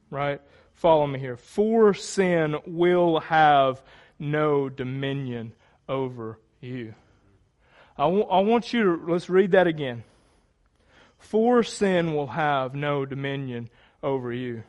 Right? 0.09 0.41
Follow 0.73 1.07
me 1.07 1.19
here. 1.19 1.37
For 1.37 1.93
sin 1.93 2.57
will 2.65 3.21
have 3.21 3.81
no 4.19 4.69
dominion 4.69 5.53
over 5.87 6.37
you. 6.59 6.93
I, 8.01 8.05
w- 8.05 8.25
I 8.25 8.39
want 8.39 8.73
you 8.73 8.83
to, 8.83 9.11
let's 9.11 9.29
read 9.29 9.51
that 9.51 9.67
again. 9.67 10.03
For 11.19 11.61
sin 11.61 12.15
will 12.15 12.27
have 12.27 12.73
no 12.73 13.05
dominion 13.05 13.69
over 14.01 14.33
you. 14.33 14.63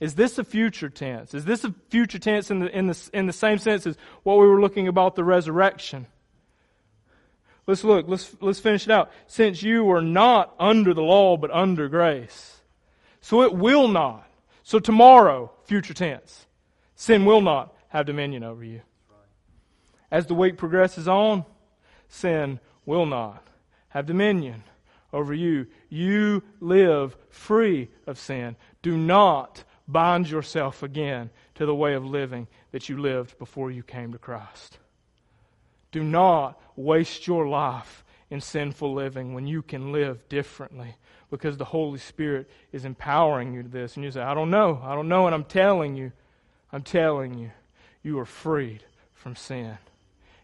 Is 0.00 0.16
this 0.16 0.36
a 0.36 0.42
future 0.42 0.88
tense? 0.88 1.32
Is 1.32 1.44
this 1.44 1.62
a 1.62 1.72
future 1.90 2.18
tense 2.18 2.50
in 2.50 2.58
the, 2.58 2.76
in 2.76 2.88
the, 2.88 3.10
in 3.12 3.26
the 3.26 3.32
same 3.32 3.58
sense 3.58 3.86
as 3.86 3.96
what 4.24 4.38
we 4.40 4.48
were 4.48 4.60
looking 4.60 4.88
about 4.88 5.14
the 5.14 5.22
resurrection? 5.22 6.06
Let's 7.68 7.84
look. 7.84 8.08
Let's, 8.08 8.34
let's 8.40 8.58
finish 8.58 8.84
it 8.84 8.90
out. 8.90 9.12
Since 9.28 9.62
you 9.62 9.88
are 9.92 10.02
not 10.02 10.52
under 10.58 10.94
the 10.94 11.02
law, 11.02 11.36
but 11.36 11.52
under 11.52 11.88
grace. 11.88 12.62
So 13.20 13.42
it 13.42 13.54
will 13.54 13.86
not. 13.86 14.26
So 14.64 14.80
tomorrow, 14.80 15.52
future 15.66 15.94
tense, 15.94 16.46
sin 16.96 17.24
will 17.24 17.42
not 17.42 17.72
have 17.90 18.06
dominion 18.06 18.42
over 18.42 18.64
you. 18.64 18.80
As 20.10 20.26
the 20.26 20.34
week 20.34 20.56
progresses 20.56 21.06
on, 21.06 21.44
sin 22.12 22.60
will 22.84 23.06
not 23.06 23.46
have 23.88 24.06
dominion 24.06 24.62
over 25.12 25.32
you. 25.32 25.66
You 25.88 26.42
live 26.60 27.16
free 27.30 27.88
of 28.06 28.18
sin. 28.18 28.56
Do 28.82 28.96
not 28.96 29.64
bind 29.88 30.30
yourself 30.30 30.82
again 30.82 31.30
to 31.54 31.66
the 31.66 31.74
way 31.74 31.94
of 31.94 32.04
living 32.04 32.48
that 32.70 32.88
you 32.88 32.98
lived 32.98 33.38
before 33.38 33.70
you 33.70 33.82
came 33.82 34.12
to 34.12 34.18
Christ. 34.18 34.78
Do 35.90 36.02
not 36.02 36.60
waste 36.76 37.26
your 37.26 37.46
life 37.48 38.04
in 38.30 38.40
sinful 38.40 38.94
living 38.94 39.34
when 39.34 39.46
you 39.46 39.62
can 39.62 39.92
live 39.92 40.28
differently 40.28 40.96
because 41.30 41.56
the 41.56 41.64
Holy 41.64 41.98
Spirit 41.98 42.50
is 42.72 42.84
empowering 42.84 43.52
you 43.52 43.62
to 43.62 43.68
this. 43.68 43.96
And 43.96 44.04
you 44.04 44.10
say, 44.10 44.20
I 44.22 44.34
don't 44.34 44.50
know. 44.50 44.80
I 44.82 44.94
don't 44.94 45.08
know. 45.08 45.26
And 45.26 45.34
I'm 45.34 45.44
telling 45.44 45.96
you, 45.96 46.12
I'm 46.72 46.82
telling 46.82 47.38
you, 47.38 47.50
you 48.02 48.18
are 48.18 48.24
freed 48.24 48.84
from 49.14 49.36
sin. 49.36 49.76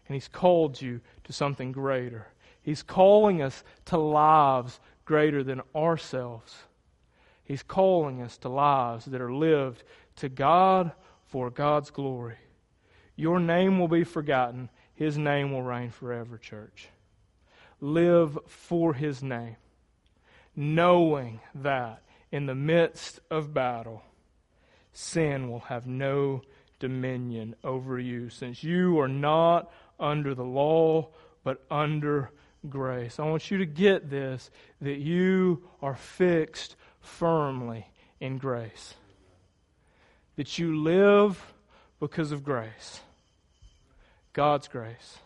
And 0.09 0.15
He's 0.15 0.27
called 0.27 0.81
you 0.81 0.99
to 1.23 1.31
something 1.31 1.71
greater. 1.71 2.27
He's 2.61 2.83
calling 2.83 3.41
us 3.41 3.63
to 3.85 3.97
lives 3.97 4.81
greater 5.05 5.41
than 5.41 5.61
ourselves. 5.73 6.57
He's 7.45 7.63
calling 7.63 8.21
us 8.21 8.37
to 8.39 8.49
lives 8.49 9.05
that 9.05 9.21
are 9.21 9.33
lived 9.33 9.85
to 10.17 10.27
God 10.27 10.91
for 11.27 11.49
God's 11.49 11.89
glory. 11.89 12.35
Your 13.15 13.39
name 13.39 13.79
will 13.79 13.87
be 13.87 14.03
forgotten 14.03 14.69
his 14.99 15.17
name 15.17 15.53
will 15.53 15.63
reign 15.63 15.91
forever, 15.91 16.37
church. 16.37 16.89
Live 17.79 18.37
for 18.47 18.93
His 18.93 19.23
name, 19.23 19.55
knowing 20.57 21.39
that 21.55 22.01
in 22.33 22.47
the 22.47 22.53
midst 22.53 23.21
of 23.31 23.53
battle, 23.53 24.03
sin 24.91 25.49
will 25.49 25.61
have 25.61 25.87
no 25.87 26.41
dominion 26.79 27.55
over 27.63 27.97
you, 27.97 28.29
since 28.29 28.61
you 28.61 28.99
are 28.99 29.07
not 29.07 29.71
under 29.99 30.33
the 30.33 30.43
law, 30.43 31.09
but 31.43 31.63
under 31.69 32.31
grace. 32.67 33.19
I 33.19 33.25
want 33.25 33.51
you 33.51 33.59
to 33.59 33.65
get 33.65 34.09
this 34.09 34.49
that 34.81 34.99
you 34.99 35.63
are 35.81 35.95
fixed 35.95 36.75
firmly 36.99 37.87
in 38.19 38.37
grace, 38.37 38.95
that 40.35 40.57
you 40.57 40.81
live 40.81 41.53
because 41.99 42.31
of 42.31 42.43
grace. 42.43 43.01
God's 44.33 44.67
grace. 44.67 45.19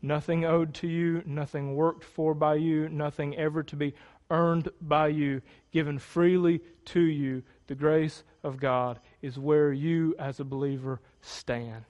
Nothing 0.00 0.44
owed 0.44 0.74
to 0.74 0.86
you, 0.86 1.22
nothing 1.26 1.74
worked 1.74 2.04
for 2.04 2.34
by 2.34 2.54
you, 2.54 2.88
nothing 2.88 3.36
ever 3.36 3.62
to 3.64 3.76
be 3.76 3.94
earned 4.30 4.68
by 4.80 5.08
you, 5.08 5.42
given 5.72 5.98
freely 5.98 6.60
to 6.84 7.00
you. 7.00 7.42
The 7.66 7.74
grace 7.74 8.22
of 8.44 8.60
God 8.60 9.00
is 9.22 9.38
where 9.38 9.72
you, 9.72 10.14
as 10.18 10.38
a 10.38 10.44
believer, 10.44 11.00
stand. 11.20 11.84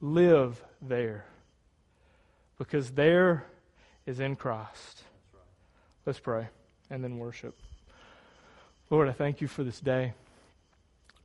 Live 0.00 0.62
there. 0.80 1.26
Because 2.58 2.90
there 2.90 3.44
is 4.06 4.20
in 4.20 4.36
Christ. 4.36 5.02
Let's 6.06 6.18
pray 6.18 6.48
and 6.88 7.04
then 7.04 7.18
worship. 7.18 7.58
Lord, 8.88 9.08
I 9.08 9.12
thank 9.12 9.40
you 9.40 9.46
for 9.46 9.62
this 9.62 9.78
day. 9.78 10.14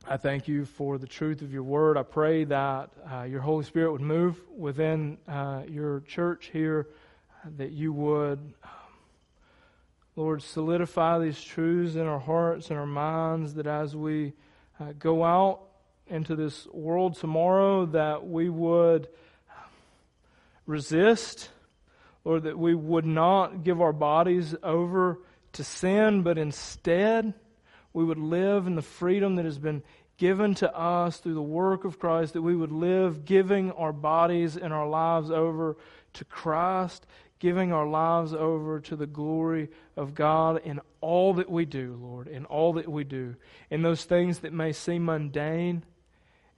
I 0.06 0.16
thank 0.16 0.46
you 0.46 0.66
for 0.66 0.98
the 0.98 1.06
truth 1.06 1.42
of 1.42 1.52
your 1.52 1.64
word. 1.64 1.96
I 1.96 2.04
pray 2.04 2.44
that 2.44 2.90
uh, 3.10 3.22
your 3.22 3.40
Holy 3.40 3.64
Spirit 3.64 3.90
would 3.90 4.00
move 4.00 4.40
within 4.56 5.18
uh, 5.26 5.62
your 5.66 6.00
church 6.00 6.50
here, 6.52 6.86
that 7.56 7.72
you 7.72 7.92
would, 7.92 8.38
um, 8.62 8.70
Lord, 10.14 10.42
solidify 10.42 11.18
these 11.18 11.42
truths 11.42 11.96
in 11.96 12.06
our 12.06 12.20
hearts 12.20 12.70
and 12.70 12.78
our 12.78 12.86
minds, 12.86 13.54
that 13.54 13.66
as 13.66 13.96
we 13.96 14.34
uh, 14.78 14.92
go 14.98 15.24
out 15.24 15.62
into 16.08 16.36
this 16.36 16.66
world 16.72 17.16
tomorrow, 17.16 17.86
that 17.86 18.26
we 18.26 18.48
would 18.48 19.08
resist, 20.66 21.50
or 22.24 22.40
that 22.40 22.58
we 22.58 22.74
would 22.74 23.06
not 23.06 23.64
give 23.64 23.80
our 23.80 23.92
bodies 23.92 24.54
over 24.62 25.20
to 25.52 25.64
sin, 25.64 26.22
but 26.22 26.38
instead, 26.38 27.34
we 27.92 28.04
would 28.04 28.18
live 28.18 28.66
in 28.66 28.74
the 28.74 28.82
freedom 28.82 29.36
that 29.36 29.44
has 29.44 29.58
been 29.58 29.82
given 30.18 30.54
to 30.54 30.74
us 30.76 31.18
through 31.18 31.34
the 31.34 31.42
work 31.42 31.84
of 31.84 31.98
Christ, 31.98 32.32
that 32.32 32.42
we 32.42 32.56
would 32.56 32.72
live 32.72 33.24
giving 33.24 33.70
our 33.72 33.92
bodies 33.92 34.56
and 34.56 34.72
our 34.72 34.88
lives 34.88 35.30
over 35.30 35.76
to 36.14 36.24
Christ, 36.24 37.06
giving 37.38 37.72
our 37.72 37.86
lives 37.86 38.32
over 38.32 38.80
to 38.80 38.96
the 38.96 39.06
glory 39.06 39.68
of 39.96 40.14
God 40.14 40.62
in 40.64 40.80
all 41.00 41.34
that 41.34 41.50
we 41.50 41.64
do, 41.64 41.98
Lord, 42.00 42.28
in 42.28 42.44
all 42.46 42.72
that 42.74 42.88
we 42.88 43.04
do, 43.04 43.36
in 43.70 43.82
those 43.82 44.04
things 44.04 44.38
that 44.38 44.52
may 44.52 44.72
seem 44.72 45.04
mundane, 45.04 45.84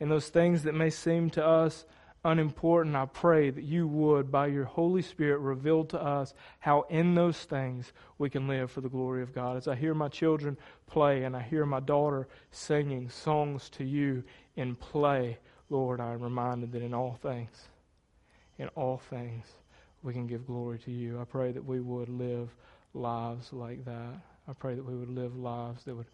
in 0.01 0.09
those 0.09 0.29
things 0.29 0.63
that 0.63 0.75
may 0.75 0.91
seem 0.91 1.31
to 1.31 1.45
us 1.45 1.85
unimportant, 2.25 2.97
I 2.97 3.07
pray 3.07 3.51
that 3.51 3.65
you 3.65 3.87
would, 3.87 4.31
by 4.31 4.49
your 4.49 4.65
Holy 4.65 5.03
Spirit, 5.03 5.39
reveal 5.39 5.85
to 5.87 6.03
us 6.03 6.35
how 6.61 6.83
in 6.91 7.15
those 7.15 7.39
things 7.39 7.93
we 8.19 8.29
can 8.29 8.49
live 8.49 8.71
for 8.71 8.81
the 8.81 8.89
glory 8.89 9.23
of 9.23 9.35
God. 9.35 9.57
As 9.57 9.69
I 9.69 9.75
hear 9.75 9.95
my 9.95 10.09
children 10.09 10.57
play 10.87 11.25
and 11.25 11.37
I 11.37 11.43
hear 11.43 11.65
my 11.65 11.81
daughter 11.81 12.29
singing 12.51 13.09
songs 13.09 13.69
to 13.71 13.85
you 13.85 14.25
in 14.57 14.75
play, 14.75 15.39
Lord, 15.71 16.01
I 16.01 16.13
am 16.13 16.23
reminded 16.23 16.73
that 16.73 16.83
in 16.83 16.95
all 16.95 17.19
things, 17.23 17.69
in 18.59 18.69
all 18.69 18.99
things, 19.11 19.47
we 20.03 20.13
can 20.13 20.27
give 20.27 20.47
glory 20.47 20.79
to 20.81 20.91
you. 20.91 21.21
I 21.21 21.25
pray 21.25 21.53
that 21.53 21.65
we 21.65 21.81
would 21.81 22.09
live 22.09 22.49
lives 22.95 23.53
like 23.53 23.85
that. 23.85 24.15
I 24.49 24.53
pray 24.55 24.75
that 24.75 24.85
we 24.85 24.97
would 24.97 25.11
live 25.11 25.37
lives 25.37 25.85
that 25.85 25.95
would 25.95 26.07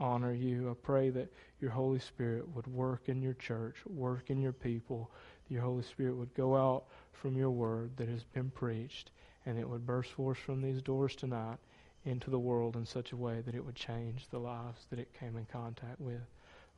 honor 0.00 0.32
you. 0.32 0.70
I 0.70 0.74
pray 0.82 1.10
that 1.10 1.32
your 1.60 1.70
Holy 1.70 1.98
Spirit 1.98 2.48
would 2.54 2.66
work 2.66 3.08
in 3.08 3.22
your 3.22 3.34
church, 3.34 3.76
work 3.86 4.30
in 4.30 4.40
your 4.40 4.52
people, 4.52 5.10
your 5.48 5.62
Holy 5.62 5.82
Spirit 5.82 6.16
would 6.16 6.34
go 6.34 6.56
out 6.56 6.84
from 7.12 7.36
your 7.36 7.50
word 7.50 7.90
that 7.96 8.08
has 8.08 8.24
been 8.24 8.50
preached, 8.50 9.10
and 9.46 9.58
it 9.58 9.68
would 9.68 9.86
burst 9.86 10.12
forth 10.12 10.38
from 10.38 10.62
these 10.62 10.80
doors 10.80 11.14
tonight 11.14 11.58
into 12.04 12.30
the 12.30 12.38
world 12.38 12.76
in 12.76 12.86
such 12.86 13.12
a 13.12 13.16
way 13.16 13.42
that 13.44 13.54
it 13.54 13.64
would 13.64 13.74
change 13.74 14.26
the 14.28 14.38
lives 14.38 14.86
that 14.88 14.98
it 14.98 15.12
came 15.18 15.36
in 15.36 15.44
contact 15.46 16.00
with. 16.00 16.22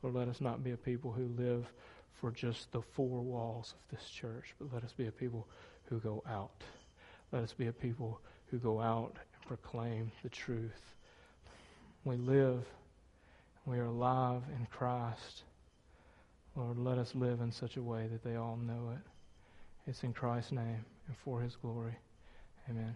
Lord, 0.01 0.15
let 0.15 0.27
us 0.27 0.41
not 0.41 0.63
be 0.63 0.71
a 0.71 0.77
people 0.77 1.11
who 1.11 1.27
live 1.41 1.71
for 2.13 2.31
just 2.31 2.71
the 2.71 2.81
four 2.81 3.21
walls 3.21 3.73
of 3.73 3.97
this 3.97 4.09
church, 4.09 4.53
but 4.59 4.73
let 4.73 4.83
us 4.83 4.91
be 4.91 5.07
a 5.07 5.11
people 5.11 5.47
who 5.85 5.99
go 5.99 6.23
out. 6.27 6.63
Let 7.31 7.43
us 7.43 7.53
be 7.53 7.67
a 7.67 7.73
people 7.73 8.19
who 8.47 8.57
go 8.57 8.81
out 8.81 9.15
and 9.15 9.47
proclaim 9.47 10.11
the 10.23 10.29
truth. 10.29 10.93
We 12.03 12.17
live, 12.17 12.65
we 13.65 13.79
are 13.79 13.85
alive 13.85 14.41
in 14.57 14.67
Christ. 14.67 15.43
Lord, 16.55 16.77
let 16.77 16.97
us 16.97 17.15
live 17.15 17.41
in 17.41 17.51
such 17.51 17.77
a 17.77 17.81
way 17.81 18.07
that 18.11 18.23
they 18.23 18.35
all 18.35 18.57
know 18.57 18.91
it. 18.93 19.89
It's 19.89 20.03
in 20.03 20.13
Christ's 20.13 20.51
name 20.51 20.85
and 21.07 21.15
for 21.23 21.41
his 21.41 21.55
glory. 21.55 21.95
Amen. 22.69 22.95